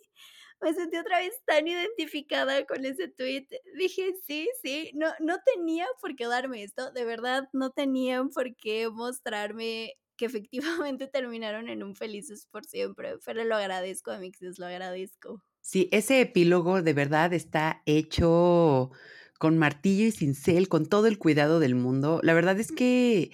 me 0.64 0.72
sentí 0.74 0.96
otra 0.96 1.18
vez 1.18 1.34
tan 1.44 1.68
identificada 1.68 2.64
con 2.64 2.84
ese 2.84 3.08
tweet. 3.08 3.46
Dije, 3.78 4.14
sí, 4.26 4.48
sí, 4.62 4.90
no, 4.94 5.08
no 5.20 5.36
tenían 5.44 5.88
por 6.00 6.16
qué 6.16 6.26
darme 6.26 6.62
esto, 6.62 6.90
de 6.92 7.04
verdad, 7.04 7.48
no 7.52 7.70
tenían 7.70 8.30
por 8.30 8.56
qué 8.56 8.88
mostrarme 8.90 9.94
que 10.16 10.26
efectivamente 10.26 11.06
terminaron 11.12 11.68
en 11.68 11.82
un 11.82 11.94
felices 11.94 12.48
por 12.50 12.64
siempre, 12.64 13.16
pero 13.24 13.44
lo 13.44 13.56
agradezco, 13.56 14.10
amixes, 14.10 14.58
lo 14.58 14.66
agradezco. 14.66 15.42
Sí, 15.60 15.88
ese 15.92 16.20
epílogo 16.20 16.82
de 16.82 16.92
verdad 16.92 17.32
está 17.32 17.82
hecho 17.86 18.90
con 19.38 19.58
martillo 19.58 20.06
y 20.06 20.12
cincel, 20.12 20.68
con 20.68 20.86
todo 20.86 21.06
el 21.06 21.18
cuidado 21.18 21.58
del 21.58 21.74
mundo. 21.74 22.20
La 22.22 22.34
verdad 22.34 22.58
es 22.60 22.70
que 22.70 23.32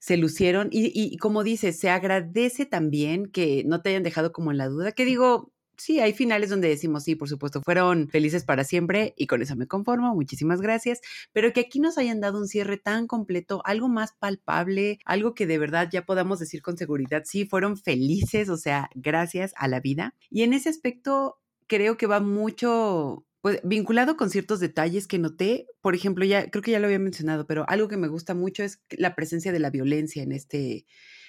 se 0.00 0.16
lucieron 0.16 0.68
y, 0.70 0.92
y 0.94 1.16
como 1.18 1.42
dices, 1.44 1.78
se 1.78 1.90
agradece 1.90 2.66
también 2.66 3.26
que 3.26 3.64
no 3.66 3.82
te 3.82 3.90
hayan 3.90 4.04
dejado 4.04 4.32
como 4.32 4.52
en 4.52 4.58
la 4.58 4.68
duda, 4.68 4.92
que 4.92 5.04
digo, 5.04 5.52
sí, 5.76 6.00
hay 6.00 6.12
finales 6.12 6.50
donde 6.50 6.68
decimos, 6.68 7.04
sí, 7.04 7.14
por 7.14 7.28
supuesto, 7.28 7.62
fueron 7.62 8.08
felices 8.08 8.44
para 8.44 8.64
siempre 8.64 9.14
y 9.16 9.26
con 9.26 9.42
eso 9.42 9.56
me 9.56 9.66
conformo, 9.66 10.14
muchísimas 10.14 10.60
gracias, 10.60 11.00
pero 11.32 11.52
que 11.52 11.60
aquí 11.60 11.80
nos 11.80 11.98
hayan 11.98 12.20
dado 12.20 12.38
un 12.38 12.48
cierre 12.48 12.76
tan 12.78 13.06
completo, 13.06 13.62
algo 13.64 13.88
más 13.88 14.12
palpable, 14.18 14.98
algo 15.04 15.34
que 15.34 15.46
de 15.46 15.58
verdad 15.58 15.88
ya 15.90 16.04
podamos 16.04 16.38
decir 16.38 16.62
con 16.62 16.76
seguridad, 16.76 17.22
sí, 17.24 17.46
fueron 17.46 17.76
felices, 17.76 18.48
o 18.48 18.56
sea, 18.56 18.90
gracias 18.94 19.52
a 19.56 19.68
la 19.68 19.80
vida. 19.80 20.14
Y 20.30 20.42
en 20.42 20.54
ese 20.54 20.68
aspecto 20.68 21.38
creo 21.66 21.96
que 21.96 22.06
va 22.06 22.20
mucho 22.20 23.24
pues, 23.40 23.60
vinculado 23.62 24.16
con 24.16 24.30
ciertos 24.30 24.60
detalles 24.60 25.06
que 25.06 25.18
noté, 25.18 25.66
por 25.80 25.94
ejemplo, 25.94 26.24
ya 26.24 26.50
creo 26.50 26.62
que 26.62 26.72
ya 26.72 26.80
lo 26.80 26.86
había 26.86 26.98
mencionado, 26.98 27.46
pero 27.46 27.64
algo 27.68 27.88
que 27.88 27.96
me 27.96 28.08
gusta 28.08 28.34
mucho 28.34 28.62
es 28.64 28.82
la 28.90 29.14
presencia 29.14 29.52
de 29.52 29.60
la 29.60 29.70
violencia 29.70 30.22
en 30.22 30.32
este 30.32 30.86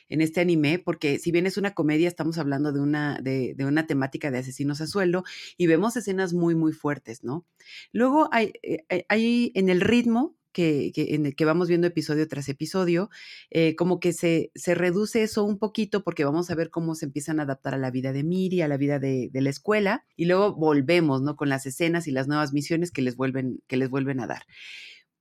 en 0.10 0.22
este 0.22 0.42
anime, 0.42 0.80
porque 0.80 1.20
si 1.20 1.32
bien 1.32 1.46
es 1.46 1.58
una 1.58 1.74
comedia, 1.74 2.08
estamos 2.08 2.38
hablando 2.38 2.72
de 2.72 2.80
una, 2.80 3.20
de, 3.22 3.56
una 3.60 3.88
temática 3.88 4.32
de 4.32 4.40
asesinos 4.40 4.82
a 4.82 4.88
sueldo 4.88 5.24
y 5.58 5.68
vemos 5.68 5.96
escenas 5.98 6.34
muy, 6.34 6.56
muy 6.56 6.74
fuertes, 6.74 7.24
¿no? 7.24 7.46
Luego 7.92 8.30
hay, 8.32 8.54
eh, 8.64 9.06
hay 9.10 9.52
en 9.56 9.70
el 9.70 9.82
ritmo 9.82 10.38
que, 10.58 10.92
en 10.96 11.28
el 11.28 11.36
que 11.36 11.46
vamos 11.46 11.68
viendo 11.68 11.86
episodio 11.86 12.28
tras 12.28 12.50
episodio, 12.50 13.12
eh, 13.52 13.76
como 13.76 14.00
que 14.00 14.12
se, 14.12 14.52
se, 14.56 14.74
reduce 14.74 15.22
eso 15.22 15.44
un 15.44 15.60
poquito 15.60 16.04
porque 16.04 16.26
vamos 16.26 16.50
a 16.50 16.56
ver 16.56 16.72
cómo 16.72 16.96
se 16.96 17.06
empiezan 17.06 17.40
a 17.40 17.44
adaptar 17.44 17.76
a 17.76 17.78
la 17.78 17.92
vida 17.92 18.12
de 18.12 18.24
Miri, 18.24 18.62
a 18.62 18.68
la 18.68 18.78
vida 18.78 18.98
de, 18.98 19.30
de, 19.32 19.42
la 19.42 19.52
escuela, 19.52 20.06
y 20.16 20.26
luego 20.26 20.56
volvemos, 20.56 21.22
¿no? 21.22 21.36
Con 21.36 21.50
las 21.50 21.68
escenas 21.68 22.08
y 22.08 22.12
las 22.12 22.28
nuevas 22.28 22.54
misiones 22.54 22.92
que 22.92 23.04
les 23.04 23.16
vuelven, 23.16 23.60
que 23.68 23.78
les 23.78 23.90
vuelven 23.90 24.20
a 24.20 24.26
dar. 24.26 24.46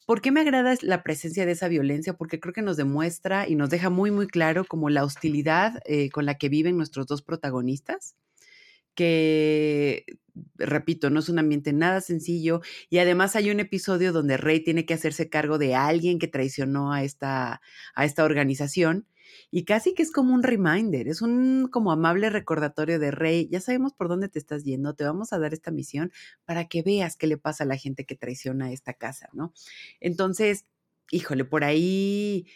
¿Por 0.06 0.20
qué 0.20 0.30
me 0.30 0.40
agrada 0.40 0.76
la 0.82 1.02
presencia 1.02 1.44
de 1.46 1.52
esa 1.52 1.66
violencia? 1.68 2.14
Porque 2.14 2.38
creo 2.38 2.54
que 2.54 2.62
nos 2.62 2.76
demuestra 2.76 3.48
y 3.48 3.56
nos 3.56 3.70
deja 3.70 3.90
muy, 3.90 4.12
muy 4.12 4.28
claro 4.28 4.64
como 4.64 4.88
la 4.88 5.04
hostilidad 5.04 5.80
eh, 5.84 6.10
con 6.10 6.26
la 6.26 6.36
que 6.38 6.48
viven 6.48 6.76
nuestros 6.76 7.06
dos 7.08 7.22
protagonistas, 7.22 8.14
que, 8.94 10.04
repito, 10.56 11.10
no 11.10 11.20
es 11.20 11.28
un 11.28 11.38
ambiente 11.40 11.72
nada 11.72 12.00
sencillo 12.00 12.62
y 12.90 12.98
además 12.98 13.36
hay 13.36 13.50
un 13.50 13.60
episodio 13.60 14.12
donde 14.12 14.36
Rey 14.36 14.60
tiene 14.64 14.86
que 14.86 14.94
hacerse 14.94 15.28
cargo 15.28 15.58
de 15.58 15.74
alguien 15.74 16.18
que 16.18 16.28
traicionó 16.28 16.92
a 16.92 17.02
esta, 17.04 17.60
a 17.94 18.04
esta 18.04 18.24
organización 18.24 19.06
y 19.50 19.64
casi 19.64 19.94
que 19.94 20.02
es 20.02 20.10
como 20.10 20.34
un 20.34 20.42
reminder, 20.42 21.08
es 21.08 21.22
un 21.22 21.68
como 21.70 21.92
amable 21.92 22.30
recordatorio 22.30 22.98
de 22.98 23.10
Rey, 23.10 23.48
ya 23.50 23.60
sabemos 23.60 23.92
por 23.92 24.08
dónde 24.08 24.28
te 24.28 24.38
estás 24.38 24.64
yendo, 24.64 24.94
te 24.94 25.04
vamos 25.04 25.32
a 25.32 25.38
dar 25.38 25.52
esta 25.52 25.70
misión 25.70 26.12
para 26.44 26.66
que 26.68 26.82
veas 26.82 27.16
qué 27.16 27.26
le 27.26 27.38
pasa 27.38 27.64
a 27.64 27.66
la 27.66 27.76
gente 27.76 28.04
que 28.04 28.16
traiciona 28.16 28.72
esta 28.72 28.94
casa, 28.94 29.28
¿no? 29.32 29.52
Entonces, 30.00 30.64
híjole, 31.10 31.44
por 31.44 31.64
ahí 31.64 32.46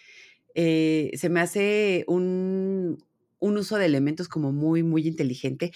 eh, 0.54 1.10
se 1.14 1.28
me 1.28 1.40
hace 1.40 2.04
un, 2.08 3.04
un 3.38 3.56
uso 3.56 3.76
de 3.76 3.86
elementos 3.86 4.28
como 4.28 4.52
muy, 4.52 4.82
muy 4.82 5.06
inteligente, 5.06 5.72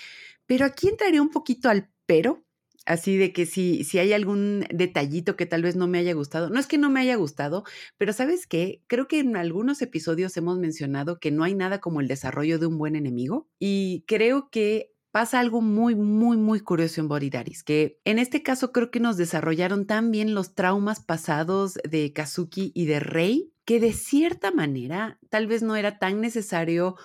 pero 0.47 0.65
aquí 0.67 0.89
entraría 0.89 1.23
un 1.23 1.31
poquito 1.31 1.69
al 1.69 1.89
pero, 2.07 2.45
Así 2.87 3.17
de 3.17 3.33
que 3.33 3.47
si, 3.47 3.83
si 3.85 3.99
hay 3.99 4.13
algún 4.13 4.67
detallito 4.71 5.37
que 5.37 5.47
tal 5.47 5.63
vez 5.63 5.75
no 5.75 5.87
me 5.87 5.99
haya 5.99 6.13
gustado, 6.13 6.51
no 6.51 6.61
es 6.61 6.67
que 6.67 6.79
no 6.79 6.91
me 6.91 7.01
haya 7.01 7.17
gustado, 7.17 7.65
pero 7.97 8.13
¿sabes 8.13 8.47
qué? 8.47 8.83
Creo 8.87 9.09
que 9.09 9.21
en 9.21 9.37
algunos 9.37 9.81
episodios 9.81 10.37
hemos 10.37 10.59
mencionado 10.59 11.19
que 11.19 11.31
no 11.31 11.45
hay 11.45 11.55
nada 11.55 11.81
como 11.81 12.01
el 12.01 12.09
desarrollo 12.09 12.59
de 12.59 12.67
un 12.67 12.77
buen 12.77 12.95
enemigo 12.95 13.49
y 13.59 14.05
creo 14.07 14.51
que 14.51 14.95
pasa 15.15 15.39
algo 15.39 15.61
muy, 15.61 15.95
muy, 15.95 16.37
muy 16.37 16.59
curioso 16.59 17.01
en 17.01 17.07
Boridaris, 17.07 17.63
que 17.63 18.01
en 18.05 18.19
este 18.19 18.43
caso 18.43 18.73
creo 18.73 18.91
que 18.91 18.99
nos 18.99 19.17
desarrollaron 19.17 19.87
tan 19.87 20.11
bien 20.11 20.35
los 20.35 20.57
traumas 20.57 21.01
pasados 21.01 21.79
de 21.89 22.13
Kazuki 22.13 22.73
y 22.75 22.87
de 22.87 22.99
Rei, 22.99 23.53
que 23.65 23.79
de 23.79 23.93
cierta 23.93 24.51
manera 24.51 25.21
tal 25.31 25.47
vez 25.47 25.63
no 25.63 25.77
era 25.77 26.01
tan 26.01 26.21
necesario 26.21 26.97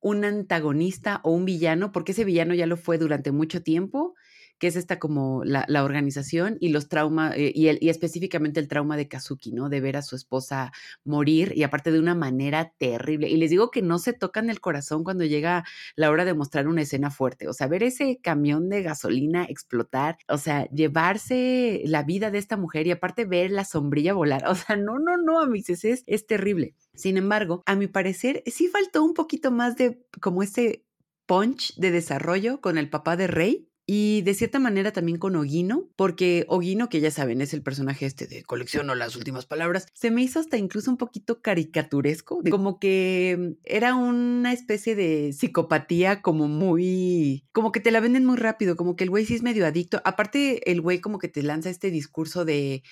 un 0.00 0.24
antagonista 0.24 1.20
o 1.22 1.30
un 1.30 1.44
villano, 1.44 1.92
porque 1.92 2.10
ese 2.10 2.24
villano 2.24 2.52
ya 2.52 2.66
lo 2.66 2.76
fue 2.76 2.98
durante 2.98 3.30
mucho 3.30 3.62
tiempo 3.62 4.14
que 4.62 4.68
es 4.68 4.76
esta 4.76 5.00
como 5.00 5.42
la, 5.44 5.66
organización 5.82 6.56
y 6.60 6.68
los 6.68 6.88
traumas, 6.88 7.34
eh, 7.36 7.50
y, 7.52 7.84
y, 7.84 7.88
específicamente 7.90 8.60
el 8.60 8.68
trauma 8.68 8.96
de 8.96 9.08
Kazuki, 9.08 9.50
¿no? 9.50 9.68
De 9.68 9.80
ver 9.80 9.96
a 9.96 10.02
su 10.02 10.14
esposa 10.14 10.70
morir 11.02 11.52
y 11.56 11.64
aparte 11.64 11.90
de 11.90 11.98
una 11.98 12.14
manera 12.14 12.72
terrible. 12.78 13.28
Y 13.28 13.38
les 13.38 13.50
digo 13.50 13.72
que 13.72 13.82
no 13.82 13.98
se 13.98 14.12
tocan 14.12 14.50
el 14.50 14.60
corazón 14.60 15.02
cuando 15.02 15.24
llega 15.24 15.64
la 15.96 16.12
hora 16.12 16.24
de 16.24 16.34
mostrar 16.34 16.68
una 16.68 16.82
escena 16.82 17.10
fuerte. 17.10 17.48
O 17.48 17.52
sea, 17.52 17.66
ver 17.66 17.82
ese 17.82 18.20
camión 18.22 18.68
de 18.68 18.82
gasolina 18.82 19.46
explotar, 19.48 20.16
o 20.28 20.38
sea, 20.38 20.70
llevarse 20.70 21.82
la 21.84 22.04
vida 22.04 22.30
de 22.30 22.38
esta 22.38 22.56
mujer 22.56 22.86
y 22.86 22.92
aparte 22.92 23.24
ver 23.24 23.50
la 23.50 23.64
sombrilla 23.64 24.14
volar. 24.14 24.44
O 24.52 24.54
sea, 24.54 24.76
no, 24.76 25.00
no, 25.00 25.16
no, 25.16 25.40
a 25.40 25.46
mis 25.48 25.70
es, 25.70 26.04
es 26.06 26.26
terrible. 26.28 26.76
Sin 26.94 27.16
embargo, 27.16 27.64
a 27.66 27.74
mi 27.74 27.88
parecer, 27.88 28.44
sí 28.46 28.68
faltó 28.68 29.02
un 29.02 29.14
poquito 29.14 29.50
más 29.50 29.76
de 29.76 30.06
como 30.20 30.44
ese 30.44 30.84
punch 31.26 31.74
de 31.76 31.90
desarrollo 31.90 32.60
con 32.60 32.78
el 32.78 32.90
papá 32.90 33.16
de 33.16 33.26
Rey, 33.26 33.71
y 33.84 34.22
de 34.22 34.34
cierta 34.34 34.60
manera 34.60 34.92
también 34.92 35.18
con 35.18 35.34
Ogino, 35.34 35.90
porque 35.96 36.44
Ogino, 36.48 36.88
que 36.88 37.00
ya 37.00 37.10
saben, 37.10 37.40
es 37.40 37.52
el 37.52 37.62
personaje 37.62 38.06
este 38.06 38.26
de 38.26 38.44
colecciono 38.44 38.94
las 38.94 39.16
últimas 39.16 39.46
palabras, 39.46 39.86
se 39.92 40.10
me 40.10 40.22
hizo 40.22 40.38
hasta 40.38 40.56
incluso 40.56 40.90
un 40.90 40.96
poquito 40.96 41.42
caricaturesco, 41.42 42.42
como 42.50 42.78
que 42.78 43.56
era 43.64 43.96
una 43.96 44.52
especie 44.52 44.94
de 44.94 45.32
psicopatía 45.32 46.22
como 46.22 46.46
muy, 46.46 47.44
como 47.52 47.72
que 47.72 47.80
te 47.80 47.90
la 47.90 48.00
venden 48.00 48.24
muy 48.24 48.36
rápido, 48.36 48.76
como 48.76 48.94
que 48.94 49.04
el 49.04 49.10
güey 49.10 49.24
sí 49.24 49.34
es 49.34 49.42
medio 49.42 49.66
adicto. 49.66 50.00
Aparte, 50.04 50.70
el 50.70 50.80
güey 50.80 51.00
como 51.00 51.18
que 51.18 51.28
te 51.28 51.42
lanza 51.42 51.68
este 51.68 51.90
discurso 51.90 52.44
de 52.44 52.82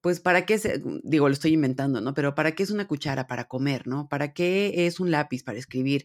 pues 0.00 0.20
para 0.20 0.46
qué, 0.46 0.58
se, 0.58 0.82
digo, 1.02 1.28
lo 1.28 1.34
estoy 1.34 1.52
inventando, 1.52 2.00
¿no? 2.00 2.14
Pero 2.14 2.34
para 2.34 2.52
qué 2.52 2.62
es 2.62 2.70
una 2.70 2.86
cuchara 2.86 3.26
para 3.26 3.48
comer, 3.48 3.86
¿no? 3.86 4.08
¿Para 4.08 4.32
qué 4.32 4.86
es 4.86 4.98
un 4.98 5.10
lápiz 5.10 5.42
para 5.42 5.58
escribir? 5.58 6.04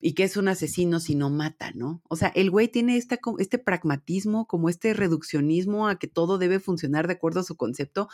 Y 0.00 0.14
que 0.14 0.24
es 0.24 0.36
un 0.36 0.48
asesino 0.48 0.98
si 0.98 1.14
no 1.14 1.28
mata, 1.28 1.72
¿no? 1.74 2.02
O 2.08 2.16
sea, 2.16 2.28
el 2.28 2.50
güey 2.50 2.68
tiene 2.68 2.96
esta, 2.96 3.18
este 3.38 3.58
pragmatismo, 3.58 4.46
como 4.46 4.70
este 4.70 4.94
reduccionismo 4.94 5.88
a 5.88 5.98
que 5.98 6.08
todo 6.08 6.38
debe 6.38 6.58
funcionar 6.58 7.06
de 7.06 7.12
acuerdo 7.14 7.40
a 7.40 7.44
su 7.44 7.56
concepto, 7.56 8.08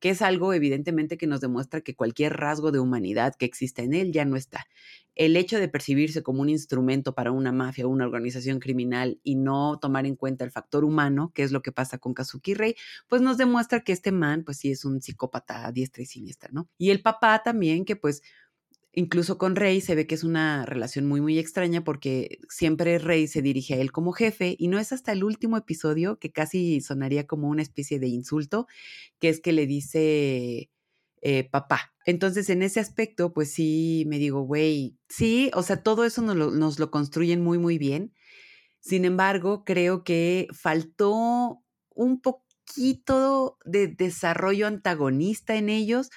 que 0.00 0.10
es 0.10 0.20
algo 0.20 0.52
evidentemente 0.52 1.16
que 1.16 1.26
nos 1.26 1.40
demuestra 1.40 1.80
que 1.80 1.96
cualquier 1.96 2.36
rasgo 2.36 2.72
de 2.72 2.78
humanidad 2.78 3.34
que 3.34 3.46
exista 3.46 3.82
en 3.82 3.94
él 3.94 4.12
ya 4.12 4.26
no 4.26 4.36
está. 4.36 4.66
El 5.14 5.36
hecho 5.36 5.58
de 5.58 5.68
percibirse 5.68 6.22
como 6.22 6.42
un 6.42 6.50
instrumento 6.50 7.14
para 7.14 7.32
una 7.32 7.52
mafia 7.52 7.86
o 7.86 7.90
una 7.90 8.06
organización 8.06 8.60
criminal 8.60 9.18
y 9.22 9.36
no 9.36 9.78
tomar 9.80 10.06
en 10.06 10.16
cuenta 10.16 10.44
el 10.44 10.50
factor 10.50 10.84
humano, 10.84 11.32
que 11.34 11.42
es 11.42 11.52
lo 11.52 11.62
que 11.62 11.72
pasa 11.72 11.98
con 11.98 12.14
Kazuki 12.14 12.54
Rey, 12.54 12.74
pues 13.08 13.22
nos 13.22 13.38
demuestra 13.38 13.80
que 13.80 13.92
este 13.92 14.12
man, 14.12 14.44
pues 14.44 14.58
sí 14.58 14.70
es 14.70 14.84
un 14.84 15.00
psicópata 15.00 15.66
a 15.66 15.72
diestra 15.72 16.02
y 16.02 16.06
siniestra, 16.06 16.50
¿no? 16.52 16.68
Y 16.78 16.90
el 16.90 17.02
papá 17.02 17.42
también, 17.42 17.84
que 17.84 17.96
pues 17.96 18.22
Incluso 18.92 19.38
con 19.38 19.54
Rey 19.54 19.80
se 19.80 19.94
ve 19.94 20.06
que 20.06 20.16
es 20.16 20.24
una 20.24 20.66
relación 20.66 21.06
muy, 21.06 21.20
muy 21.20 21.38
extraña 21.38 21.84
porque 21.84 22.38
siempre 22.48 22.98
Rey 22.98 23.28
se 23.28 23.40
dirige 23.40 23.74
a 23.74 23.76
él 23.78 23.92
como 23.92 24.12
jefe 24.12 24.56
y 24.58 24.66
no 24.66 24.80
es 24.80 24.92
hasta 24.92 25.12
el 25.12 25.22
último 25.22 25.56
episodio 25.56 26.18
que 26.18 26.32
casi 26.32 26.80
sonaría 26.80 27.26
como 27.26 27.48
una 27.48 27.62
especie 27.62 28.00
de 28.00 28.08
insulto, 28.08 28.66
que 29.20 29.28
es 29.28 29.40
que 29.40 29.52
le 29.52 29.66
dice 29.66 30.70
eh, 31.22 31.48
papá. 31.50 31.92
Entonces, 32.06 32.50
en 32.50 32.62
ese 32.62 32.80
aspecto, 32.80 33.32
pues 33.32 33.52
sí, 33.52 34.04
me 34.08 34.18
digo, 34.18 34.42
güey, 34.42 34.96
sí, 35.08 35.50
o 35.54 35.62
sea, 35.62 35.82
todo 35.82 36.04
eso 36.04 36.22
nos 36.22 36.36
lo, 36.36 36.50
nos 36.50 36.78
lo 36.78 36.90
construyen 36.90 37.42
muy, 37.42 37.58
muy 37.58 37.78
bien. 37.78 38.12
Sin 38.80 39.04
embargo, 39.04 39.64
creo 39.64 40.04
que 40.04 40.48
faltó 40.52 41.62
un 41.90 42.20
poquito 42.22 43.58
de 43.64 43.88
desarrollo 43.88 44.66
antagonista 44.66 45.56
en 45.56 45.68
ellos 45.68 46.10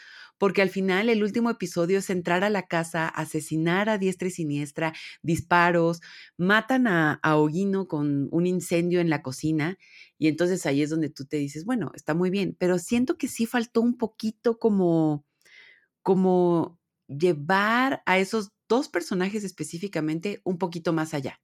porque 0.44 0.62
al 0.62 0.70
final 0.70 1.08
el 1.08 1.24
último 1.24 1.50
episodio 1.50 2.00
es 2.00 2.10
entrar 2.10 2.44
a 2.44 2.50
la 2.50 2.64
casa, 2.64 3.08
asesinar 3.08 3.88
a 3.88 3.98
diestra 3.98 4.28
y 4.28 4.32
siniestra, 4.32 4.91
disparos, 5.22 6.02
matan 6.36 6.86
a, 6.86 7.22
a 7.24 7.38
con 7.88 8.28
un 8.30 8.46
incendio 8.46 9.00
en 9.00 9.10
la 9.10 9.22
cocina 9.22 9.78
y 10.18 10.28
entonces 10.28 10.66
ahí 10.66 10.82
es 10.82 10.89
donde 10.89 11.10
tú 11.10 11.24
te 11.24 11.38
dices, 11.38 11.64
bueno, 11.64 11.94
está 11.96 12.14
muy 12.14 12.30
bien, 12.30 12.58
pero 12.60 12.78
siento 12.78 13.18
que 13.18 13.30
sí 13.30 13.46
faltó 13.46 13.80
un 13.80 13.98
poquito 13.98 14.60
como, 14.60 15.26
como 16.02 16.78
llevar 17.08 18.04
a 18.06 18.20
esos 18.20 18.52
dos 18.68 18.89
personajes 18.89 19.46
específicamente 19.46 20.41
un 20.44 20.58
poquito 20.58 20.91
más 20.91 21.14
allá. 21.14 21.39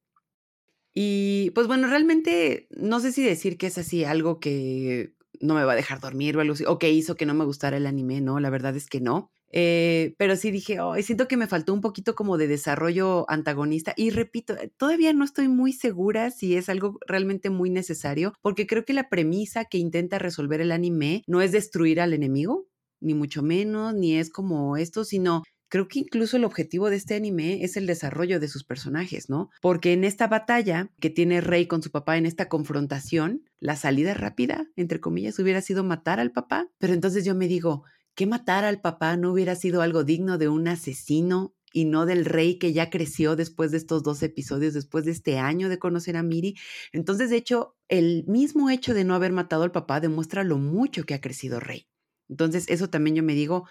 Y 0.93 1.51
pues 1.51 1.67
bueno, 1.67 1.87
realmente 1.87 2.67
no 2.71 2.99
sé 2.99 3.13
si 3.13 3.23
decir 3.23 3.57
que 3.57 3.67
es 3.67 3.77
así 3.77 4.03
algo 4.03 4.41
que 4.41 5.15
no 5.41 5.55
me 5.55 5.63
va 5.63 5.73
a 5.73 5.75
dejar 5.75 5.99
dormir 5.99 6.37
o 6.37 6.41
algo 6.41 6.53
así, 6.53 6.65
o 6.65 6.79
que 6.79 6.91
hizo 6.91 7.15
que 7.15 7.25
no 7.25 7.33
me 7.33 7.45
gustara 7.45 7.77
el 7.77 7.87
anime, 7.87 8.21
no, 8.21 8.39
la 8.39 8.49
verdad 8.49 8.75
es 8.75 8.87
que 8.87 9.01
no. 9.01 9.31
Eh, 9.51 10.13
pero 10.17 10.35
sí 10.35 10.51
dije, 10.51 10.79
oh, 10.79 10.95
siento 11.01 11.27
que 11.27 11.37
me 11.37 11.47
faltó 11.47 11.73
un 11.73 11.81
poquito 11.81 12.13
como 12.13 12.37
de 12.37 12.47
desarrollo 12.47 13.25
antagonista 13.31 13.93
y 13.97 14.11
repito, 14.11 14.53
eh, 14.55 14.71
todavía 14.77 15.11
no 15.13 15.25
estoy 15.25 15.47
muy 15.47 15.73
segura 15.73 16.29
si 16.29 16.55
es 16.55 16.69
algo 16.69 16.99
realmente 17.07 17.49
muy 17.49 17.71
necesario, 17.71 18.33
porque 18.41 18.67
creo 18.67 18.85
que 18.85 18.93
la 18.93 19.09
premisa 19.09 19.65
que 19.65 19.79
intenta 19.79 20.19
resolver 20.19 20.61
el 20.61 20.71
anime 20.71 21.23
no 21.25 21.41
es 21.41 21.51
destruir 21.51 21.99
al 21.99 22.13
enemigo, 22.13 22.67
ni 23.01 23.15
mucho 23.15 23.41
menos, 23.41 23.95
ni 23.95 24.17
es 24.17 24.29
como 24.29 24.77
esto, 24.77 25.03
sino 25.03 25.43
creo 25.69 25.87
que 25.87 25.99
incluso 25.99 26.37
el 26.37 26.43
objetivo 26.43 26.89
de 26.89 26.97
este 26.97 27.15
anime 27.15 27.63
es 27.63 27.77
el 27.77 27.87
desarrollo 27.87 28.39
de 28.39 28.47
sus 28.47 28.63
personajes, 28.63 29.29
¿no? 29.29 29.49
Porque 29.61 29.93
en 29.93 30.03
esta 30.03 30.27
batalla 30.27 30.91
que 30.99 31.09
tiene 31.09 31.41
Rey 31.41 31.67
con 31.67 31.81
su 31.81 31.91
papá, 31.91 32.17
en 32.17 32.25
esta 32.25 32.49
confrontación, 32.49 33.43
la 33.59 33.75
salida 33.75 34.13
rápida, 34.13 34.67
entre 34.75 34.99
comillas, 34.99 35.39
hubiera 35.39 35.61
sido 35.61 35.83
matar 35.83 36.19
al 36.19 36.31
papá. 36.31 36.67
Pero 36.79 36.93
entonces 36.93 37.23
yo 37.23 37.35
me 37.35 37.47
digo, 37.47 37.83
¿que 38.15 38.25
matar 38.25 38.65
al 38.65 38.81
papá 38.81 39.15
no 39.15 39.31
hubiera 39.31 39.55
sido 39.55 39.81
algo 39.81 40.03
digno 40.03 40.37
de 40.37 40.49
un 40.49 40.67
asesino 40.67 41.55
y 41.71 41.85
no 41.85 42.05
del 42.05 42.25
rey 42.25 42.57
que 42.57 42.73
ya 42.73 42.89
creció 42.89 43.35
después 43.35 43.71
de 43.71 43.77
estos 43.77 44.03
dos 44.03 44.23
episodios, 44.23 44.73
después 44.73 45.05
de 45.05 45.11
este 45.11 45.37
año 45.37 45.69
de 45.69 45.79
conocer 45.79 46.17
a 46.17 46.23
Miri. 46.23 46.55
Entonces, 46.91 47.29
de 47.29 47.37
hecho, 47.37 47.75
el 47.87 48.25
mismo 48.27 48.69
hecho 48.69 48.93
de 48.93 49.03
no 49.03 49.13
haber 49.13 49.31
matado 49.31 49.63
al 49.63 49.71
papá 49.71 49.99
demuestra 49.99 50.43
lo 50.43 50.57
mucho 50.57 51.05
que 51.05 51.13
ha 51.13 51.21
crecido 51.21 51.59
Rey. 51.59 51.87
Entonces, 52.27 52.65
eso 52.69 52.89
también 52.89 53.15
yo 53.15 53.23
me 53.23 53.33
digo, 53.33 53.67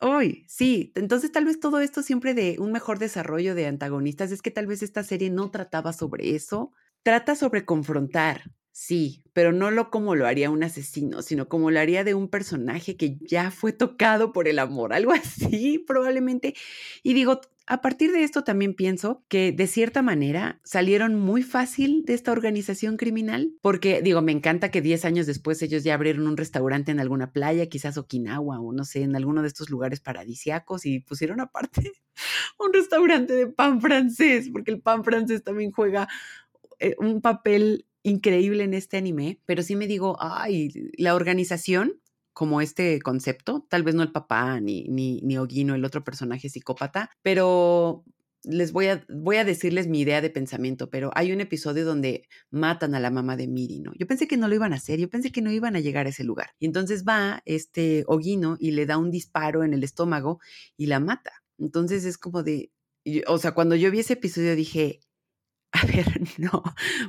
Hoy, 0.00 0.44
sí. 0.48 0.92
Entonces, 0.94 1.32
tal 1.32 1.44
vez 1.44 1.58
todo 1.58 1.80
esto 1.80 2.02
siempre 2.02 2.32
de 2.34 2.56
un 2.60 2.70
mejor 2.70 2.98
desarrollo 3.00 3.54
de 3.56 3.66
antagonistas 3.66 4.30
es 4.30 4.42
que 4.42 4.50
tal 4.52 4.66
vez 4.66 4.82
esta 4.82 5.02
serie 5.02 5.28
no 5.30 5.50
trataba 5.50 5.92
sobre 5.92 6.34
eso. 6.36 6.72
Trata 7.02 7.34
sobre 7.34 7.64
confrontar, 7.64 8.52
sí, 8.70 9.24
pero 9.32 9.52
no 9.52 9.70
lo 9.72 9.90
como 9.90 10.14
lo 10.14 10.26
haría 10.26 10.50
un 10.50 10.62
asesino, 10.62 11.22
sino 11.22 11.48
como 11.48 11.70
lo 11.70 11.80
haría 11.80 12.04
de 12.04 12.14
un 12.14 12.28
personaje 12.28 12.96
que 12.96 13.16
ya 13.20 13.50
fue 13.50 13.72
tocado 13.72 14.32
por 14.32 14.46
el 14.48 14.58
amor, 14.60 14.92
algo 14.92 15.12
así 15.12 15.78
probablemente. 15.86 16.54
Y 17.02 17.14
digo, 17.14 17.40
a 17.68 17.82
partir 17.82 18.12
de 18.12 18.24
esto 18.24 18.44
también 18.44 18.74
pienso 18.74 19.22
que 19.28 19.52
de 19.52 19.66
cierta 19.66 20.00
manera 20.00 20.58
salieron 20.64 21.14
muy 21.14 21.42
fácil 21.42 22.02
de 22.06 22.14
esta 22.14 22.32
organización 22.32 22.96
criminal, 22.96 23.52
porque 23.60 24.00
digo, 24.00 24.22
me 24.22 24.32
encanta 24.32 24.70
que 24.70 24.80
10 24.80 25.04
años 25.04 25.26
después 25.26 25.60
ellos 25.60 25.84
ya 25.84 25.92
abrieron 25.92 26.26
un 26.26 26.38
restaurante 26.38 26.92
en 26.92 26.98
alguna 26.98 27.30
playa, 27.30 27.68
quizás 27.68 27.98
Okinawa 27.98 28.58
o 28.58 28.72
no 28.72 28.84
sé, 28.84 29.02
en 29.02 29.14
alguno 29.16 29.42
de 29.42 29.48
estos 29.48 29.68
lugares 29.68 30.00
paradisiacos 30.00 30.86
y 30.86 31.00
pusieron 31.00 31.40
aparte 31.40 31.92
un 32.58 32.72
restaurante 32.72 33.34
de 33.34 33.46
pan 33.48 33.82
francés, 33.82 34.48
porque 34.50 34.70
el 34.70 34.80
pan 34.80 35.04
francés 35.04 35.44
también 35.44 35.70
juega 35.70 36.08
eh, 36.78 36.96
un 36.98 37.20
papel 37.20 37.86
increíble 38.02 38.64
en 38.64 38.72
este 38.72 38.96
anime, 38.96 39.40
pero 39.44 39.62
sí 39.62 39.76
me 39.76 39.86
digo, 39.86 40.16
ay, 40.20 40.70
la 40.96 41.14
organización 41.14 42.00
como 42.38 42.60
este 42.60 43.00
concepto, 43.00 43.66
tal 43.68 43.82
vez 43.82 43.96
no 43.96 44.04
el 44.04 44.12
papá 44.12 44.60
ni, 44.60 44.84
ni, 44.84 45.20
ni 45.22 45.38
Ogino, 45.38 45.74
el 45.74 45.84
otro 45.84 46.04
personaje 46.04 46.48
psicópata, 46.48 47.10
pero 47.20 48.04
les 48.44 48.70
voy 48.70 48.86
a, 48.86 49.04
voy 49.08 49.38
a 49.38 49.44
decirles 49.44 49.88
mi 49.88 50.02
idea 50.02 50.20
de 50.20 50.30
pensamiento, 50.30 50.88
pero 50.88 51.10
hay 51.16 51.32
un 51.32 51.40
episodio 51.40 51.84
donde 51.84 52.28
matan 52.52 52.94
a 52.94 53.00
la 53.00 53.10
mamá 53.10 53.36
de 53.36 53.48
Miri, 53.48 53.80
¿no? 53.80 53.90
Yo 53.98 54.06
pensé 54.06 54.28
que 54.28 54.36
no 54.36 54.46
lo 54.46 54.54
iban 54.54 54.72
a 54.72 54.76
hacer, 54.76 55.00
yo 55.00 55.10
pensé 55.10 55.32
que 55.32 55.42
no 55.42 55.50
iban 55.50 55.74
a 55.74 55.80
llegar 55.80 56.06
a 56.06 56.10
ese 56.10 56.22
lugar. 56.22 56.50
Y 56.60 56.66
entonces 56.66 57.02
va 57.02 57.42
este 57.44 58.04
Ogino 58.06 58.56
y 58.60 58.70
le 58.70 58.86
da 58.86 58.98
un 58.98 59.10
disparo 59.10 59.64
en 59.64 59.74
el 59.74 59.82
estómago 59.82 60.38
y 60.76 60.86
la 60.86 61.00
mata. 61.00 61.32
Entonces 61.58 62.04
es 62.04 62.18
como 62.18 62.44
de, 62.44 62.70
o 63.26 63.38
sea, 63.38 63.50
cuando 63.50 63.74
yo 63.74 63.90
vi 63.90 63.98
ese 63.98 64.12
episodio 64.12 64.54
dije, 64.54 65.00
a 65.72 65.84
ver, 65.86 66.06
no, 66.38 66.62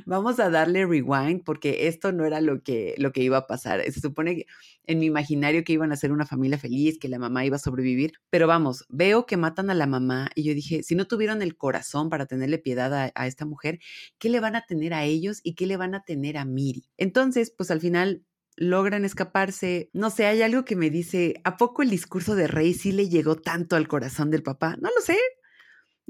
vamos 0.04 0.38
a 0.38 0.50
darle 0.50 0.86
rewind 0.86 1.42
porque 1.44 1.88
esto 1.88 2.12
no 2.12 2.26
era 2.26 2.40
lo 2.40 2.62
que, 2.62 2.94
lo 2.98 3.12
que 3.12 3.22
iba 3.22 3.38
a 3.38 3.46
pasar. 3.46 3.82
Se 3.90 4.00
supone 4.00 4.36
que 4.36 4.46
en 4.84 4.98
mi 4.98 5.06
imaginario 5.06 5.64
que 5.64 5.72
iban 5.72 5.92
a 5.92 5.96
ser 5.96 6.12
una 6.12 6.26
familia 6.26 6.58
feliz, 6.58 6.98
que 6.98 7.08
la 7.08 7.18
mamá 7.18 7.44
iba 7.44 7.56
a 7.56 7.60
sobrevivir, 7.60 8.12
pero 8.28 8.46
vamos, 8.46 8.84
veo 8.88 9.24
que 9.26 9.36
matan 9.36 9.70
a 9.70 9.74
la 9.74 9.86
mamá 9.86 10.30
y 10.34 10.42
yo 10.42 10.54
dije, 10.54 10.82
si 10.82 10.94
no 10.94 11.06
tuvieron 11.06 11.42
el 11.42 11.56
corazón 11.56 12.10
para 12.10 12.26
tenerle 12.26 12.58
piedad 12.58 12.92
a, 12.94 13.12
a 13.14 13.26
esta 13.26 13.46
mujer, 13.46 13.78
¿qué 14.18 14.28
le 14.28 14.40
van 14.40 14.56
a 14.56 14.66
tener 14.66 14.94
a 14.94 15.04
ellos 15.04 15.40
y 15.42 15.54
qué 15.54 15.66
le 15.66 15.76
van 15.76 15.94
a 15.94 16.04
tener 16.04 16.36
a 16.36 16.44
Miri? 16.44 16.90
Entonces, 16.98 17.50
pues 17.56 17.70
al 17.70 17.80
final 17.80 18.24
logran 18.56 19.04
escaparse. 19.04 19.90
No 19.92 20.10
sé, 20.10 20.26
hay 20.26 20.42
algo 20.42 20.64
que 20.64 20.76
me 20.76 20.90
dice, 20.90 21.40
¿a 21.44 21.56
poco 21.56 21.82
el 21.82 21.90
discurso 21.90 22.34
de 22.34 22.46
Rey 22.46 22.74
sí 22.74 22.92
le 22.92 23.08
llegó 23.08 23.36
tanto 23.36 23.74
al 23.74 23.88
corazón 23.88 24.30
del 24.30 24.42
papá? 24.42 24.76
No 24.80 24.90
lo 24.94 25.00
sé, 25.02 25.16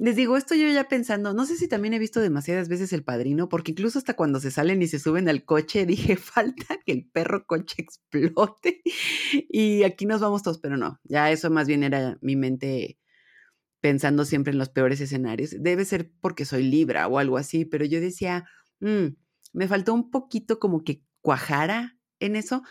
les 0.01 0.16
digo, 0.16 0.38
esto 0.38 0.55
yo 0.55 0.66
ya 0.70 0.88
pensando, 0.88 1.34
no 1.34 1.44
sé 1.44 1.57
si 1.57 1.68
también 1.68 1.92
he 1.92 1.98
visto 1.98 2.20
demasiadas 2.20 2.70
veces 2.70 2.90
El 2.94 3.05
Padrino, 3.05 3.51
porque 3.51 3.72
incluso 3.72 3.98
hasta 3.98 4.14
cuando 4.16 4.40
se 4.40 4.51
salen 4.51 4.80
y 4.80 4.86
se 4.86 4.98
suben 4.98 5.28
al 5.28 5.44
coche, 5.44 5.84
dije, 5.86 6.16
falta 6.16 6.78
que 6.86 6.92
el 6.92 7.07
perro 7.11 7.44
coche 7.46 7.82
explote 7.82 8.80
y 9.51 9.82
aquí 9.82 10.07
nos 10.07 10.22
vamos 10.22 10.42
todos, 10.42 10.59
pero 10.59 10.78
no, 10.78 10.98
ya 11.05 11.30
eso 11.30 11.51
más 11.51 11.68
bien 11.68 11.82
era 11.82 12.18
mi 12.22 12.34
mente 12.34 12.98
pensando 13.80 14.24
siempre 14.24 14.53
en 14.53 14.59
los 14.59 14.70
peores 14.70 15.03
escenarios. 15.03 15.55
Debe 15.59 15.84
ser 15.84 16.11
porque 16.22 16.46
soy 16.46 16.62
Libra 16.62 17.07
o 17.07 17.18
algo 17.18 17.36
así, 17.36 17.66
pero 17.66 17.84
yo 17.84 18.01
decía, 18.01 18.46
mm, 18.80 19.09
me 19.53 19.68
faltó 19.68 19.92
un 19.92 20.11
poquito 20.11 20.59
como 20.59 20.82
que 20.82 21.03
cuajara 21.20 21.98
en 22.20 22.36
eso, 22.36 22.62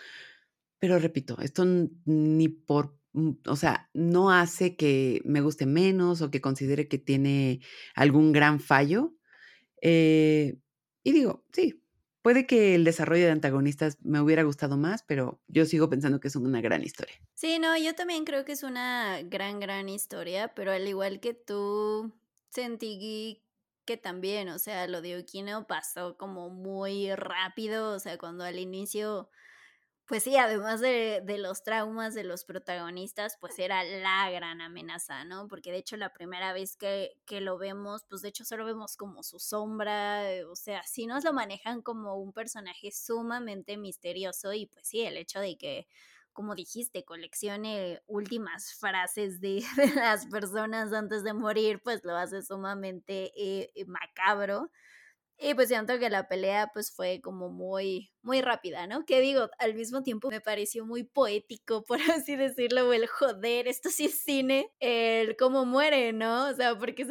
pero 0.80 0.97
repito, 0.97 1.38
esto 1.41 1.63
ni 2.05 2.49
por 2.49 2.98
o 3.14 3.55
sea, 3.55 3.89
no 3.93 4.32
hace 4.32 4.76
que 4.76 5.22
me 5.26 5.41
guste 5.41 5.66
menos 5.66 6.22
o 6.22 6.32
que 6.32 6.41
considere 6.41 6.88
que 6.88 6.97
tiene 6.97 7.62
algún 7.95 8.32
gran 8.32 8.60
fallo. 8.60 9.14
Eh, 9.82 10.60
y 11.03 11.12
digo, 11.12 11.45
sí, 11.51 11.84
puede 12.22 12.45
que 12.45 12.76
el 12.76 12.84
desarrollo 12.84 13.26
de 13.26 13.32
antagonistas 13.32 13.97
me 14.01 14.22
hubiera 14.22 14.43
gustado 14.43 14.78
más, 14.78 15.03
pero 15.03 15.41
yo 15.47 15.66
sigo 15.66 15.89
pensando 15.89 16.20
que 16.20 16.28
es 16.28 16.36
una 16.36 16.62
gran 16.62 16.84
historia. 16.84 17.16
Sí, 17.34 17.60
no, 17.60 17.78
yo 17.78 17.95
también 17.95 18.26
creo 18.26 18.45
que 18.45 18.51
es 18.51 18.64
una 18.64 19.22
gran, 19.24 19.60
gran 19.60 19.89
historia, 19.89 20.53
pero 20.53 20.72
al 20.72 20.88
igual 20.88 21.20
que 21.20 21.34
tú, 21.34 22.14
sentí 22.49 23.43
que 23.86 23.97
también, 23.97 24.49
o 24.49 24.60
sea, 24.60 24.88
lo 24.88 25.01
de 25.01 25.18
Okino 25.18 25.66
pasó 25.66 26.16
como 26.18 26.49
muy 26.49 27.16
rápido, 27.16 27.93
o 27.93 27.99
sea, 27.99 28.18
cuando 28.20 28.43
al 28.43 28.60
inicio 28.60 29.30
pues 30.10 30.24
sí, 30.24 30.36
además 30.38 30.82
de, 30.82 31.22
los 31.38 31.62
traumas 31.62 32.16
de 32.16 32.24
los 32.24 32.43
protagonistas, 32.43 33.38
pues 33.39 33.60
era 33.60 33.84
la 33.84 34.32
gran 34.32 34.60
amenaza, 34.60 35.24
¿no? 35.24 35.47
Porque 35.47 35.72
de 35.72 35.78
hecho 35.78 35.97
la 35.97 36.12
primera 36.14 36.51
vez 36.51 36.76
que, 36.76 37.16
que, 37.28 37.41
lo 37.41 37.60
vemos, 37.60 38.05
pues 38.10 38.24
de 38.24 38.30
hecho 38.30 38.43
solo 38.43 38.66
vemos 38.66 38.97
como 38.97 39.22
su 39.22 39.38
sombra, 39.38 40.34
eh, 40.34 40.45
o 40.45 40.55
sea, 40.55 40.82
sí 40.82 41.05
nos 41.05 41.24
lo 41.24 41.32
manejan 41.32 41.84
como 41.84 42.16
un 42.16 42.34
personaje 42.34 42.91
sumamente 42.91 43.78
misterioso 43.78 44.51
y 44.51 44.66
pues 44.66 44.88
sí, 44.88 45.01
el 45.01 45.16
hecho 45.16 45.39
de 45.41 45.60
que, 45.60 45.88
como 46.34 46.55
dijiste, 46.55 47.05
coleccione 47.05 48.01
últimas 48.07 48.74
frases 48.74 49.39
de, 49.39 49.62
las 49.95 50.26
personas 50.26 50.91
antes 50.91 51.24
de 51.24 51.34
morir, 51.34 51.82
pues 51.84 52.03
lo 52.03 52.16
hace 52.16 52.41
sumamente 52.41 53.32
eh, 53.36 53.86
macabro. 53.86 54.72
Y 55.41 55.53
pues 55.53 55.69
siento 55.69 55.97
que 55.99 56.09
la 56.09 56.27
pelea 56.27 56.69
pues 56.73 56.91
fue 56.93 57.21
como 57.21 57.49
muy, 57.49 58.11
muy 58.21 58.41
rápida, 58.41 58.87
¿no? 58.87 59.05
Que 59.05 59.21
digo, 59.21 59.49
al 59.57 59.73
mismo 59.73 60.03
tiempo 60.03 60.29
me 60.29 60.41
pareció 60.41 60.85
muy 60.85 61.03
poético, 61.03 61.83
por 61.87 61.99
así 62.11 62.35
decirlo, 62.35 62.91
el 62.91 63.07
joder, 63.07 63.67
esto 63.67 63.89
sí 63.89 64.05
es 64.05 64.19
cine, 64.19 64.69
el 64.79 65.37
cómo 65.37 65.65
muere, 65.65 66.11
¿no? 66.11 66.49
O 66.49 66.53
sea, 66.53 66.77
porque 66.77 67.05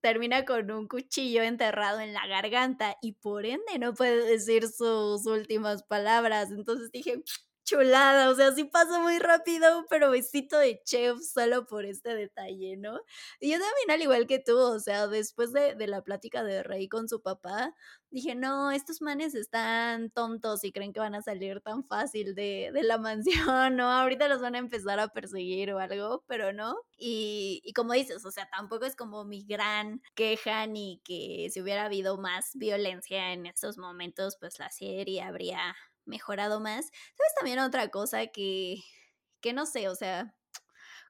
termina 0.00 0.44
con 0.44 0.70
un 0.70 0.88
cuchillo 0.88 1.42
enterrado 1.42 2.00
en 2.00 2.12
la 2.12 2.26
garganta 2.26 2.96
y 3.00 3.12
por 3.12 3.46
ende 3.46 3.78
no 3.78 3.94
puede 3.94 4.24
decir 4.24 4.66
sus 4.68 5.26
últimas 5.26 5.82
palabras. 5.84 6.50
Entonces 6.50 6.90
dije, 6.90 7.22
chulada, 7.68 8.30
o 8.30 8.34
sea, 8.34 8.52
sí 8.52 8.64
pasa 8.64 8.98
muy 9.00 9.18
rápido, 9.18 9.84
pero 9.90 10.10
besito 10.10 10.58
de 10.58 10.80
chef 10.84 11.18
solo 11.20 11.66
por 11.66 11.84
este 11.84 12.14
detalle, 12.14 12.76
¿no? 12.78 13.00
Y 13.40 13.50
yo 13.50 13.58
también, 13.58 13.90
al 13.90 14.02
igual 14.02 14.26
que 14.26 14.38
tú, 14.38 14.56
o 14.58 14.80
sea, 14.80 15.06
después 15.06 15.52
de, 15.52 15.76
la 15.86 16.02
plática 16.02 16.42
de 16.42 16.62
Rey 16.62 16.88
con 16.88 17.08
su 17.08 17.20
papá, 17.22 17.74
dije, 18.10 18.34
no, 18.34 18.70
estos 18.70 19.02
manes 19.02 19.34
están 19.34 20.10
tontos 20.10 20.64
y 20.64 20.72
creen 20.72 20.92
que 20.92 21.00
van 21.00 21.14
a 21.14 21.22
salir 21.22 21.60
tan 21.60 21.84
fácil 21.84 22.34
de, 22.34 22.70
la 22.82 22.98
mansión, 22.98 23.76
¿no? 23.76 23.90
Ahorita 23.90 24.28
los 24.28 24.40
van 24.40 24.54
a 24.54 24.58
empezar 24.58 24.98
a 25.00 25.08
perseguir 25.08 25.72
o 25.72 25.78
algo, 25.78 26.24
pero 26.26 26.52
no. 26.52 26.76
Y, 26.96 27.60
y 27.64 27.72
como 27.74 27.92
dices, 27.92 28.24
o 28.24 28.30
sea, 28.30 28.48
tampoco 28.50 28.86
es 28.86 28.96
como 28.96 29.24
mi 29.24 29.44
gran 29.44 30.00
queja 30.14 30.66
ni 30.66 31.00
que 31.04 31.48
si 31.50 31.60
hubiera 31.60 31.84
habido 31.84 32.16
más 32.18 32.52
violencia 32.54 33.32
en 33.32 33.46
estos 33.46 33.78
momentos, 33.78 34.36
pues 34.40 34.58
la 34.58 34.70
serie 34.70 35.22
habría 35.22 35.76
mejorado 36.08 36.60
más. 36.60 36.86
¿Sabes 36.86 37.34
también 37.36 37.58
otra 37.60 37.90
cosa 37.90 38.26
que, 38.26 38.82
que 39.40 39.52
no 39.52 39.66
sé, 39.66 39.88
o 39.88 39.94
sea, 39.94 40.34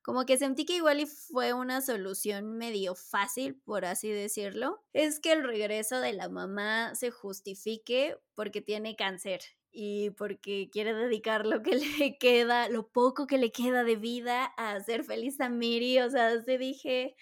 como 0.03 0.25
que 0.25 0.39
sentí 0.39 0.65
que 0.65 0.77
igual 0.77 1.01
y 1.01 1.07
fue 1.07 1.53
una 1.53 1.83
solución 1.83 2.57
medio 2.57 2.95
fácil, 2.95 3.57
por 3.57 3.85
así 3.85 4.11
decirlo, 4.11 4.83
es 4.93 5.21
que 5.21 5.33
el 5.33 5.45
regreso 5.45 6.01
de 6.01 6.15
la 6.15 6.29
mamá 6.29 6.95
se 6.95 7.11
justifique 7.11 8.17
porque 8.35 8.63
tiene 8.63 8.97
cáncer 8.97 9.41
y 9.71 10.11
porque 10.11 10.71
quiere 10.73 10.95
dedicar 10.95 11.45
lo 11.45 11.63
que 11.63 11.73
le 12.01 12.17
queda, 12.19 12.69
lo 12.69 12.89
poco 12.89 13.27
que 13.27 13.39
le 13.39 13.53
queda 13.53 13.85
de 13.85 13.97
vida 13.97 14.53
a 14.57 14.73
hacer 14.73 15.05
feliz 15.05 15.41
a 15.41 15.49
Miri, 15.49 15.99
o 15.99 16.11
sea, 16.11 16.43
se 16.43 16.57
dije, 16.57 17.15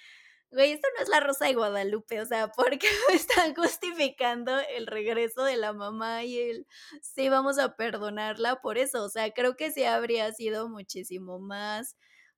güey, 0.50 0.72
esto 0.72 0.88
no 0.96 1.02
es 1.02 1.08
la 1.08 1.20
Rosa 1.20 1.46
de 1.46 1.54
Guadalupe, 1.54 2.20
o 2.20 2.26
sea, 2.26 2.48
porque 2.48 2.88
están 3.12 3.54
justificando 3.54 4.58
el 4.76 4.86
regreso 4.86 5.44
de 5.44 5.56
la 5.56 5.72
mamá 5.72 6.24
y 6.24 6.38
el 6.38 6.66
sí 7.02 7.28
vamos 7.28 7.58
a 7.58 7.76
perdonarla 7.76 8.60
por 8.60 8.78
eso, 8.78 9.04
o 9.04 9.08
sea, 9.08 9.30
creo 9.32 9.56
que 9.56 9.72
sí 9.72 9.84
habría 9.84 10.32
sido 10.32 10.68
muchísimo 10.68 11.38
más 11.38 11.96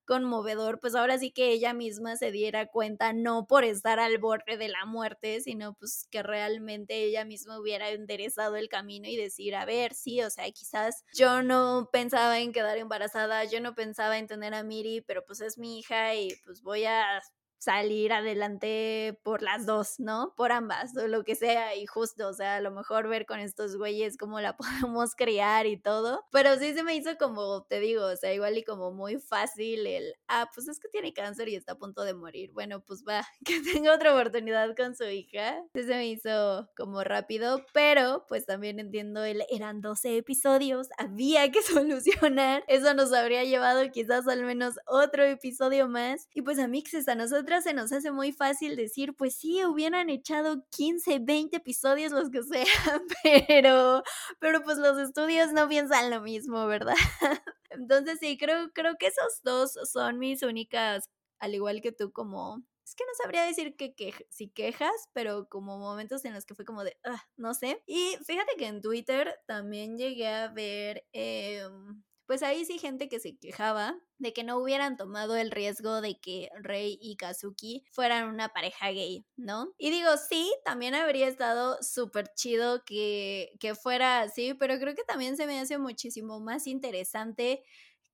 conmovedor, 0.09 0.81
pues 0.81 0.95
ahora 0.95 1.19
sí 1.19 1.31
que 1.31 1.51
ella 1.51 1.75
misma 1.75 2.17
se 2.17 2.33
diera 2.33 2.67
cuenta, 2.67 3.13
no 3.13 3.47
por 3.47 3.63
estar 3.65 4.01
al 4.01 4.17
borde 4.17 4.57
de 4.57 4.69
la 4.69 4.87
muerte, 4.87 5.41
sino 5.43 5.75
pues 5.75 6.09
que 6.11 6.23
realmente 6.23 7.05
ella 7.05 7.27
misma 7.27 7.61
hubiera 7.61 7.91
enderezado 7.91 8.57
el 8.57 8.71
camino 8.71 9.07
y 9.07 9.17
decir, 9.17 9.55
a 9.55 9.67
ver, 9.67 9.93
sí, 9.95 10.23
o 10.23 10.31
sea, 10.31 10.51
quizás 10.51 11.05
yo 11.15 11.43
no 11.43 11.91
pensaba 11.93 12.41
en 12.41 12.53
quedar 12.53 12.79
embarazada, 12.79 13.45
yo 13.45 13.61
no 13.61 13.75
pensaba 13.75 14.17
en 14.19 14.27
tener 14.27 14.55
a 14.55 14.63
Miri, 14.63 15.03
pero 15.03 15.27
pues 15.27 15.43
es 15.43 15.59
mi 15.59 15.79
hija 15.79 16.15
y 16.15 16.31
pues 16.43 16.63
voy 16.63 16.87
a 16.87 17.21
salir 17.59 18.13
adelante 18.13 19.19
por 19.23 19.43
las 19.43 19.67
dos, 19.67 19.99
¿no? 19.99 20.33
Por 20.37 20.53
ambas, 20.53 20.97
o 20.97 21.09
lo 21.09 21.25
que 21.25 21.35
sea, 21.35 21.75
y 21.75 21.87
justo, 21.87 22.29
o 22.29 22.33
sea, 22.33 22.57
a 22.57 22.61
lo 22.61 22.71
mejor 22.71 23.09
ver 23.09 23.27
con 23.27 23.41
estos 23.41 23.77
güeyes 23.77 24.17
cómo 24.17 24.41
la 24.41 24.57
podemos 24.93 25.15
criar 25.15 25.67
y 25.67 25.77
todo, 25.77 26.25
pero 26.31 26.57
sí 26.57 26.73
se 26.75 26.83
me 26.83 26.95
hizo 26.95 27.17
como, 27.19 27.65
te 27.65 27.81
digo, 27.81 28.05
o 28.05 28.17
sea, 28.17 28.33
igual 28.33 28.57
y 28.57 28.65
como 28.65 28.93
muy 28.93 29.19
fácil 29.19 29.87
el, 29.87 30.15
ah, 30.29 30.51
pues 30.55 30.69
es 30.69 30.79
que 30.79 30.89
tiene 30.89 31.13
cáncer 31.13 31.49
y 31.49 31.57
está 31.57 31.73
a 31.73 31.79
punto 31.79 32.03
de 32.03 32.15
morir, 32.15 32.53
bueno, 32.53 32.81
pues 32.81 33.05
va, 33.07 33.27
que 33.45 33.61
tenga 33.61 33.95
otra 33.95 34.15
oportunidad 34.15 34.75
con 34.77 34.95
su 34.95 35.05
hija, 35.05 35.63
sí 35.75 35.83
se 35.83 35.95
me 35.95 36.07
hizo 36.07 36.71
como 36.77 37.03
rápido, 37.03 37.65
pero 37.73 38.25
pues 38.29 38.47
también 38.47 38.79
entiendo, 38.79 39.25
el, 39.25 39.43
eran 39.51 39.81
12 39.81 40.17
episodios, 40.17 40.89
había 40.97 41.51
que 41.51 41.63
solucionar, 41.63 42.63
eso 42.69 42.95
nos 42.95 43.13
habría 43.13 43.43
llevado 43.45 43.83
quizás 43.91 44.29
al 44.29 44.45
menos 44.45 44.77
otro 44.87 45.25
episodio 45.25 45.89
más, 45.89 46.29
y 46.33 46.43
pues 46.43 46.59
a 46.61 46.69
Mixes 46.69 47.09
a 47.09 47.17
nosotros 47.17 47.48
se 47.61 47.75
nos 47.75 47.93
hace 47.93 48.11
muy 48.13 48.33
fácil 48.33 48.77
decir, 48.77 49.15
pues 49.15 49.37
sí, 49.37 49.65
hubieran 49.65 50.11
echado 50.11 50.65
15, 50.71 51.19
20 51.21 51.57
episodios, 51.57 52.13
los 52.13 52.31
que 52.31 52.43
sea, 52.43 53.03
pero, 53.23 54.03
pero 54.39 54.63
pues 54.63 54.79
los 54.79 54.99
estudios 54.99 55.53
no 55.53 55.69
piensan 55.69 56.11
lo 56.11 56.21
mismo, 56.21 56.67
¿verdad? 56.67 56.95
Entonces 57.71 58.19
sí, 58.21 58.39
creo, 58.39 58.71
creo 58.73 58.97
que 58.99 59.09
esos 59.09 59.43
dos 59.43 59.73
son 59.91 60.19
mis 60.19 60.43
únicas, 60.43 61.09
al 61.39 61.55
igual 61.55 61.81
que 61.81 61.93
tú, 61.93 62.13
como 62.13 62.63
es 62.89 62.95
que 62.95 63.05
no 63.05 63.13
sabría 63.23 63.45
decir 63.45 63.77
que, 63.77 64.15
si 64.31 64.49
quejas, 64.49 65.11
pero 65.13 65.47
como 65.49 65.79
momentos 65.79 66.25
en 66.25 66.33
los 66.33 66.47
que 66.47 66.55
fue 66.55 66.65
como 66.65 66.85
de, 66.85 66.97
ah, 67.05 67.23
no 67.37 67.53
sé. 67.53 67.83
Y 67.87 68.17
fíjate 68.25 68.57
que 68.57 68.67
en 68.67 68.81
Twitter 68.81 69.39
también 69.47 69.99
llegué 69.99 70.27
a 70.27 70.49
ver 70.49 71.05
em, 71.13 72.03
pues 72.29 72.43
ahí 72.43 72.67
sí 72.67 72.79
gente 72.79 73.09
que 73.09 73.21
se 73.21 73.39
quejaba 73.39 73.99
de 74.19 74.35
que 74.35 74.45
no 74.45 74.59
hubieran 74.59 74.99
tomado 74.99 75.35
el 75.35 75.51
riesgo 75.51 76.03
de 76.03 76.21
que 76.21 76.51
Rei 76.61 76.99
y 77.01 77.17
Kazuki 77.17 77.87
fueran 77.91 78.29
una 78.29 78.51
pareja 78.51 78.91
gay, 78.91 79.25
¿no? 79.37 79.73
Y 79.79 79.89
digo, 79.89 80.11
sí, 80.19 80.55
también 80.63 80.95
habría 80.95 81.27
estado 81.27 81.83
súper 81.83 82.29
chido 82.35 82.85
que, 82.85 83.53
que 83.61 83.75
fuera 83.75 84.21
así, 84.21 84.53
pero 84.53 84.79
creo 84.79 84.95
que 84.95 85.05
también 85.05 85.39
se 85.39 85.47
me 85.47 85.59
hace 85.59 85.79
muchísimo 85.79 86.39
más 86.39 86.67
interesante 86.67 87.65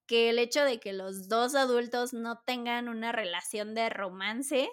que 0.07 0.31
el 0.31 0.39
hecho 0.39 0.63
de 0.63 0.79
que 0.79 0.93
los 0.93 1.29
dos 1.29 1.57
adultos 1.57 2.13
no 2.13 2.39
tengan 2.47 2.89
una 2.89 3.11
relación 3.11 3.75
de 3.75 3.91
romance, 3.91 4.71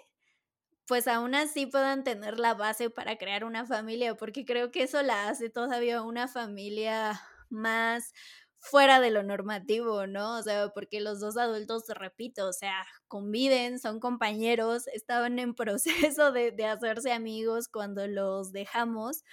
pues 0.86 1.08
aún 1.08 1.34
así 1.34 1.66
puedan 1.66 2.04
tener 2.04 2.38
la 2.38 2.54
base 2.54 2.90
para 2.90 3.16
crear 3.16 3.42
una 3.42 3.66
familia, 3.66 4.14
porque 4.14 4.44
creo 4.44 4.70
que 4.70 4.84
eso 4.84 5.02
la 5.02 5.28
hace 5.28 5.50
todavía 5.50 6.00
una 6.02 6.28
familia 6.28 7.20
más 7.52 8.12
fuera 8.62 9.00
de 9.00 9.10
lo 9.10 9.22
normativo, 9.24 10.06
¿no? 10.06 10.38
O 10.38 10.42
sea, 10.42 10.68
porque 10.68 11.00
los 11.00 11.20
dos 11.20 11.36
adultos, 11.36 11.84
repito, 11.88 12.46
o 12.48 12.52
sea, 12.52 12.86
conviven, 13.08 13.80
son 13.80 13.98
compañeros, 14.00 14.86
estaban 14.88 15.38
en 15.40 15.54
proceso 16.14 16.32
de, 16.32 16.52
de 16.52 16.66
hacerse 16.66 17.12
amigos 17.12 17.68
cuando 17.68 18.06
los 18.06 18.52
dejamos, 18.52 19.24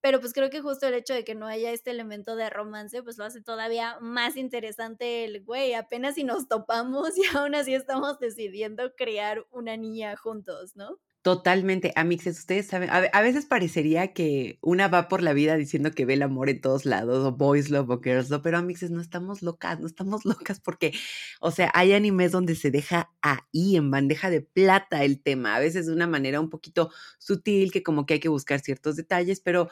pero 0.00 0.20
pues 0.20 0.32
creo 0.32 0.50
que 0.50 0.60
justo 0.60 0.86
el 0.88 0.94
hecho 0.94 1.14
de 1.14 1.24
que 1.24 1.36
no 1.36 1.46
haya 1.46 1.70
este 1.70 1.92
elemento 1.92 2.34
de 2.36 2.50
romance, 2.50 3.02
pues 3.04 3.18
lo 3.18 3.24
hace 3.24 3.40
todavía 3.40 3.98
más 4.00 4.36
interesante 4.36 5.24
el 5.24 5.44
güey, 5.44 5.74
apenas 5.74 6.16
si 6.16 6.24
nos 6.24 6.48
topamos 6.48 7.10
y 7.16 7.22
aún 7.36 7.54
así 7.54 7.74
estamos 7.74 8.18
decidiendo 8.18 8.94
crear 8.96 9.46
una 9.50 9.76
niña 9.76 10.16
juntos, 10.16 10.74
¿no? 10.76 10.98
Totalmente, 11.22 11.92
amixes, 11.94 12.36
ustedes 12.40 12.66
saben, 12.66 12.90
a, 12.90 13.20
veces 13.22 13.46
parecería 13.46 14.12
que 14.12 14.58
una 14.60 14.88
va 14.88 15.06
por 15.06 15.22
la 15.22 15.32
vida 15.32 15.56
diciendo 15.56 15.92
que 15.92 16.04
ve 16.04 16.14
el 16.14 16.22
amor 16.22 16.50
en 16.50 16.60
todos 16.60 16.84
lados, 16.84 17.24
o 17.24 17.30
boys 17.30 17.70
love 17.70 17.88
o 17.90 18.00
girls 18.02 18.28
love, 18.28 18.42
pero 18.42 18.58
amixes, 18.58 18.90
no 18.90 19.00
estamos 19.00 19.40
locas, 19.40 19.78
no 19.78 19.86
estamos 19.86 20.24
locas 20.24 20.58
porque, 20.58 20.92
o 21.40 21.52
sea, 21.52 21.70
hay 21.74 21.92
animes 21.92 22.32
donde 22.32 22.56
se 22.56 22.72
deja 22.72 23.12
ahí 23.20 23.76
en 23.76 23.92
bandeja 23.92 24.30
de 24.30 24.40
plata 24.40 25.04
el 25.04 25.22
tema, 25.22 25.54
a 25.54 25.60
veces 25.60 25.86
de 25.86 25.92
una 25.92 26.08
manera 26.08 26.40
un 26.40 26.50
poquito 26.50 26.90
sutil, 27.18 27.70
que 27.70 27.84
como 27.84 28.04
que 28.04 28.14
hay 28.14 28.20
que 28.20 28.28
buscar 28.28 28.58
ciertos 28.58 28.96
detalles, 28.96 29.40
pero 29.40 29.68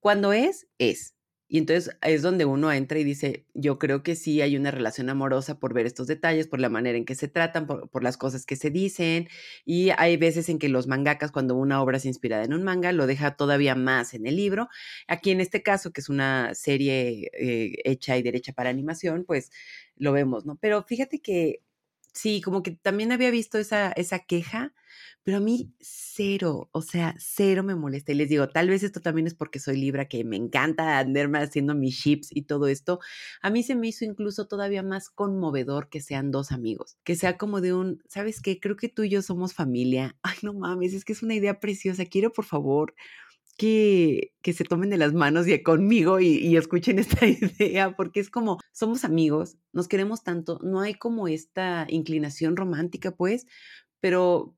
cuando 0.00 0.32
es, 0.32 0.66
es. 0.78 1.14
Y 1.52 1.58
entonces 1.58 1.96
es 2.00 2.22
donde 2.22 2.44
uno 2.44 2.70
entra 2.70 3.00
y 3.00 3.02
dice, 3.02 3.44
yo 3.54 3.80
creo 3.80 4.04
que 4.04 4.14
sí 4.14 4.40
hay 4.40 4.56
una 4.56 4.70
relación 4.70 5.10
amorosa 5.10 5.58
por 5.58 5.74
ver 5.74 5.84
estos 5.84 6.06
detalles, 6.06 6.46
por 6.46 6.60
la 6.60 6.68
manera 6.68 6.96
en 6.96 7.04
que 7.04 7.16
se 7.16 7.26
tratan, 7.26 7.66
por, 7.66 8.04
las 8.04 8.16
cosas 8.16 8.46
que 8.46 8.54
se 8.54 8.70
dicen. 8.70 9.28
Y 9.64 9.90
hay 9.98 10.16
veces 10.16 10.48
en 10.48 10.60
que 10.60 10.68
los 10.68 10.86
mangakas, 10.86 11.32
cuando 11.32 11.56
una 11.56 11.82
obra 11.82 11.96
es 11.96 12.04
inspirada 12.06 12.44
en 12.44 12.54
un 12.54 12.62
manga, 12.62 12.92
lo 12.92 13.08
deja 13.08 13.34
todavía 13.34 13.74
más 13.74 14.14
en 14.14 14.28
el 14.28 14.36
libro. 14.36 14.68
Aquí 15.08 15.32
en 15.32 15.40
este 15.40 15.60
caso, 15.60 15.92
que 15.92 16.00
es 16.00 16.08
una 16.08 16.54
serie 16.54 17.32
eh, 17.32 17.74
hecha 17.84 18.16
y 18.16 18.22
derecha 18.22 18.52
para 18.52 18.70
animación, 18.70 19.24
pues 19.24 19.50
lo 19.96 20.12
vemos, 20.12 20.46
¿no? 20.46 20.56
Pero 20.60 20.84
fíjate 20.84 21.18
que 21.20 21.62
sí, 22.14 22.40
como 22.42 22.62
que 22.62 22.70
también 22.80 23.10
había 23.10 23.32
visto 23.32 23.58
esa, 23.58 23.90
esa 23.90 24.20
queja 24.20 24.72
pero 25.22 25.38
a 25.38 25.40
mí 25.40 25.72
cero, 25.80 26.68
o 26.72 26.82
sea, 26.82 27.14
cero 27.18 27.62
me 27.62 27.74
molesta. 27.74 28.12
Y 28.12 28.16
les 28.16 28.28
digo, 28.28 28.48
tal 28.48 28.68
vez 28.68 28.82
esto 28.82 29.00
también 29.00 29.26
es 29.26 29.34
porque 29.34 29.58
soy 29.58 29.76
Libra, 29.76 30.08
que 30.08 30.24
me 30.24 30.36
encanta 30.36 30.98
andarme 30.98 31.38
haciendo 31.38 31.74
mis 31.74 32.00
chips 32.00 32.28
y 32.34 32.42
todo 32.42 32.66
esto. 32.66 33.00
A 33.42 33.50
mí 33.50 33.62
se 33.62 33.74
me 33.74 33.88
hizo 33.88 34.04
incluso 34.04 34.46
todavía 34.46 34.82
más 34.82 35.10
conmovedor 35.10 35.88
que 35.88 36.00
sean 36.00 36.30
dos 36.30 36.52
amigos, 36.52 36.96
que 37.04 37.16
sea 37.16 37.38
como 37.38 37.60
de 37.60 37.74
un, 37.74 38.02
¿sabes 38.08 38.40
qué? 38.40 38.60
Creo 38.60 38.76
que 38.76 38.88
tú 38.88 39.04
y 39.04 39.10
yo 39.10 39.22
somos 39.22 39.54
familia. 39.54 40.16
Ay, 40.22 40.36
no 40.42 40.54
mames, 40.54 40.94
es 40.94 41.04
que 41.04 41.12
es 41.12 41.22
una 41.22 41.34
idea 41.34 41.60
preciosa. 41.60 42.04
Quiero, 42.06 42.32
por 42.32 42.44
favor, 42.44 42.94
que, 43.60 44.32
que, 44.40 44.54
se 44.54 44.64
tomen 44.64 44.88
de 44.88 44.96
las 44.96 45.12
manos 45.12 45.46
y 45.46 45.62
conmigo 45.62 46.18
y, 46.18 46.38
y, 46.38 46.56
escuchen 46.56 46.98
esta 47.22 47.26
idea, 47.26 47.94
porque 47.94 48.20
es 48.20 48.30
como, 48.30 48.58
somos 48.72 49.04
amigos, 49.04 49.58
nos 49.74 49.86
queremos 49.86 50.22
tanto, 50.22 50.58
no 50.62 50.80
hay 50.80 50.94
como 50.94 51.28
esta 51.28 51.86
inclinación 51.90 52.56
romántica, 52.56 53.10
pues, 53.10 53.46
pero 54.00 54.56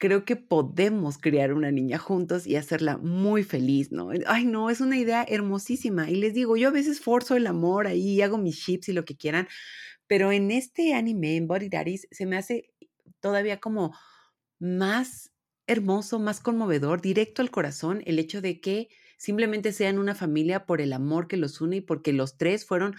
creo 0.00 0.24
que 0.24 0.34
podemos 0.34 1.18
crear 1.18 1.52
una 1.52 1.70
niña 1.70 1.98
juntos 1.98 2.46
y 2.46 2.56
hacerla 2.56 2.96
muy 2.96 3.44
feliz, 3.44 3.92
¿no? 3.92 4.08
Ay, 4.26 4.46
no, 4.46 4.70
es 4.70 4.80
una 4.80 4.96
idea 4.96 5.24
hermosísima. 5.28 6.10
Y 6.10 6.14
les 6.16 6.32
digo, 6.32 6.56
yo 6.56 6.68
a 6.68 6.72
veces 6.72 7.00
forzo 7.00 7.36
el 7.36 7.46
amor 7.46 7.86
ahí, 7.86 8.22
hago 8.22 8.38
mis 8.38 8.58
chips 8.58 8.88
y 8.88 8.94
lo 8.94 9.04
que 9.04 9.18
quieran, 9.18 9.46
pero 10.06 10.32
en 10.32 10.50
este 10.50 10.94
anime, 10.94 11.36
en 11.36 11.46
Body 11.46 11.68
Daddies, 11.68 12.08
se 12.10 12.24
me 12.24 12.38
hace 12.38 12.72
todavía 13.20 13.60
como 13.60 13.94
más 14.58 15.32
hermoso, 15.66 16.18
más 16.18 16.40
conmovedor, 16.40 17.02
directo 17.02 17.42
al 17.42 17.50
corazón, 17.50 18.02
el 18.06 18.18
hecho 18.18 18.40
de 18.40 18.58
que 18.58 18.88
simplemente 19.18 19.70
sean 19.70 19.98
una 19.98 20.14
familia 20.14 20.64
por 20.64 20.80
el 20.80 20.94
amor 20.94 21.28
que 21.28 21.36
los 21.36 21.60
une 21.60 21.76
y 21.76 21.80
porque 21.82 22.14
los 22.14 22.38
tres 22.38 22.64
fueron, 22.64 22.96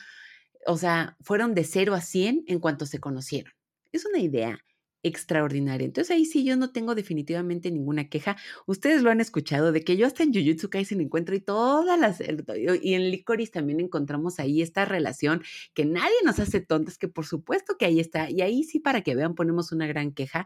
o 0.68 0.78
sea, 0.78 1.18
fueron 1.22 1.56
de 1.56 1.64
cero 1.64 1.96
a 1.96 2.02
cien 2.02 2.44
en 2.46 2.60
cuanto 2.60 2.86
se 2.86 3.00
conocieron. 3.00 3.54
Es 3.92 4.06
una 4.06 4.20
idea 4.20 4.60
extraordinaria. 5.04 5.86
Entonces 5.86 6.12
ahí 6.12 6.26
sí 6.26 6.44
yo 6.44 6.56
no 6.58 6.72
tengo 6.72 6.96
definitivamente 6.96 7.72
ninguna 7.72 8.10
queja. 8.10 8.38
Ustedes 8.66 9.02
lo 9.02 9.10
han 9.10 9.22
escuchado 9.22 9.72
de 9.72 9.84
que 9.84 9.98
yo 9.98 10.06
hasta 10.08 10.24
en 10.24 10.34
Jujutsu 10.34 10.70
Kaisen 10.70 11.02
encuentro 11.02 11.36
y 11.36 11.42
todas 11.42 12.00
las 12.00 12.22
y 12.22 12.94
en 12.94 13.10
Licorice 13.10 13.52
también 13.52 13.80
encontramos 13.80 14.40
ahí 14.40 14.62
esta 14.62 14.86
relación 14.86 15.42
que 15.74 15.86
nadie 15.86 16.16
nos 16.24 16.40
hace 16.40 16.62
tontas, 16.62 16.98
que 16.98 17.08
por 17.08 17.26
supuesto 17.26 17.78
que 17.78 17.86
ahí 17.86 18.00
está 18.00 18.30
y 18.30 18.42
ahí 18.42 18.64
sí 18.64 18.80
para 18.80 19.02
que 19.02 19.16
vean 19.16 19.36
ponemos 19.36 19.72
una 19.72 19.88
gran 19.88 20.12
queja, 20.12 20.46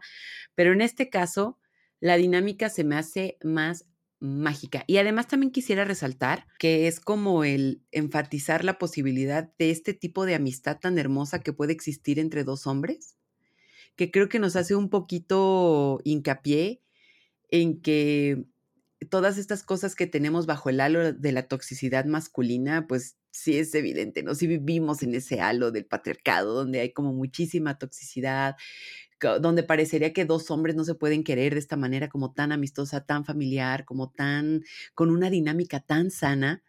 pero 0.54 0.72
en 0.72 0.80
este 0.80 1.10
caso 1.10 1.58
la 2.00 2.16
dinámica 2.16 2.68
se 2.68 2.84
me 2.84 2.96
hace 2.96 3.38
más 3.42 3.86
mágica. 4.18 4.84
Y 4.86 4.96
además 4.96 5.28
también 5.28 5.52
quisiera 5.52 5.84
resaltar 5.84 6.46
que 6.58 6.88
es 6.88 7.00
como 7.00 7.44
el 7.44 7.82
enfatizar 7.92 8.64
la 8.64 8.78
posibilidad 8.78 9.52
de 9.58 9.70
este 9.70 9.92
tipo 9.94 10.24
de 10.24 10.34
amistad 10.34 10.78
tan 10.80 10.98
hermosa 10.98 11.40
que 11.40 11.52
puede 11.52 11.72
existir 11.72 12.18
entre 12.18 12.44
dos 12.44 12.66
hombres 12.66 13.16
que 13.96 14.10
creo 14.10 14.28
que 14.28 14.38
nos 14.38 14.56
hace 14.56 14.74
un 14.74 14.90
poquito 14.90 16.00
hincapié 16.04 16.82
en 17.50 17.80
que 17.80 18.44
todas 19.10 19.38
estas 19.38 19.62
cosas 19.62 19.94
que 19.94 20.06
tenemos 20.06 20.46
bajo 20.46 20.70
el 20.70 20.80
halo 20.80 21.12
de 21.12 21.32
la 21.32 21.48
toxicidad 21.48 22.06
masculina, 22.06 22.86
pues 22.86 23.16
sí 23.30 23.58
es 23.58 23.74
evidente, 23.74 24.22
¿no? 24.22 24.34
Si 24.34 24.46
vivimos 24.46 25.02
en 25.02 25.14
ese 25.14 25.40
halo 25.40 25.70
del 25.70 25.86
patriarcado, 25.86 26.54
donde 26.54 26.80
hay 26.80 26.92
como 26.92 27.12
muchísima 27.12 27.78
toxicidad, 27.78 28.56
donde 29.40 29.62
parecería 29.62 30.12
que 30.12 30.24
dos 30.24 30.50
hombres 30.50 30.76
no 30.76 30.84
se 30.84 30.94
pueden 30.94 31.24
querer 31.24 31.54
de 31.54 31.60
esta 31.60 31.76
manera 31.76 32.08
como 32.08 32.32
tan 32.32 32.52
amistosa, 32.52 33.04
tan 33.04 33.24
familiar, 33.24 33.84
como 33.84 34.10
tan, 34.10 34.62
con 34.94 35.10
una 35.10 35.30
dinámica 35.30 35.80
tan 35.80 36.10
sana, 36.10 36.62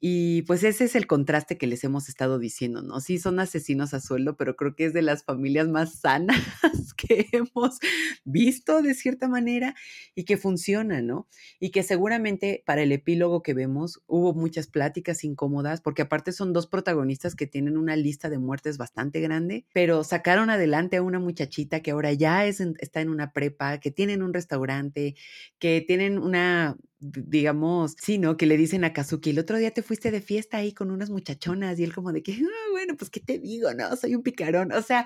y 0.00 0.42
pues 0.42 0.62
ese 0.62 0.84
es 0.84 0.94
el 0.94 1.06
contraste 1.06 1.58
que 1.58 1.66
les 1.66 1.82
hemos 1.82 2.08
estado 2.08 2.38
diciendo, 2.38 2.82
¿no? 2.82 3.00
Sí, 3.00 3.18
son 3.18 3.40
asesinos 3.40 3.94
a 3.94 4.00
sueldo, 4.00 4.36
pero 4.36 4.54
creo 4.54 4.76
que 4.76 4.84
es 4.84 4.92
de 4.92 5.02
las 5.02 5.24
familias 5.24 5.68
más 5.68 6.00
sanas 6.00 6.38
que 6.96 7.26
hemos 7.32 7.78
visto 8.24 8.80
de 8.82 8.94
cierta 8.94 9.28
manera 9.28 9.74
y 10.14 10.24
que 10.24 10.36
funciona, 10.36 11.02
¿no? 11.02 11.28
Y 11.58 11.70
que 11.70 11.82
seguramente 11.82 12.62
para 12.64 12.82
el 12.82 12.92
epílogo 12.92 13.42
que 13.42 13.54
vemos 13.54 14.00
hubo 14.06 14.34
muchas 14.34 14.68
pláticas 14.68 15.24
incómodas, 15.24 15.80
porque 15.80 16.02
aparte 16.02 16.32
son 16.32 16.52
dos 16.52 16.66
protagonistas 16.66 17.34
que 17.34 17.46
tienen 17.46 17.76
una 17.76 17.96
lista 17.96 18.30
de 18.30 18.38
muertes 18.38 18.78
bastante 18.78 19.20
grande, 19.20 19.66
pero 19.72 20.04
sacaron 20.04 20.50
adelante 20.50 20.98
a 20.98 21.02
una 21.02 21.18
muchachita 21.18 21.80
que 21.80 21.90
ahora 21.90 22.12
ya 22.12 22.46
es 22.46 22.60
está 22.78 23.00
en 23.00 23.08
una 23.08 23.32
prepa, 23.32 23.78
que 23.78 23.90
tienen 23.90 24.22
un 24.22 24.32
restaurante, 24.32 25.16
que 25.58 25.84
tienen 25.86 26.18
una 26.18 26.76
digamos, 27.00 27.94
sí, 28.00 28.18
¿no? 28.18 28.36
Que 28.36 28.46
le 28.46 28.56
dicen 28.56 28.84
a 28.84 28.92
Kazuki, 28.92 29.30
el 29.30 29.38
otro 29.38 29.56
día 29.56 29.70
te 29.70 29.82
fuiste 29.88 30.10
de 30.12 30.20
fiesta 30.20 30.58
ahí 30.58 30.72
con 30.72 30.90
unas 30.90 31.10
muchachonas 31.10 31.78
y 31.78 31.84
él 31.84 31.94
como 31.94 32.12
de 32.12 32.22
que, 32.22 32.32
ah, 32.32 32.70
bueno, 32.70 32.96
pues 32.96 33.10
qué 33.10 33.20
te 33.20 33.38
digo, 33.38 33.74
¿no? 33.74 33.96
Soy 33.96 34.14
un 34.14 34.22
picarón. 34.22 34.70
O 34.72 34.82
sea, 34.82 35.04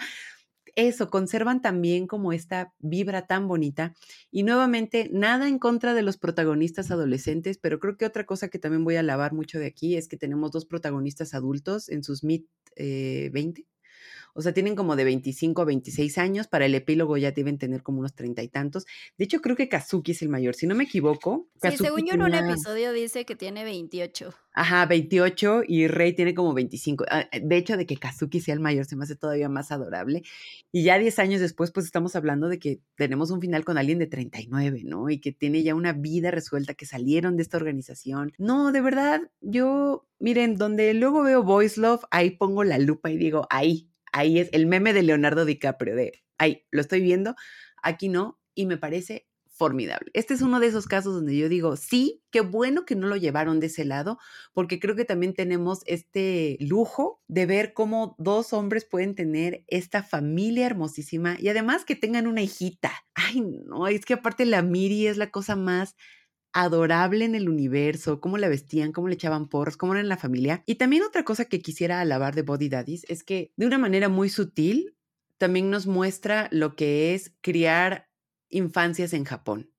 eso, 0.77 1.11
conservan 1.11 1.63
también 1.63 2.07
como 2.07 2.33
esta 2.33 2.75
vibra 2.81 3.27
tan 3.27 3.49
bonita. 3.49 3.95
Y 4.31 4.43
nuevamente, 4.43 5.09
nada 5.13 5.49
en 5.49 5.59
contra 5.59 5.95
de 5.95 6.03
los 6.03 6.19
protagonistas 6.19 6.91
adolescentes, 6.91 7.59
pero 7.59 7.79
creo 7.79 7.97
que 7.97 8.07
otra 8.07 8.27
cosa 8.27 8.49
que 8.49 8.59
también 8.59 8.85
voy 8.85 8.97
a 8.97 9.01
alabar 9.01 9.33
mucho 9.33 9.59
de 9.59 9.67
aquí 9.67 9.97
es 9.97 10.09
que 10.09 10.17
tenemos 10.17 10.51
dos 10.51 10.67
protagonistas 10.67 11.35
adultos 11.35 11.89
en 11.89 12.03
sus 12.03 12.25
mid 12.25 12.45
20 12.77 13.61
eh, 13.61 13.65
o 14.35 14.43
sea, 14.43 14.53
tienen 14.53 14.75
como 14.75 14.97
de 14.97 15.05
25 15.05 15.63
a 15.63 15.65
26 15.65 16.19
años, 16.19 16.49
para 16.49 16.67
el 16.67 16.75
epílogo 16.75 17.17
ya 17.17 17.33
deben 17.33 17.59
tener 17.59 17.83
como 17.83 18.01
unos 18.01 18.15
treinta 18.15 18.43
y 18.43 18.49
tantos. 18.49 18.87
De 19.19 19.25
hecho, 19.25 19.41
creo 19.41 19.57
que 19.57 19.69
Kazuki 19.69 20.13
es 20.13 20.23
el 20.23 20.29
mayor, 20.29 20.55
si 20.55 20.67
no 20.67 20.75
me 20.75 20.85
equivoco. 20.85 21.49
Sí, 21.63 21.77
según 21.77 22.07
yo 22.07 22.15
en 22.15 22.23
un 22.23 22.35
episodio 22.35 22.93
dice 22.93 23.25
que 23.25 23.37
tiene 23.37 23.65
28. 23.65 24.35
Ajá, 24.55 24.85
28 24.85 25.63
y 25.67 25.87
Rey 25.87 26.15
tiene 26.15 26.35
como 26.35 26.53
25. 26.53 27.07
Ah, 27.11 27.27
de 27.41 27.57
hecho, 27.57 27.77
de 27.77 27.87
que 27.87 27.97
Kazuki 27.97 28.41
sea 28.41 28.55
el 28.55 28.61
mayor 28.61 28.85
se 28.85 28.97
me 28.97 29.05
hace 29.05 29.17
todavía 29.17 29.49
más 29.49 29.73
adorable. 29.73 30.23
Y 30.71 30.85
ya 30.85 30.99
10 30.99 31.19
años 31.21 31.41
después, 31.41 31.71
pues 31.71 31.87
estamos 31.87 32.17
hablando 32.17 32.49
de 32.49 32.59
que 32.59 32.81
tenemos 32.97 33.31
un 33.31 33.41
final 33.41 33.65
con 33.65 33.79
alguien 33.79 33.99
de 33.99 34.07
39, 34.07 34.83
¿no? 34.85 35.09
Y 35.09 35.21
que 35.21 35.33
tiene 35.33 35.63
ya 35.63 35.75
una 35.75 35.93
vida 35.93 36.31
resuelta, 36.31 36.75
que 36.75 36.87
salieron 36.87 37.37
de 37.37 37.43
esta 37.43 37.57
organización. 37.57 38.33
No, 38.39 38.73
de 38.73 38.81
verdad, 38.83 39.23
yo, 39.41 40.07
miren, 40.19 40.57
donde 40.57 40.93
luego 40.95 41.23
veo 41.23 41.43
Voice 41.43 41.81
Love, 41.81 42.05
ahí 42.11 42.31
pongo 42.31 42.65
la 42.65 42.79
lupa 42.79 43.11
y 43.11 43.17
digo, 43.17 43.47
ahí, 43.49 43.89
ahí 44.13 44.39
es 44.39 44.49
el 44.53 44.67
meme 44.67 44.93
de 44.93 45.03
Leonardo 45.03 45.45
DiCaprio, 45.45 45.97
de, 45.97 46.23
ahí, 46.39 46.65
lo 46.71 46.81
estoy 46.81 47.01
viendo, 47.01 47.35
aquí 47.83 48.09
no, 48.09 48.39
y 48.55 48.67
me 48.67 48.77
parece 48.77 49.27
formidable. 49.63 50.11
Este 50.15 50.35
es 50.35 50.43
uno 50.43 50.61
de 50.61 50.67
esos 50.67 50.87
casos 50.87 51.15
donde 51.15 51.37
yo 51.37 51.49
digo, 51.49 51.77
sí, 51.77 52.23
qué 52.31 52.41
bueno 52.41 52.85
que 52.85 52.97
no 52.97 53.07
lo 53.07 53.17
llevaron 53.17 53.61
de 53.61 53.67
ese 53.67 53.85
lado, 53.85 54.19
porque 54.55 54.81
creo 54.81 54.97
que 54.97 55.05
también 55.05 55.35
tenemos 55.35 55.83
este 55.87 56.57
lujo 56.59 57.23
de 57.29 57.47
ver 57.47 57.75
cómo 57.75 58.17
dos 58.19 58.53
hombres 58.55 58.85
pueden 58.85 59.15
tener 59.15 59.65
esta 59.69 60.03
familia 60.03 60.67
hermosísima 60.67 61.37
y 61.39 61.49
además 61.49 61.85
que 61.85 61.95
tengan 61.95 62.27
una 62.27 62.43
hijita. 62.43 62.93
Ay, 63.15 63.43
no, 63.43 63.87
es 63.87 64.05
que 64.05 64.15
aparte 64.15 64.47
la 64.47 64.63
Miri 64.63 65.07
es 65.07 65.19
la 65.19 65.31
cosa 65.31 65.55
más 65.55 65.97
adorable 66.53 67.25
en 67.25 67.35
el 67.35 67.49
universo, 67.49 68.21
cómo 68.21 68.39
la 68.39 68.49
vestían, 68.49 68.93
cómo 68.93 69.09
le 69.09 69.15
echaban 69.15 69.49
porros, 69.49 69.77
cómo 69.77 69.95
era 69.95 70.01
en 70.01 70.09
la 70.09 70.17
familia. 70.19 70.63
Y 70.67 70.77
también 70.77 71.03
otra 71.03 71.25
cosa 71.25 71.47
que 71.47 71.61
quisiera 71.63 72.01
alabar 72.01 72.35
de 72.35 72.43
Body 72.43 72.69
Daddies 72.69 73.05
es 73.09 73.25
que 73.25 73.53
de 73.57 73.67
una 73.67 73.79
manera 73.79 74.09
muy 74.09 74.29
sutil 74.29 74.97
también 75.39 75.71
nos 75.71 75.87
muestra 75.87 76.49
lo 76.53 76.77
que 76.77 77.15
es 77.15 77.35
criar 77.41 78.09
infancias 78.51 79.13
en 79.15 79.25
Japón. 79.25 79.71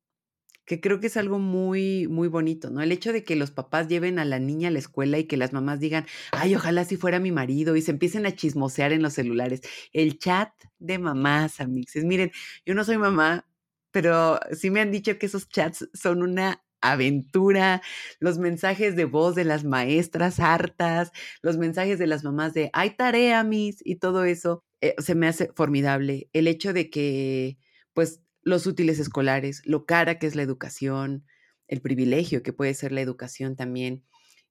que 0.65 0.79
creo 0.79 0.99
que 1.01 1.07
es 1.07 1.17
algo 1.17 1.39
muy, 1.39 2.07
muy 2.07 2.29
bonito, 2.29 2.69
¿no? 2.69 2.81
El 2.81 2.91
hecho 2.93 3.11
de 3.11 3.25
que 3.25 3.35
los 3.35 3.51
papás 3.51 3.89
lleven 3.89 4.17
a 4.17 4.25
la 4.25 4.39
niña 4.39 4.69
a 4.69 4.71
la 4.71 4.79
escuela 4.79 5.19
y 5.19 5.25
que 5.25 5.35
las 5.37 5.51
mamás 5.51 5.79
digan, 5.81 6.05
ay, 6.31 6.55
ojalá 6.55 6.85
si 6.85 6.95
fuera 6.97 7.19
mi 7.19 7.31
marido 7.33 7.75
y 7.75 7.81
se 7.81 7.91
empiecen 7.91 8.25
a 8.25 8.31
chismosear 8.35 8.93
en 8.93 9.01
los 9.01 9.13
celulares. 9.13 9.61
El 9.91 10.19
chat 10.19 10.51
de 10.79 10.99
mamás, 10.99 11.59
amixes. 11.59 12.05
Miren, 12.05 12.31
yo 12.65 12.75
no 12.75 12.85
soy 12.85 12.97
mamá, 12.97 13.45
pero 13.91 14.39
sí 14.53 14.69
me 14.71 14.79
han 14.81 14.91
dicho 14.91 15.17
que 15.19 15.25
esos 15.25 15.49
chats 15.49 15.89
son 15.93 16.23
una 16.23 16.62
aventura, 16.91 17.81
los 18.19 18.37
mensajes 18.37 18.95
de 18.95 19.05
voz 19.05 19.35
de 19.35 19.45
las 19.45 19.63
maestras 19.63 20.39
hartas, 20.39 21.11
los 21.41 21.57
mensajes 21.57 21.99
de 21.99 22.07
las 22.07 22.23
mamás 22.23 22.53
de, 22.53 22.69
hay 22.73 22.91
tarea, 22.91 23.43
mis, 23.43 23.77
y 23.85 23.95
todo 23.95 24.25
eso, 24.25 24.63
eh, 24.81 24.95
se 24.99 25.15
me 25.15 25.27
hace 25.27 25.51
formidable. 25.55 26.29
El 26.33 26.47
hecho 26.47 26.73
de 26.73 26.89
que, 26.89 27.57
pues, 27.93 28.21
los 28.43 28.67
útiles 28.67 28.99
escolares, 28.99 29.61
lo 29.65 29.85
cara 29.85 30.19
que 30.19 30.27
es 30.27 30.35
la 30.35 30.41
educación, 30.43 31.25
el 31.67 31.81
privilegio 31.81 32.43
que 32.43 32.53
puede 32.53 32.73
ser 32.73 32.91
la 32.91 33.01
educación 33.01 33.55
también. 33.55 34.03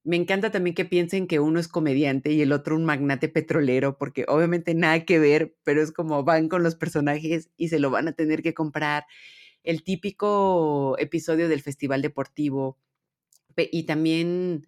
Me 0.05 0.17
encanta 0.17 0.51
también 0.51 0.75
que 0.75 0.85
piensen 0.85 1.29
que 1.29 1.39
uno 1.39 1.61
es 1.61 1.69
comediante 1.69 2.33
y 2.33 2.43
el 2.43 2.53
otro 2.53 2.75
un 2.75 2.85
magnate 2.85 3.29
petrolero, 3.29 3.99
porque 3.99 4.25
obviamente 4.27 4.75
nada 4.75 5.05
que 5.05 5.19
ver, 5.21 5.55
pero 5.63 5.83
es 5.83 5.93
como 5.93 6.25
van 6.25 6.49
con 6.49 6.63
los 6.65 6.75
personajes 6.75 7.51
y 7.57 7.69
se 7.69 7.79
lo 7.79 7.91
van 7.91 8.09
a 8.09 8.13
tener 8.13 8.43
que 8.43 8.55
comprar. 8.55 9.05
El 9.65 9.85
típico 9.85 10.97
episodio 10.99 11.49
del 11.49 11.63
festival 11.63 12.03
deportivo. 12.03 12.79
Y 13.57 13.85
también, 13.85 14.67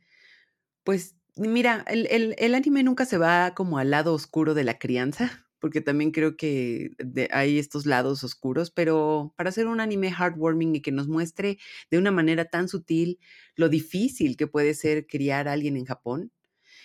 pues, 0.85 1.17
mira, 1.37 1.85
el, 1.89 2.07
el, 2.11 2.35
el 2.39 2.55
anime 2.55 2.83
nunca 2.83 3.07
se 3.07 3.19
va 3.19 3.55
como 3.55 3.79
al 3.79 3.91
lado 3.91 4.15
oscuro 4.15 4.55
de 4.55 4.65
la 4.65 4.79
crianza 4.79 5.47
porque 5.61 5.81
también 5.81 6.13
creo 6.13 6.37
que 6.37 6.91
hay 7.33 7.59
estos 7.59 7.87
lados 7.87 8.25
oscuros, 8.25 8.71
pero 8.71 9.35
para 9.37 9.51
hacer 9.51 9.67
un 9.69 9.81
anime 9.81 10.11
heartwarming 10.13 10.77
y 10.77 10.83
que 10.83 10.93
nos 10.93 11.09
muestre 11.09 11.59
de 11.91 11.99
una 11.99 12.11
manera 12.13 12.47
tan 12.47 12.69
sutil 12.69 13.19
lo 13.57 13.71
difícil 13.71 14.37
que 14.37 14.47
puede 14.49 14.75
ser 14.75 15.07
criar 15.07 15.49
a 15.49 15.53
alguien 15.55 15.79
en 15.79 15.87
Japón. 15.87 16.33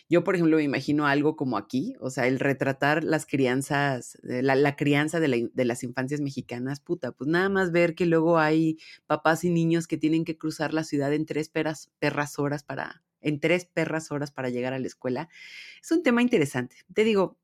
Yo, 0.09 0.23
por 0.23 0.33
ejemplo, 0.33 0.57
me 0.57 0.63
imagino 0.63 1.05
algo 1.05 1.35
como 1.35 1.55
aquí, 1.55 1.95
o 1.99 2.09
sea, 2.09 2.25
el 2.25 2.39
retratar 2.39 3.03
las 3.03 3.27
crianzas, 3.27 4.17
eh, 4.27 4.41
la, 4.41 4.75
crianza 4.75 5.19
de, 5.19 5.51
las 5.53 5.83
infancias 5.83 6.19
mexicanas, 6.19 6.79
puta, 6.79 7.11
pues 7.11 7.29
nada 7.29 7.47
más 7.49 7.71
ver 7.71 7.93
que 7.93 8.07
luego 8.07 8.39
hay 8.39 8.79
papás 9.05 9.43
y 9.43 9.51
niños 9.51 9.85
que 9.85 9.97
tienen 9.97 10.25
que 10.25 10.35
cruzar 10.35 10.73
la 10.73 10.83
ciudad 10.83 11.13
en 11.13 11.27
tres 11.27 11.49
perras 11.49 12.39
horas 12.39 12.63
para, 12.63 13.03
en 13.21 13.39
tres 13.39 13.65
perras 13.65 14.11
horas 14.11 14.31
para 14.31 14.49
llegar 14.49 14.73
a 14.73 14.79
la 14.79 14.87
escuela. 14.87 15.29
Es 15.81 15.91
un 15.91 16.01
tema 16.01 16.23
interesante. 16.23 16.77
Te 16.91 17.03
digo, 17.03 17.37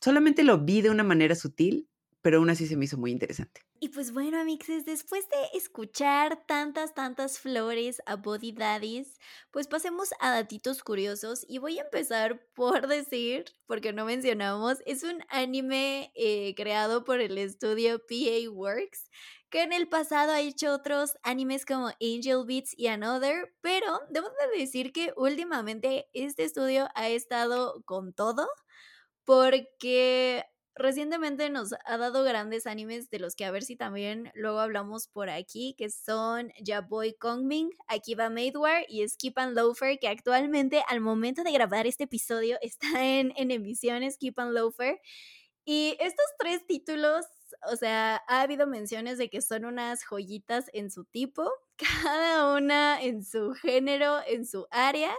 solamente 0.00 0.44
lo 0.44 0.58
vi 0.58 0.82
de 0.82 0.90
una 0.90 1.04
manera 1.04 1.34
sutil, 1.34 1.88
pero 2.22 2.38
aún 2.38 2.50
así 2.50 2.66
se 2.66 2.76
me 2.76 2.84
hizo 2.84 2.96
muy 2.96 3.10
interesante. 3.10 3.60
Y 3.80 3.88
pues 3.88 4.12
bueno, 4.12 4.40
amixes, 4.40 4.84
después 4.84 5.28
de 5.28 5.58
escuchar 5.58 6.46
tantas, 6.46 6.94
tantas 6.94 7.40
flores 7.40 8.00
a 8.06 8.14
Body 8.14 8.52
Daddies, 8.52 9.18
pues 9.50 9.66
pasemos 9.66 10.10
a 10.20 10.30
datitos 10.30 10.84
curiosos 10.84 11.44
y 11.48 11.58
voy 11.58 11.80
a 11.80 11.82
empezar 11.82 12.46
por 12.54 12.86
decir, 12.86 13.44
porque 13.66 13.92
no 13.92 14.04
mencionamos, 14.04 14.78
es 14.86 15.02
un 15.02 15.24
anime 15.28 16.12
eh, 16.14 16.54
creado 16.54 17.04
por 17.04 17.20
el 17.20 17.36
estudio 17.38 17.98
PA 17.98 18.50
Works, 18.50 19.10
que 19.50 19.62
en 19.62 19.72
el 19.72 19.88
pasado 19.88 20.32
ha 20.32 20.40
hecho 20.40 20.72
otros 20.72 21.18
animes 21.24 21.66
como 21.66 21.88
Angel 22.00 22.44
Beats 22.46 22.72
y 22.78 22.86
Another, 22.86 23.52
pero 23.60 24.00
debo 24.10 24.28
de 24.28 24.58
decir 24.60 24.92
que 24.92 25.12
últimamente 25.16 26.06
este 26.14 26.44
estudio 26.44 26.88
ha 26.94 27.08
estado 27.08 27.82
con 27.84 28.14
todo 28.14 28.48
porque 29.24 30.44
recientemente 30.74 31.50
nos 31.50 31.74
ha 31.84 31.96
dado 31.98 32.24
grandes 32.24 32.66
animes 32.66 33.10
de 33.10 33.18
los 33.18 33.34
que 33.34 33.44
a 33.44 33.50
ver 33.50 33.62
si 33.62 33.76
también 33.76 34.30
luego 34.34 34.60
hablamos 34.60 35.08
por 35.08 35.30
aquí, 35.30 35.74
que 35.76 35.90
son 35.90 36.52
Boy 36.88 37.14
Kongming, 37.14 37.70
Akiba 37.88 38.30
Maidwar 38.30 38.84
y 38.88 39.06
Skip 39.08 39.38
and 39.38 39.56
Loafer, 39.56 39.98
que 39.98 40.08
actualmente 40.08 40.82
al 40.88 41.00
momento 41.00 41.42
de 41.42 41.52
grabar 41.52 41.86
este 41.86 42.04
episodio 42.04 42.58
está 42.62 43.04
en, 43.04 43.32
en 43.36 43.50
emisión 43.50 44.10
Skip 44.10 44.38
and 44.38 44.52
Loafer. 44.52 45.00
Y 45.64 45.96
estos 46.00 46.26
tres 46.38 46.66
títulos 46.66 47.24
o 47.70 47.76
sea, 47.76 48.22
ha 48.28 48.40
habido 48.42 48.66
menciones 48.66 49.18
de 49.18 49.28
que 49.30 49.42
son 49.42 49.64
unas 49.64 50.04
joyitas 50.04 50.66
en 50.72 50.90
su 50.90 51.04
tipo, 51.04 51.50
cada 51.76 52.54
una 52.56 53.02
en 53.02 53.24
su 53.24 53.52
género, 53.52 54.18
en 54.26 54.46
su 54.46 54.66
área. 54.70 55.12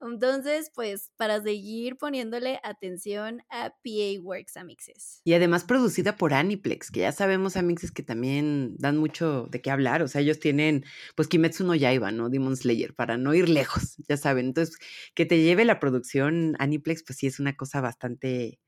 Entonces, 0.00 0.70
pues 0.74 1.10
para 1.16 1.42
seguir 1.42 1.96
poniéndole 1.96 2.60
atención 2.62 3.42
a 3.50 3.70
PA 3.70 4.20
Works 4.22 4.56
Amixes. 4.56 5.20
Y 5.24 5.34
además 5.34 5.64
producida 5.64 6.16
por 6.16 6.34
Aniplex, 6.34 6.90
que 6.90 7.00
ya 7.00 7.12
sabemos 7.12 7.56
Amixes 7.56 7.90
que 7.90 8.02
también 8.02 8.76
dan 8.78 8.96
mucho 8.96 9.46
de 9.50 9.60
qué 9.60 9.70
hablar. 9.70 10.02
O 10.02 10.08
sea, 10.08 10.20
ellos 10.20 10.38
tienen, 10.38 10.84
pues 11.16 11.28
Kimetsu 11.28 11.64
no 11.64 11.74
Yaiba, 11.74 12.12
¿no? 12.12 12.30
Demon 12.30 12.56
Slayer, 12.56 12.94
para 12.94 13.16
no 13.16 13.34
ir 13.34 13.48
lejos, 13.48 13.96
ya 14.08 14.16
saben. 14.16 14.46
Entonces, 14.46 14.78
que 15.14 15.26
te 15.26 15.42
lleve 15.42 15.64
la 15.64 15.80
producción 15.80 16.56
Aniplex, 16.58 17.02
pues 17.02 17.18
sí 17.18 17.26
es 17.26 17.40
una 17.40 17.56
cosa 17.56 17.80
bastante 17.80 18.60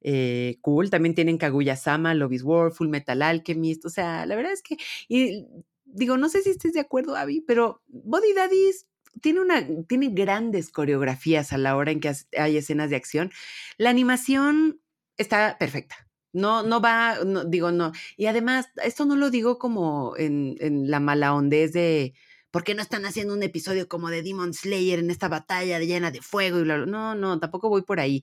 eh, 0.00 0.58
cool. 0.60 0.90
También 0.90 1.14
tienen 1.14 1.38
Kaguya-sama, 1.38 2.14
Love 2.14 2.32
is 2.32 2.42
War, 2.42 2.72
Full 2.72 2.88
Metal 2.88 3.20
Alchemist. 3.22 3.84
O 3.84 3.90
sea, 3.90 4.26
la 4.26 4.36
verdad 4.36 4.52
es 4.52 4.62
que, 4.62 4.76
y 5.08 5.46
digo, 5.84 6.16
no 6.16 6.28
sé 6.28 6.42
si 6.42 6.50
estés 6.50 6.72
de 6.72 6.80
acuerdo, 6.80 7.16
Abby, 7.16 7.40
pero 7.40 7.82
Body 7.88 8.32
Daddies 8.34 8.86
tiene, 9.20 9.40
una, 9.40 9.66
tiene 9.86 10.08
grandes 10.08 10.70
coreografías 10.70 11.52
a 11.52 11.58
la 11.58 11.76
hora 11.76 11.90
en 11.90 12.00
que 12.00 12.12
hay 12.36 12.56
escenas 12.56 12.90
de 12.90 12.96
acción. 12.96 13.32
La 13.78 13.90
animación 13.90 14.80
está 15.16 15.56
perfecta. 15.58 15.96
No, 16.32 16.62
no 16.62 16.82
va, 16.82 17.16
digo, 17.46 17.72
no. 17.72 17.92
Y 18.16 18.26
además, 18.26 18.66
esto 18.84 19.06
no 19.06 19.16
lo 19.16 19.30
digo 19.30 19.58
como 19.58 20.14
en, 20.18 20.56
en 20.60 20.90
la 20.90 21.00
mala 21.00 21.34
hondez 21.34 21.72
de, 21.72 22.12
¿por 22.50 22.62
qué 22.62 22.74
no 22.74 22.82
están 22.82 23.06
haciendo 23.06 23.32
un 23.32 23.42
episodio 23.42 23.88
como 23.88 24.10
de 24.10 24.22
Demon 24.22 24.52
Slayer 24.52 24.98
en 24.98 25.10
esta 25.10 25.28
batalla 25.28 25.78
llena 25.80 26.10
de 26.10 26.20
fuego 26.20 26.58
y 26.58 26.64
bla, 26.64 26.76
bla? 26.76 26.86
No, 26.86 27.14
no, 27.14 27.40
tampoco 27.40 27.70
voy 27.70 27.82
por 27.82 28.00
ahí. 28.00 28.22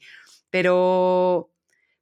Pero 0.51 1.52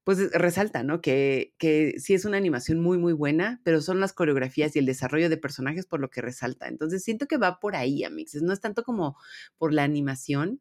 pues 0.04 0.32
resalta, 0.32 0.84
¿no? 0.84 1.02
Que, 1.02 1.54
que 1.58 1.96
sí 2.00 2.14
es 2.14 2.26
una 2.26 2.38
animación 2.38 2.80
muy, 2.80 2.98
muy 2.98 3.14
buena, 3.14 3.62
pero 3.64 3.82
son 3.82 4.00
las 4.00 4.14
coreografías 4.14 4.76
y 4.76 4.80
el 4.80 4.86
desarrollo 4.86 5.30
de 5.30 5.38
personajes 5.38 5.86
por 5.86 6.00
lo 6.00 6.10
que 6.10 6.22
resalta. 6.22 6.68
Entonces 6.68 7.04
siento 7.04 7.28
que 7.28 7.38
va 7.38 7.60
por 7.60 7.76
ahí, 7.76 8.04
Amixes. 8.04 8.42
No 8.42 8.54
es 8.54 8.62
tanto 8.62 8.84
como 8.84 9.16
por 9.58 9.74
la 9.74 9.84
animación, 9.84 10.60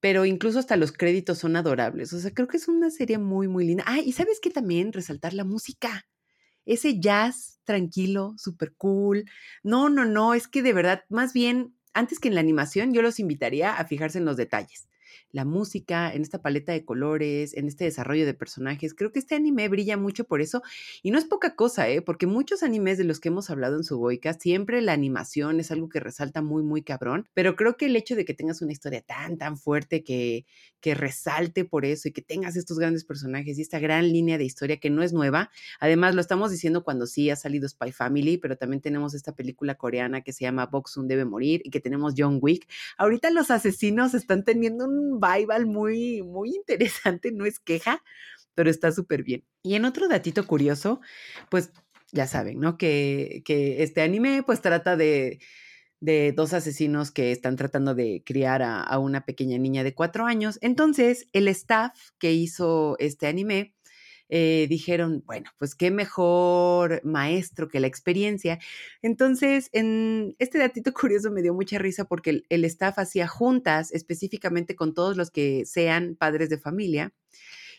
pero 0.00 0.24
incluso 0.26 0.58
hasta 0.58 0.76
los 0.76 0.92
créditos 0.92 1.38
son 1.38 1.56
adorables. 1.56 2.12
O 2.12 2.20
sea, 2.20 2.32
creo 2.32 2.48
que 2.48 2.56
es 2.58 2.68
una 2.68 2.90
serie 2.90 3.18
muy, 3.18 3.48
muy 3.48 3.66
linda. 3.66 3.84
Ah, 3.86 4.00
y 4.00 4.12
sabes 4.12 4.40
que 4.40 4.50
también 4.50 4.92
resaltar 4.92 5.34
la 5.34 5.44
música. 5.44 6.06
Ese 6.66 7.00
jazz 7.00 7.60
tranquilo, 7.64 8.34
súper 8.38 8.74
cool. 8.76 9.24
No, 9.64 9.88
no, 9.90 10.04
no, 10.04 10.34
es 10.34 10.48
que 10.48 10.62
de 10.62 10.72
verdad, 10.72 11.04
más 11.08 11.32
bien, 11.32 11.76
antes 11.94 12.20
que 12.20 12.28
en 12.28 12.34
la 12.34 12.40
animación, 12.40 12.94
yo 12.94 13.02
los 13.02 13.20
invitaría 13.20 13.74
a 13.74 13.84
fijarse 13.86 14.18
en 14.18 14.24
los 14.24 14.36
detalles 14.36 14.88
la 15.32 15.44
música, 15.44 16.12
en 16.12 16.22
esta 16.22 16.40
paleta 16.40 16.72
de 16.72 16.84
colores, 16.84 17.54
en 17.54 17.66
este 17.66 17.84
desarrollo 17.84 18.26
de 18.26 18.34
personajes. 18.34 18.94
Creo 18.94 19.12
que 19.12 19.18
este 19.18 19.34
anime 19.34 19.68
brilla 19.68 19.96
mucho 19.96 20.24
por 20.24 20.40
eso 20.40 20.62
y 21.02 21.10
no 21.10 21.18
es 21.18 21.24
poca 21.24 21.56
cosa, 21.56 21.88
¿eh? 21.88 22.02
porque 22.02 22.26
muchos 22.26 22.62
animes 22.62 22.98
de 22.98 23.04
los 23.04 23.18
que 23.18 23.28
hemos 23.28 23.50
hablado 23.50 23.76
en 23.76 23.84
su 23.84 23.98
Boycast, 23.98 24.40
siempre 24.40 24.80
la 24.82 24.92
animación 24.92 25.58
es 25.60 25.70
algo 25.70 25.88
que 25.88 26.00
resalta 26.00 26.42
muy, 26.42 26.62
muy 26.62 26.82
cabrón, 26.82 27.28
pero 27.34 27.56
creo 27.56 27.76
que 27.76 27.86
el 27.86 27.96
hecho 27.96 28.14
de 28.14 28.24
que 28.24 28.34
tengas 28.34 28.62
una 28.62 28.72
historia 28.72 29.00
tan, 29.00 29.38
tan 29.38 29.56
fuerte 29.56 30.04
que, 30.04 30.44
que 30.80 30.94
resalte 30.94 31.64
por 31.64 31.84
eso 31.84 32.08
y 32.08 32.12
que 32.12 32.22
tengas 32.22 32.56
estos 32.56 32.78
grandes 32.78 33.04
personajes 33.04 33.58
y 33.58 33.62
esta 33.62 33.78
gran 33.78 34.12
línea 34.12 34.38
de 34.38 34.44
historia 34.44 34.78
que 34.78 34.90
no 34.90 35.02
es 35.02 35.12
nueva, 35.12 35.50
además 35.80 36.14
lo 36.14 36.20
estamos 36.20 36.50
diciendo 36.50 36.84
cuando 36.84 37.06
sí 37.06 37.30
ha 37.30 37.36
salido 37.36 37.68
Spy 37.68 37.92
Family, 37.92 38.38
pero 38.38 38.56
también 38.56 38.82
tenemos 38.82 39.14
esta 39.14 39.34
película 39.34 39.76
coreana 39.76 40.20
que 40.22 40.32
se 40.32 40.44
llama 40.44 40.66
Boxun 40.66 41.08
debe 41.08 41.24
morir 41.24 41.62
y 41.64 41.70
que 41.70 41.80
tenemos 41.80 42.14
John 42.16 42.38
Wick. 42.40 42.68
Ahorita 42.98 43.30
los 43.30 43.50
asesinos 43.50 44.14
están 44.14 44.44
teniendo 44.44 44.86
un 44.86 45.20
un 45.22 45.66
muy, 45.66 46.22
muy 46.22 46.50
interesante, 46.54 47.32
no 47.32 47.46
es 47.46 47.58
queja, 47.58 48.02
pero 48.54 48.70
está 48.70 48.92
súper 48.92 49.22
bien. 49.22 49.44
Y 49.62 49.74
en 49.74 49.84
otro 49.84 50.08
datito 50.08 50.46
curioso, 50.46 51.00
pues 51.50 51.72
ya 52.12 52.26
saben, 52.26 52.60
¿no? 52.60 52.76
Que, 52.76 53.42
que 53.44 53.82
este 53.82 54.02
anime 54.02 54.42
pues 54.44 54.60
trata 54.60 54.96
de, 54.96 55.40
de, 56.00 56.32
dos 56.32 56.52
asesinos 56.52 57.10
que 57.10 57.32
están 57.32 57.56
tratando 57.56 57.94
de 57.94 58.22
criar 58.24 58.62
a, 58.62 58.80
a, 58.82 58.98
una 58.98 59.24
pequeña 59.24 59.58
niña 59.58 59.84
de 59.84 59.94
cuatro 59.94 60.26
años. 60.26 60.58
Entonces, 60.60 61.28
el 61.32 61.48
staff 61.48 61.92
que 62.18 62.32
hizo 62.32 62.96
este 62.98 63.26
anime 63.26 63.74
eh, 64.34 64.66
dijeron, 64.66 65.22
bueno, 65.26 65.50
pues 65.58 65.74
qué 65.74 65.90
mejor 65.90 67.02
maestro 67.04 67.68
que 67.68 67.80
la 67.80 67.86
experiencia. 67.86 68.58
Entonces, 69.02 69.68
en 69.72 70.36
este 70.38 70.56
datito 70.56 70.94
curioso 70.94 71.30
me 71.30 71.42
dio 71.42 71.52
mucha 71.52 71.78
risa 71.78 72.06
porque 72.06 72.42
el, 72.48 72.64
staff 72.64 72.98
hacía 72.98 73.28
juntas 73.28 73.92
específicamente 73.92 74.74
con 74.74 74.94
todos 74.94 75.18
los 75.18 75.30
que 75.30 75.66
sean 75.66 76.16
padres 76.18 76.48
de 76.48 76.56
familia 76.56 77.12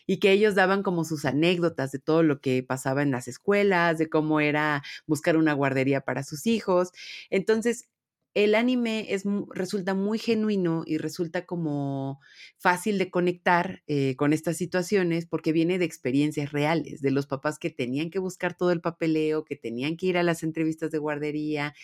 y 0.06 0.18
que 0.20 0.30
ellos 0.30 0.54
daban 0.54 0.84
como 0.84 1.02
sus 1.02 1.24
anécdotas 1.24 1.90
de 1.90 1.98
todo 1.98 2.22
lo 2.22 2.40
que 2.40 2.62
pasaba 2.62 3.02
en 3.02 3.10
las 3.10 3.26
escuelas, 3.26 3.98
de 3.98 4.08
cómo 4.08 4.38
era 4.38 4.84
buscar 5.08 5.36
una 5.36 5.54
guardería 5.54 6.02
para 6.02 6.22
sus 6.22 6.46
hijos. 6.46 6.92
Entonces, 7.30 7.88
el 8.34 8.54
anime 8.56 9.06
es, 9.14 9.24
resulta 9.52 9.94
muy 9.94 10.18
genuino 10.18 10.82
y 10.86 10.98
resulta 10.98 11.46
como 11.46 12.20
fácil 12.58 12.98
de 12.98 13.10
conectar 13.10 13.82
eh, 13.86 14.16
con 14.16 14.32
estas 14.32 14.56
situaciones 14.56 15.26
porque 15.26 15.52
viene 15.52 15.78
de 15.78 15.84
experiencias 15.84 16.52
reales, 16.52 17.00
de 17.00 17.12
los 17.12 17.26
papás 17.26 17.58
que 17.58 17.70
tenían 17.70 18.10
que 18.10 18.18
buscar 18.18 18.56
todo 18.56 18.72
el 18.72 18.80
papeleo, 18.80 19.44
que 19.44 19.56
tenían 19.56 19.96
que 19.96 20.06
ir 20.06 20.18
a 20.18 20.24
las 20.24 20.42
entrevistas 20.42 20.90
de 20.90 20.98
guardería. 20.98 21.74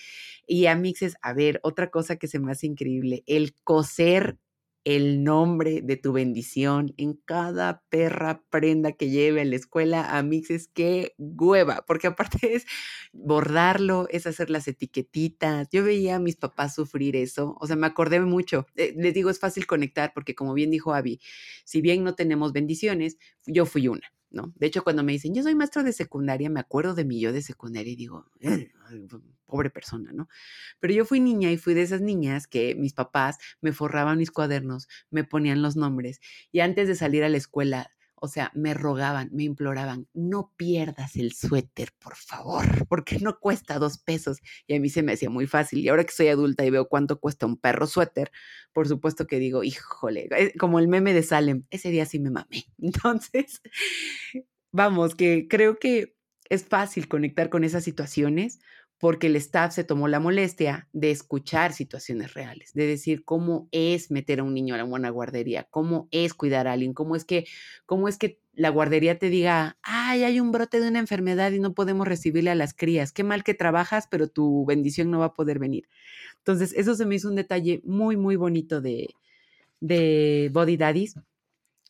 Y 0.47 0.67
a 0.67 0.75
Mixes, 0.75 1.17
a 1.23 1.33
ver, 1.33 1.61
otra 1.63 1.91
cosa 1.91 2.17
que 2.17 2.29
se 2.29 2.41
me 2.41 2.53
hace 2.53 2.67
increíble, 2.67 3.23
el 3.27 3.55
coser 3.65 4.39
el 4.85 5.25
nombre 5.25 5.83
de 5.83 5.97
tu 5.97 6.13
bendición 6.13 6.95
en 6.97 7.15
cada 7.15 7.83
perra 7.91 8.43
prenda 8.51 8.93
que 8.93 9.11
lleve 9.11 9.43
a 9.43 9.45
la 9.45 9.57
escuela 9.57 10.17
a 10.17 10.23
mixes, 10.23 10.69
qué 10.73 11.15
hueva, 11.19 11.85
porque 11.87 12.07
aparte 12.07 12.39
es 12.55 12.67
bordarlo, 13.13 14.07
es 14.11 14.27
hacer 14.27 14.51
las 14.51 14.69
etiquetitas. 14.69 15.69
Yo 15.71 15.85
veía 15.85 16.17
a 16.17 16.21
mis 16.21 16.37
papás 16.37 16.75
sufrir 16.75 17.17
eso, 17.17 17.57
o 17.61 17.67
sea, 17.67 17.77
me 17.77 17.87
acordé 17.87 18.21
mucho. 18.21 18.67
Eh, 18.77 18.95
les 18.97 19.15
digo, 19.15 19.31
es 19.31 19.39
fácil 19.39 19.67
conectar 19.67 20.13
porque 20.15 20.35
como 20.35 20.55
bien 20.55 20.71
dijo 20.71 20.95
Abby, 20.95 21.21
si 21.65 21.81
bien 21.81 22.05
no 22.05 22.15
tenemos 22.15 22.53
bendiciones, 22.53 23.19
yo 23.47 23.67
fui 23.67 23.89
una. 23.89 24.13
De 24.31 24.67
hecho, 24.67 24.85
cuando 24.85 25.03
me 25.03 25.13
dicen, 25.13 25.35
yo 25.35 25.43
soy 25.43 25.55
maestro 25.55 25.83
de 25.83 25.93
secundaria, 25.93 26.49
me 26.51 26.61
acuerdo 26.61 26.95
de 26.95 27.05
mi 27.05 27.21
yo 27.21 27.33
de 27.33 27.43
secundaria 27.43 27.93
y 27.93 27.97
digo, 27.97 28.27
pobre 29.47 29.71
persona, 29.71 30.13
¿no? 30.13 30.29
Pero 30.79 30.95
yo 30.95 31.05
fui 31.05 31.21
niña 31.21 31.51
y 31.51 31.57
fui 31.57 31.75
de 31.75 31.83
esas 31.83 32.01
niñas 32.01 32.47
que 32.47 32.75
mis 32.77 32.95
papás 32.95 33.39
me 33.61 33.73
forraban 33.73 34.19
mis 34.19 34.31
cuadernos, 34.31 34.89
me 35.11 35.25
ponían 35.25 35.63
los 35.63 35.77
nombres 35.77 36.21
y 36.53 36.61
antes 36.61 36.87
de 36.87 36.95
salir 36.95 37.25
a 37.25 37.29
la 37.29 37.37
escuela 37.37 37.91
o 38.21 38.29
sea, 38.29 38.53
me 38.55 38.75
rogaban, 38.75 39.31
me 39.33 39.45
imploraban, 39.45 40.07
no 40.13 40.53
pierdas 40.57 41.17
el 41.17 41.33
suéter, 41.33 41.91
por 41.99 42.17
favor, 42.17 42.87
porque 42.89 43.19
no 43.19 43.39
cuesta 43.41 43.79
dos 43.79 43.99
pesos. 43.99 44.39
Y 44.67 44.75
a 44.75 44.81
mí 44.81 44.91
se 44.91 45.03
me 45.03 45.13
hacía 45.13 45.31
muy 45.31 45.47
fácil. 45.47 45.81
Y 45.81 45.89
ahora 45.89 46.05
que 46.05 46.13
soy 46.13 46.29
adulta 46.29 46.65
y 46.65 46.71
veo 46.71 46.89
cuánto 46.89 47.19
cuesta 47.19 47.47
un 47.47 47.57
perro 47.57 47.87
suéter, 47.87 48.31
por 48.73 48.87
supuesto 48.87 49.27
que 49.27 49.39
digo, 49.39 49.65
híjole, 49.65 50.29
eh, 50.37 50.53
como 50.59 50.79
el 50.79 50.89
meme 50.89 51.15
de 51.15 51.23
Salem, 51.23 51.65
ese 51.71 51.91
día 51.91 52.05
sí 52.05 52.19
me 52.21 52.31
mamé. 52.31 52.67
Entonces, 52.79 53.63
vamos, 54.71 55.15
que 55.15 55.49
creo 55.49 55.79
que 55.79 56.15
es 56.51 56.65
fácil 56.65 57.09
conectar 57.09 57.49
con 57.49 57.65
esas 57.65 57.85
situaciones 57.85 58.59
porque 59.01 59.29
el 59.29 59.37
staff 59.37 59.73
se 59.73 59.83
tomó 59.83 60.09
la 60.09 60.21
molestia 60.21 60.87
de 60.93 61.11
escuchar 61.11 61.73
situaciones 61.73 62.35
reales, 62.35 62.75
de 62.75 62.87
decir 62.87 63.25
cómo 63.25 63.67
es 63.73 64.11
meter 64.11 64.41
a 64.41 64.43
un 64.45 64.53
niño 64.53 64.75
a 64.75 64.79
la 64.79 64.85
buena 64.85 65.09
guardería, 65.09 65.67
cómo 65.71 66.07
es 66.11 66.35
cuidar 66.35 66.69
a 66.69 66.73
alguien, 66.73 66.93
cómo 66.93 67.17
es 67.17 67.25
que, 67.25 67.47
cómo 67.87 68.09
es 68.09 68.19
que 68.19 68.39
la 68.53 68.69
guardería 68.69 69.19
te 69.19 69.31
diga, 69.31 69.79
ay, 69.81 70.23
hay 70.25 70.39
un 70.39 70.53
brote 70.53 70.81
de 70.81 70.89
una 70.89 70.99
enfermedad 70.99 71.51
y 71.53 71.61
no 71.61 71.73
podemos 71.73 72.07
recibirle 72.07 72.51
a 72.51 72.55
las 72.55 72.75
crías, 72.75 73.11
qué 73.11 73.25
mal 73.25 73.43
que 73.43 73.55
trabajas, 73.55 74.07
pero 74.11 74.29
tu 74.29 74.67
bendición 74.67 75.11
no 75.11 75.21
va 75.21 75.27
a 75.27 75.35
poder 75.35 75.59
venir. 75.59 75.89
Entonces, 76.37 76.75
eso 76.77 76.95
se 76.95 77.07
me 77.07 77.15
hizo 77.15 77.29
un 77.29 77.37
detalle 77.37 77.81
muy, 77.85 78.19
muy 78.19 78.37
bonito 78.37 78.83
de, 78.83 79.09
de 79.81 80.51
Body 80.53 80.77
Daddies. 80.77 81.15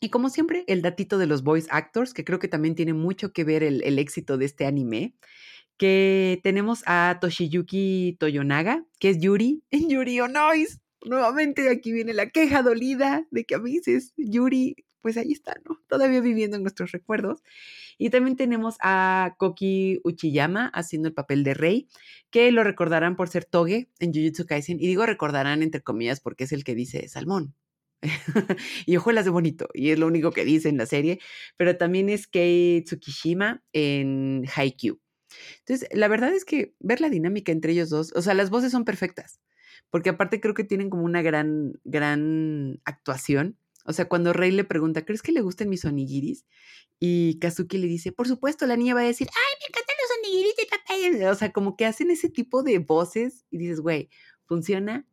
Y 0.00 0.10
como 0.10 0.30
siempre, 0.30 0.62
el 0.68 0.80
datito 0.80 1.18
de 1.18 1.26
los 1.26 1.42
voice 1.42 1.66
actors, 1.72 2.14
que 2.14 2.24
creo 2.24 2.38
que 2.38 2.48
también 2.48 2.76
tiene 2.76 2.94
mucho 2.94 3.32
que 3.32 3.42
ver 3.42 3.64
el, 3.64 3.82
el 3.82 3.98
éxito 3.98 4.38
de 4.38 4.44
este 4.44 4.64
anime 4.64 5.14
que 5.80 6.40
tenemos 6.42 6.82
a 6.84 7.16
Toshiyuki 7.22 8.18
Toyonaga, 8.20 8.84
que 8.98 9.08
es 9.08 9.18
Yuri 9.18 9.64
en 9.70 9.88
Yuri 9.88 10.20
on. 10.20 10.34
Nuevamente 11.06 11.70
aquí 11.70 11.90
viene 11.90 12.12
la 12.12 12.28
queja 12.28 12.62
dolida 12.62 13.26
de 13.30 13.46
que 13.46 13.54
a 13.54 13.58
veces 13.58 14.12
Yuri, 14.18 14.76
pues 15.00 15.16
ahí 15.16 15.32
está, 15.32 15.54
¿no? 15.66 15.80
Todavía 15.88 16.20
viviendo 16.20 16.58
en 16.58 16.64
nuestros 16.64 16.92
recuerdos. 16.92 17.42
Y 17.96 18.10
también 18.10 18.36
tenemos 18.36 18.76
a 18.82 19.36
Koki 19.38 20.02
Uchiyama 20.04 20.66
haciendo 20.74 21.08
el 21.08 21.14
papel 21.14 21.44
de 21.44 21.54
Rey, 21.54 21.88
que 22.28 22.52
lo 22.52 22.62
recordarán 22.62 23.16
por 23.16 23.30
ser 23.30 23.46
Toge 23.46 23.88
en 24.00 24.12
Jujutsu 24.12 24.44
Kaisen. 24.44 24.78
Y 24.78 24.86
digo 24.86 25.06
recordarán 25.06 25.62
entre 25.62 25.80
comillas 25.80 26.20
porque 26.20 26.44
es 26.44 26.52
el 26.52 26.62
que 26.62 26.74
dice 26.74 27.08
salmón. 27.08 27.54
y 28.84 28.96
ojuelas 28.96 29.24
de 29.24 29.30
bonito, 29.30 29.70
y 29.72 29.90
es 29.90 29.98
lo 29.98 30.06
único 30.06 30.30
que 30.30 30.44
dice 30.44 30.68
en 30.68 30.76
la 30.76 30.84
serie, 30.84 31.20
pero 31.56 31.78
también 31.78 32.10
es 32.10 32.26
Kei 32.26 32.82
Tsukishima 32.84 33.62
en 33.72 34.44
Haikyuu. 34.54 35.00
Entonces, 35.60 35.88
la 35.92 36.08
verdad 36.08 36.32
es 36.32 36.44
que 36.44 36.74
ver 36.80 37.00
la 37.00 37.08
dinámica 37.08 37.52
entre 37.52 37.72
ellos 37.72 37.90
dos, 37.90 38.12
o 38.14 38.22
sea, 38.22 38.34
las 38.34 38.50
voces 38.50 38.72
son 38.72 38.84
perfectas, 38.84 39.40
porque 39.90 40.10
aparte 40.10 40.40
creo 40.40 40.54
que 40.54 40.64
tienen 40.64 40.90
como 40.90 41.04
una 41.04 41.22
gran, 41.22 41.74
gran 41.84 42.80
actuación. 42.84 43.56
O 43.86 43.92
sea, 43.92 44.06
cuando 44.06 44.32
Rey 44.32 44.50
le 44.50 44.64
pregunta, 44.64 45.04
¿crees 45.04 45.22
que 45.22 45.32
le 45.32 45.40
gusten 45.40 45.70
mis 45.70 45.84
onigiris? 45.84 46.44
Y 46.98 47.38
Kazuki 47.38 47.78
le 47.78 47.86
dice, 47.86 48.12
por 48.12 48.28
supuesto, 48.28 48.66
la 48.66 48.76
niña 48.76 48.94
va 48.94 49.00
a 49.00 49.04
decir, 49.04 49.28
¡ay, 49.28 49.58
me 49.60 49.66
encantan 49.68 49.96
los 50.02 50.18
onigiris 50.18 50.56
de 50.56 50.66
papá! 50.66 51.32
O 51.32 51.34
sea, 51.34 51.52
como 51.52 51.76
que 51.76 51.86
hacen 51.86 52.10
ese 52.10 52.28
tipo 52.28 52.62
de 52.62 52.78
voces 52.78 53.46
y 53.50 53.56
dices, 53.56 53.80
güey, 53.80 54.10
funciona 54.44 55.06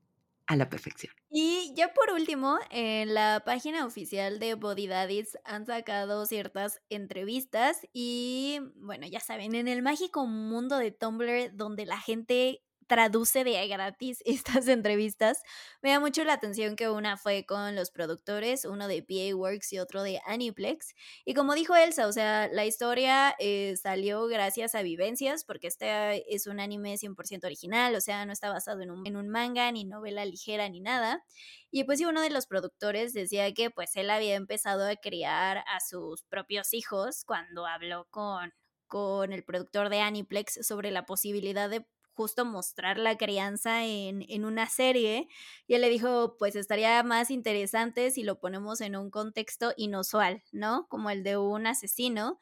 a 0.48 0.56
la 0.56 0.70
perfección. 0.70 1.14
Y 1.30 1.74
ya 1.76 1.94
por 1.94 2.12
último, 2.12 2.58
en 2.72 3.14
la 3.14 3.44
página 3.46 3.86
oficial 3.86 4.40
de 4.40 4.56
Body 4.56 4.88
Daddies 4.88 5.38
han 5.44 5.66
sacado 5.66 6.26
ciertas 6.26 6.82
entrevistas 6.90 7.86
y 7.94 8.60
bueno, 8.76 9.08
ya 9.08 9.20
saben, 9.20 9.54
en 9.54 9.68
el 9.68 9.82
mágico 9.82 10.26
mundo 10.26 10.78
de 10.78 10.92
Tumblr 10.92 11.56
donde 11.56 11.86
la 11.86 12.00
gente 12.00 12.64
traduce 12.88 13.44
de 13.44 13.68
gratis 13.68 14.22
estas 14.26 14.68
entrevistas. 14.68 15.44
Me 15.82 15.92
da 15.92 16.00
mucho 16.00 16.24
la 16.24 16.34
atención 16.34 16.76
que 16.76 16.90
una 16.90 17.18
fue 17.18 17.46
con 17.46 17.76
los 17.76 17.92
productores, 17.92 18.66
uno 18.66 18.88
de 18.88 19.04
PA 19.04 19.36
Works 19.36 19.74
y 19.74 19.80
otro 19.80 20.04
de 20.04 20.20
Aniplex. 20.26 20.96
Y 21.26 21.34
como 21.34 21.54
dijo 21.54 21.76
Elsa, 21.76 22.08
o 22.08 22.12
sea, 22.12 22.48
la 22.48 22.66
historia 22.66 23.36
eh, 23.40 23.76
salió 23.82 24.26
gracias 24.28 24.74
a 24.76 24.82
vivencias, 24.82 25.44
porque 25.44 25.68
este 25.68 26.34
es 26.34 26.48
un 26.48 26.60
anime 26.60 26.96
100% 26.96 27.46
original, 27.46 27.96
o 27.96 28.02
sea, 28.02 28.26
no 28.26 28.34
está 28.34 28.50
basado 28.50 28.82
en 28.82 28.92
un, 28.92 29.06
en 29.06 29.18
un 29.18 29.30
manga, 29.30 29.72
ni 29.72 29.86
novela 29.86 30.26
ligera, 30.26 30.68
ni 30.70 30.80
nada. 30.80 31.24
Y 31.70 31.84
pues 31.84 32.00
sí, 32.00 32.06
uno 32.06 32.22
de 32.22 32.30
los 32.30 32.48
productores 32.48 33.14
decía 33.14 33.54
que 33.54 33.70
pues 33.70 33.96
él 33.96 34.10
había 34.10 34.36
empezado 34.36 34.88
a 34.88 34.96
criar 34.96 35.64
a 35.68 35.80
sus 35.82 36.24
propios 36.24 36.74
hijos 36.74 37.24
cuando 37.26 37.66
habló 37.66 38.08
con, 38.10 38.54
con 38.88 39.34
el 39.34 39.44
productor 39.44 39.90
de 39.90 40.00
Aniplex 40.00 40.66
sobre 40.66 40.92
la 40.92 41.06
posibilidad 41.06 41.70
de 41.70 41.86
justo 42.18 42.46
mostrar 42.46 42.98
la 42.98 43.16
crianza 43.16 43.86
en, 43.86 44.26
en, 44.28 44.44
una 44.44 44.68
serie. 44.68 45.28
Y 45.68 45.76
él 45.76 45.82
le 45.82 45.90
dijo, 45.90 46.36
pues 46.40 46.56
estaría 46.56 47.02
más 47.04 47.30
interesante 47.30 48.10
si 48.10 48.24
lo 48.24 48.40
ponemos 48.40 48.82
en 48.82 48.96
un 48.96 49.12
contexto 49.12 49.72
inusual, 49.78 50.44
¿no? 50.52 50.88
Como 50.90 51.12
el 51.12 51.24
de 51.24 51.38
un 51.38 51.68
asesino. 51.68 52.40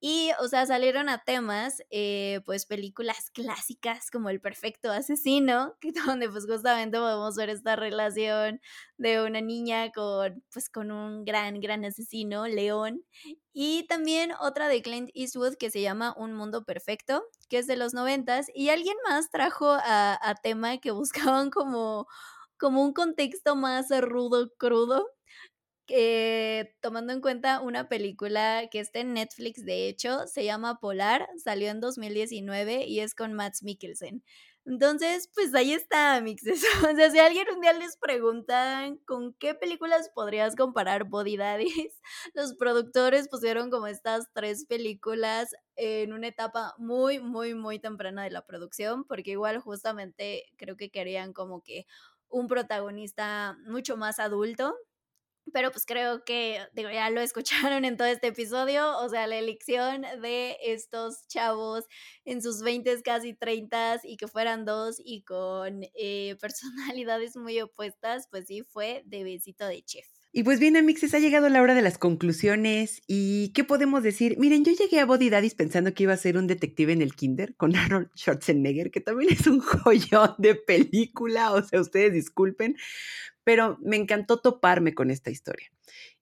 Y, 0.00 0.30
o 0.40 0.46
sea, 0.46 0.64
salieron 0.64 1.08
a 1.08 1.24
temas, 1.24 1.82
eh, 1.90 2.40
pues 2.46 2.66
películas 2.66 3.30
clásicas 3.34 4.10
como 4.10 4.30
El 4.30 4.40
Perfecto 4.40 4.92
Asesino, 4.92 5.76
que 5.80 5.92
donde 6.16 6.28
pues 6.30 6.46
justamente 6.46 6.98
podemos 6.98 7.34
ver 7.36 7.50
esta 7.50 7.76
relación 7.76 8.60
de 8.96 9.22
una 9.22 9.40
niña 9.40 9.90
con, 9.90 10.44
pues 10.52 10.68
con 10.70 10.92
un 10.92 11.24
gran, 11.24 11.60
gran 11.60 11.84
asesino, 11.84 12.46
León. 12.46 13.02
Y 13.52 13.86
también 13.88 14.32
otra 14.40 14.68
de 14.68 14.82
Clint 14.82 15.10
Eastwood 15.14 15.56
que 15.56 15.70
se 15.70 15.80
llama 15.82 16.14
Un 16.16 16.32
Mundo 16.34 16.64
Perfecto, 16.64 17.24
que 17.48 17.58
es 17.58 17.66
de 17.66 17.76
los 17.76 17.92
noventas. 17.92 18.46
Y 18.54 18.68
alguien 18.68 18.96
más 19.08 19.30
trajo 19.30 19.66
a, 19.70 20.16
a 20.20 20.34
tema 20.36 20.78
que 20.78 20.92
buscaban 20.92 21.50
como, 21.50 22.06
como 22.56 22.82
un 22.84 22.92
contexto 22.92 23.56
más 23.56 23.88
rudo, 24.00 24.52
crudo 24.58 25.08
tomando 26.80 27.12
en 27.12 27.20
cuenta 27.20 27.60
una 27.60 27.88
película 27.88 28.68
que 28.70 28.80
está 28.80 29.00
en 29.00 29.14
Netflix, 29.14 29.64
de 29.64 29.88
hecho, 29.88 30.26
se 30.26 30.44
llama 30.44 30.80
Polar, 30.80 31.28
salió 31.42 31.70
en 31.70 31.80
2019 31.80 32.86
y 32.86 33.00
es 33.00 33.14
con 33.14 33.32
Matt 33.34 33.54
Mikkelsen. 33.62 34.22
Entonces, 34.68 35.30
pues 35.34 35.54
ahí 35.54 35.72
está, 35.72 36.20
mixes. 36.20 36.62
O 36.92 36.94
sea, 36.94 37.10
si 37.10 37.18
alguien 37.18 37.46
un 37.54 37.62
día 37.62 37.72
les 37.72 37.96
preguntan 37.96 38.98
con 39.06 39.32
qué 39.34 39.54
películas 39.54 40.10
podrías 40.14 40.56
comparar 40.56 41.04
Body 41.04 41.38
Daddies, 41.38 41.98
los 42.34 42.54
productores 42.54 43.28
pusieron 43.28 43.70
como 43.70 43.86
estas 43.86 44.26
tres 44.34 44.66
películas 44.66 45.54
en 45.76 46.12
una 46.12 46.28
etapa 46.28 46.74
muy, 46.76 47.18
muy, 47.18 47.54
muy 47.54 47.78
temprana 47.78 48.24
de 48.24 48.30
la 48.30 48.44
producción, 48.44 49.04
porque 49.04 49.30
igual 49.30 49.58
justamente 49.58 50.44
creo 50.58 50.76
que 50.76 50.90
querían 50.90 51.32
como 51.32 51.62
que 51.62 51.86
un 52.28 52.46
protagonista 52.46 53.56
mucho 53.66 53.96
más 53.96 54.18
adulto, 54.18 54.74
pero 55.52 55.70
pues 55.70 55.84
creo 55.86 56.24
que, 56.24 56.60
ya 56.74 57.10
lo 57.10 57.20
escucharon 57.20 57.84
en 57.84 57.96
todo 57.96 58.08
este 58.08 58.28
episodio, 58.28 58.98
o 58.98 59.08
sea, 59.08 59.26
la 59.26 59.36
elección 59.36 60.02
de 60.22 60.56
estos 60.62 61.26
chavos 61.28 61.84
en 62.24 62.42
sus 62.42 62.62
20, 62.62 63.02
casi 63.02 63.34
30 63.34 64.00
y 64.04 64.16
que 64.16 64.28
fueran 64.28 64.64
dos 64.64 64.96
y 64.98 65.22
con 65.22 65.82
eh, 65.94 66.36
personalidades 66.40 67.36
muy 67.36 67.60
opuestas, 67.60 68.28
pues 68.30 68.46
sí 68.46 68.62
fue 68.62 69.02
de 69.06 69.24
besito 69.24 69.66
de 69.66 69.82
chef. 69.82 70.06
Y 70.30 70.42
pues 70.42 70.60
bien, 70.60 70.76
amixes, 70.76 71.14
ha 71.14 71.18
llegado 71.18 71.48
la 71.48 71.62
hora 71.62 71.74
de 71.74 71.80
las 71.80 71.96
conclusiones. 71.96 73.00
¿Y 73.06 73.48
qué 73.54 73.64
podemos 73.64 74.02
decir? 74.02 74.36
Miren, 74.38 74.62
yo 74.62 74.72
llegué 74.72 75.00
a 75.00 75.06
Body 75.06 75.30
Daddies 75.30 75.54
pensando 75.54 75.94
que 75.94 76.02
iba 76.02 76.12
a 76.12 76.18
ser 76.18 76.36
un 76.36 76.46
detective 76.46 76.92
en 76.92 77.00
el 77.00 77.14
kinder 77.14 77.56
con 77.56 77.74
Arnold 77.76 78.10
Schwarzenegger, 78.14 78.90
que 78.90 79.00
también 79.00 79.32
es 79.32 79.46
un 79.46 79.60
joyón 79.60 80.34
de 80.36 80.54
película, 80.54 81.52
o 81.52 81.62
sea, 81.62 81.80
ustedes 81.80 82.12
disculpen, 82.12 82.76
pero 83.48 83.78
me 83.80 83.96
encantó 83.96 84.40
toparme 84.40 84.92
con 84.92 85.10
esta 85.10 85.30
historia. 85.30 85.72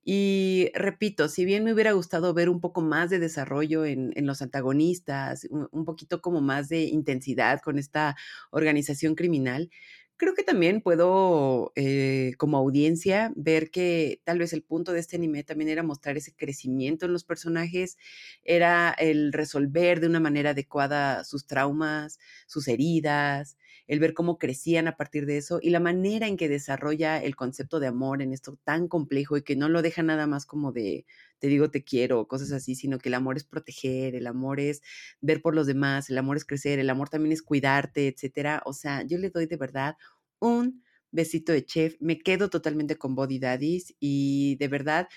Y 0.05 0.71
repito, 0.75 1.29
si 1.29 1.45
bien 1.45 1.65
me 1.65 1.73
hubiera 1.73 1.91
gustado 1.91 2.33
ver 2.35 2.49
un 2.49 2.61
poco 2.61 2.83
más 2.83 3.11
de 3.11 3.19
desarrollo 3.19 3.85
en, 3.85 4.13
los 4.19 4.43
antagonistas, 4.43 5.49
un, 5.51 5.85
poquito 5.85 6.21
como 6.21 6.41
más 6.41 6.69
de 6.69 6.83
intensidad 6.83 7.61
con 7.63 7.81
esta 7.81 8.15
organización 8.53 9.17
criminal, 9.17 9.71
creo 10.17 10.35
que 10.35 10.45
también 10.45 10.83
puedo, 10.83 11.73
eh, 11.75 12.35
como 12.39 12.59
audiencia, 12.59 13.33
ver 13.35 13.73
que 13.73 14.21
tal 14.23 14.39
vez 14.39 14.53
el 14.53 14.63
punto 14.63 14.93
de 14.93 15.01
este 15.01 15.17
anime 15.17 15.43
también 15.43 15.69
era 15.69 15.83
mostrar 15.83 16.17
ese 16.17 16.33
crecimiento 16.33 17.07
en 17.07 17.13
los 17.13 17.25
personajes, 17.25 17.99
era 18.45 18.95
el 18.97 19.33
resolver 19.33 19.99
de 19.99 20.07
una 20.07 20.21
manera 20.21 20.51
adecuada 20.51 21.25
sus 21.25 21.49
traumas, 21.49 22.21
sus 22.47 22.69
heridas, 22.69 23.57
el 23.87 24.01
ver 24.01 24.15
cómo 24.15 24.39
crecían 24.39 24.89
a 24.89 24.97
partir 24.97 25.27
de 25.27 25.39
eso 25.39 25.59
y 25.63 25.71
la 25.71 25.81
manera 25.81 26.27
en 26.27 26.37
que 26.37 26.49
desarrolla 26.49 27.23
el 27.23 27.37
concepto 27.37 27.81
de 27.81 27.87
amor 27.87 28.23
en 28.23 28.33
esto 28.33 28.59
tan 28.65 28.89
complejo 28.89 29.37
y 29.37 29.43
que 29.43 29.57
no 29.57 29.69
lo 29.69 29.83
deja 29.83 30.03
nada 30.03 30.27
más 30.27 30.47
como 30.47 30.73
de 30.73 31.07
te 31.39 31.49
digo 31.49 31.71
te 31.71 31.85
quiero, 31.85 32.27
cosas 32.29 32.53
así, 32.53 32.75
sino 32.75 32.99
que 32.99 33.09
el 33.09 33.15
amor 33.15 33.37
es 33.37 33.45
proteger, 33.45 34.15
el 34.15 34.27
amor 34.27 34.61
es 34.61 34.83
ver 35.21 35.43
por 35.43 35.55
los 35.55 35.67
demás, 35.67 36.11
el 36.11 36.19
amor 36.19 36.37
es 36.37 36.45
crecer, 36.45 36.79
el 36.79 36.91
amor 36.91 37.09
también 37.09 37.33
es 37.33 37.43
cuidarte, 37.43 38.09
etcétera. 38.09 38.63
O 38.65 38.73
sea, 38.73 39.03
yo 39.03 39.19
le 39.19 39.31
doy 39.31 39.47
de 39.47 39.57
verdad 39.57 39.97
un 40.39 40.83
besito 41.11 41.53
de 41.53 41.65
chef, 41.65 41.97
me 42.01 42.19
quedo 42.19 42.51
totalmente 42.51 42.97
con 42.97 43.15
Body 43.15 43.39
Daddies 43.39 43.95
y 44.01 44.57
de 44.57 44.69
verdad, 44.69 45.09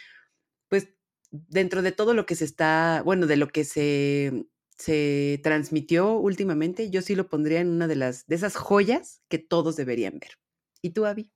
pues 0.69 0.89
dentro 1.31 1.81
de 1.81 1.91
todo 1.91 2.13
lo 2.13 2.25
que 2.25 2.35
se 2.35 2.45
está, 2.45 3.01
bueno, 3.05 3.27
de 3.27 3.37
lo 3.37 3.47
que 3.49 3.65
se 3.65 4.45
se 4.79 5.39
transmitió 5.43 6.13
últimamente, 6.13 6.89
yo 6.89 7.01
sí 7.01 7.13
lo 7.13 7.27
pondría 7.27 7.59
en 7.59 7.69
una 7.69 7.87
de 7.87 7.97
las 7.97 8.25
de 8.27 8.35
esas 8.35 8.55
joyas 8.55 9.21
que 9.27 9.37
todos 9.37 9.75
deberían 9.75 10.19
ver. 10.19 10.39
¿Y 10.81 10.91
tú, 10.91 11.05
Abby? 11.05 11.33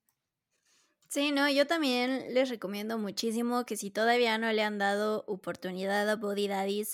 Sí, 1.09 1.31
no, 1.31 1.47
yo 1.47 1.67
también 1.67 2.33
les 2.33 2.49
recomiendo 2.49 2.97
muchísimo 2.97 3.65
que 3.65 3.77
si 3.77 3.91
todavía 3.91 4.39
no 4.39 4.51
le 4.51 4.63
han 4.63 4.79
dado 4.79 5.25
oportunidad 5.27 6.09
a 6.09 6.15
Body 6.15 6.49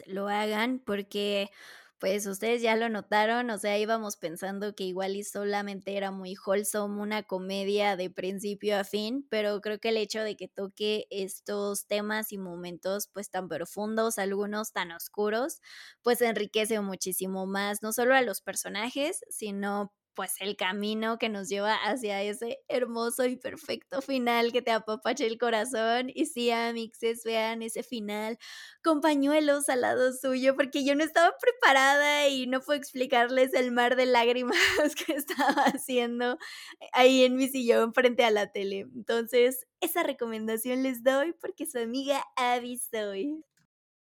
lo 0.07 0.27
hagan 0.27 0.79
porque 0.79 1.51
pues 1.99 2.25
ustedes 2.27 2.61
ya 2.61 2.75
lo 2.77 2.89
notaron, 2.89 3.49
o 3.49 3.57
sea, 3.57 3.77
íbamos 3.77 4.15
pensando 4.17 4.73
que 4.75 4.85
igual 4.85 5.15
y 5.17 5.23
solamente 5.23 5.97
era 5.97 6.11
muy 6.11 6.35
wholesome, 6.35 7.01
una 7.01 7.23
comedia 7.23 7.95
de 7.97 8.09
principio 8.09 8.77
a 8.79 8.83
fin, 8.85 9.27
pero 9.29 9.59
creo 9.61 9.79
que 9.79 9.89
el 9.89 9.97
hecho 9.97 10.21
de 10.23 10.37
que 10.37 10.47
toque 10.47 11.07
estos 11.09 11.87
temas 11.87 12.31
y 12.31 12.37
momentos 12.37 13.07
pues 13.13 13.29
tan 13.29 13.47
profundos, 13.49 14.17
algunos 14.17 14.71
tan 14.71 14.91
oscuros, 14.93 15.61
pues 16.01 16.21
enriquece 16.21 16.79
muchísimo 16.81 17.45
más, 17.45 17.83
no 17.83 17.91
solo 17.93 18.15
a 18.15 18.21
los 18.21 18.41
personajes, 18.41 19.21
sino 19.29 19.93
pues 20.19 20.35
el 20.41 20.57
camino 20.57 21.17
que 21.17 21.29
nos 21.29 21.47
lleva 21.47 21.75
hacia 21.75 22.21
ese 22.21 22.59
hermoso 22.67 23.23
y 23.23 23.37
perfecto 23.37 24.01
final 24.01 24.51
que 24.51 24.61
te 24.61 24.71
apapache 24.71 25.25
el 25.25 25.37
corazón. 25.37 26.11
Y 26.13 26.25
sí, 26.25 26.51
amixes, 26.51 27.23
vean 27.23 27.61
ese 27.61 27.83
final 27.83 28.37
con 28.83 28.99
pañuelos 28.99 29.69
al 29.69 29.79
lado 29.79 30.11
suyo, 30.11 30.57
porque 30.57 30.83
yo 30.83 30.93
no 30.93 31.05
estaba 31.05 31.31
preparada 31.39 32.27
y 32.27 32.47
no 32.47 32.59
puedo 32.59 32.77
explicarles 32.77 33.53
el 33.53 33.71
mar 33.71 33.95
de 33.95 34.07
lágrimas 34.07 34.57
que 35.07 35.13
estaba 35.13 35.63
haciendo 35.67 36.37
ahí 36.91 37.23
en 37.23 37.37
mi 37.37 37.47
sillón 37.47 37.93
frente 37.93 38.25
a 38.25 38.31
la 38.31 38.51
tele. 38.51 38.87
Entonces, 38.93 39.67
esa 39.79 40.03
recomendación 40.03 40.83
les 40.83 41.01
doy 41.01 41.31
porque 41.31 41.65
su 41.65 41.77
amiga 41.79 42.25
Abby 42.35 42.77
soy. 42.77 43.45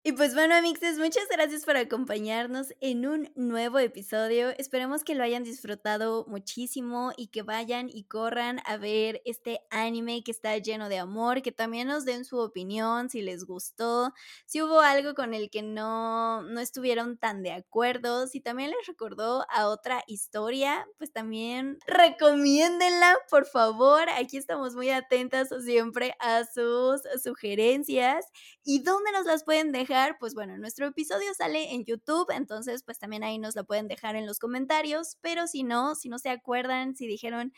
Y 0.05 0.11
pues 0.15 0.35
bueno, 0.35 0.57
amixes, 0.57 0.99
muchas 0.99 1.29
gracias 1.31 1.65
por 1.65 1.77
acompañarnos 1.77 2.75
en 2.81 3.07
un 3.07 3.31
nuevo 3.37 3.79
episodio. 3.79 4.51
Esperemos 4.59 5.05
que 5.05 5.15
lo 5.15 5.23
hayan 5.23 5.45
disfrutado 5.45 6.27
muchísimo 6.27 7.13
y 7.17 7.29
que 7.29 7.43
vayan 7.43 7.89
y 7.89 8.03
corran 8.03 8.59
a 8.67 8.79
ver 8.79 9.23
este 9.25 9.61
anime 9.71 10.25
que 10.25 10.33
está 10.33 10.59
lleno 10.59 10.89
de 10.89 10.99
amor, 10.99 11.41
que 11.41 11.53
también 11.53 11.87
nos 11.87 12.05
den 12.05 12.25
su 12.25 12.39
opinión, 12.39 13.11
si 13.11 13.23
les 13.23 13.45
gustó, 13.45 14.13
si 14.45 14.61
hubo 14.61 14.81
algo 14.81 15.15
con 15.15 15.35
el 15.35 15.51
que 15.51 15.63
no, 15.63 16.43
no 16.43 16.59
estuvieron 16.59 17.17
tan 17.17 17.45
de 17.45 17.53
acuerdo, 17.53 18.27
si 18.27 18.41
también 18.41 18.71
les 18.71 18.85
recordó 18.89 19.47
a 19.51 19.69
otra 19.69 20.03
historia, 20.09 20.85
pues 20.99 21.13
también 21.13 21.79
recomiéndenla, 21.87 23.19
por 23.31 23.47
favor. 23.47 24.11
Aquí 24.11 24.37
estamos 24.37 24.75
muy 24.75 24.91
atentas 24.91 25.51
siempre 25.65 26.17
a 26.19 26.43
sus 26.45 27.03
sugerencias 27.23 28.27
y 28.65 28.83
dónde 28.83 29.13
nos 29.13 29.27
las 29.27 29.45
pueden 29.45 29.71
dejar 29.71 29.92
pues 30.19 30.35
bueno, 30.35 30.57
nuestro 30.57 30.87
episodio 30.87 31.35
sale 31.35 31.75
en 31.75 31.85
YouTube, 31.85 32.31
entonces 32.31 32.83
pues 32.83 32.99
también 32.99 33.25
ahí 33.25 33.39
nos 33.39 33.55
lo 33.55 33.65
pueden 33.65 33.89
dejar 33.89 34.17
en 34.17 34.27
los 34.27 34.39
comentarios, 34.39 35.19
pero 35.21 35.47
si 35.47 35.65
no, 35.65 35.95
si 35.95 36.09
no 36.09 36.19
se 36.19 36.31
acuerdan, 36.31 36.95
si 36.97 37.07
dijeron, 37.07 37.53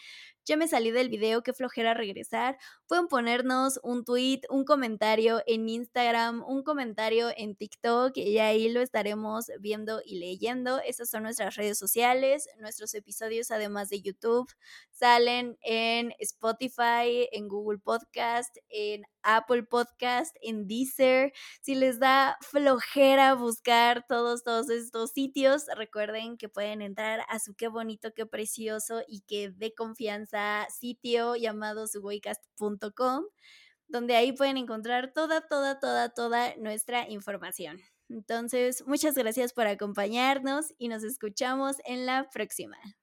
ya 0.44 0.56
me 0.56 0.68
salí 0.68 0.90
del 0.90 1.08
video, 1.08 1.42
qué 1.42 1.52
flojera 1.52 1.94
regresar, 1.94 2.58
pueden 2.86 3.08
ponernos 3.08 3.80
un 3.82 4.04
tweet, 4.04 4.42
un 4.50 4.64
comentario 4.64 5.42
en 5.46 5.68
Instagram, 5.68 6.44
un 6.46 6.62
comentario 6.62 7.30
en 7.36 7.56
TikTok 7.56 8.16
y 8.16 8.38
ahí 8.38 8.68
lo 8.68 8.80
estaremos 8.80 9.50
viendo 9.60 10.02
y 10.04 10.18
leyendo. 10.18 10.80
Esas 10.80 11.08
son 11.08 11.22
nuestras 11.22 11.56
redes 11.56 11.78
sociales, 11.78 12.48
nuestros 12.58 12.94
episodios 12.94 13.50
además 13.50 13.88
de 13.88 14.02
YouTube 14.02 14.52
salen 14.90 15.58
en 15.62 16.12
Spotify, 16.18 17.28
en 17.32 17.48
Google 17.48 17.78
Podcast, 17.78 18.56
en 18.68 19.02
Apple 19.22 19.64
Podcast, 19.64 20.36
en 20.42 20.66
Deezer. 20.68 21.32
Si 21.62 21.74
les 21.74 21.98
da 21.98 22.36
flojera 22.42 23.34
buscar 23.34 24.06
todos, 24.06 24.44
todos 24.44 24.70
estos 24.70 25.10
sitios, 25.12 25.64
recuerden 25.76 26.36
que 26.36 26.48
pueden 26.48 26.82
entrar 26.82 27.24
a 27.28 27.38
su 27.38 27.54
qué 27.54 27.68
bonito, 27.68 28.12
qué 28.14 28.26
precioso 28.26 29.02
y 29.08 29.22
qué 29.22 29.50
de 29.50 29.74
confianza 29.74 30.33
sitio 30.70 31.36
llamado 31.36 31.86
suboicast.com, 31.86 33.24
donde 33.88 34.16
ahí 34.16 34.32
pueden 34.32 34.56
encontrar 34.56 35.12
toda, 35.12 35.46
toda, 35.46 35.78
toda, 35.78 36.08
toda 36.10 36.56
nuestra 36.56 37.08
información. 37.08 37.80
Entonces, 38.08 38.84
muchas 38.86 39.14
gracias 39.14 39.52
por 39.52 39.66
acompañarnos 39.66 40.74
y 40.78 40.88
nos 40.88 41.04
escuchamos 41.04 41.76
en 41.84 42.06
la 42.06 42.28
próxima. 42.30 42.76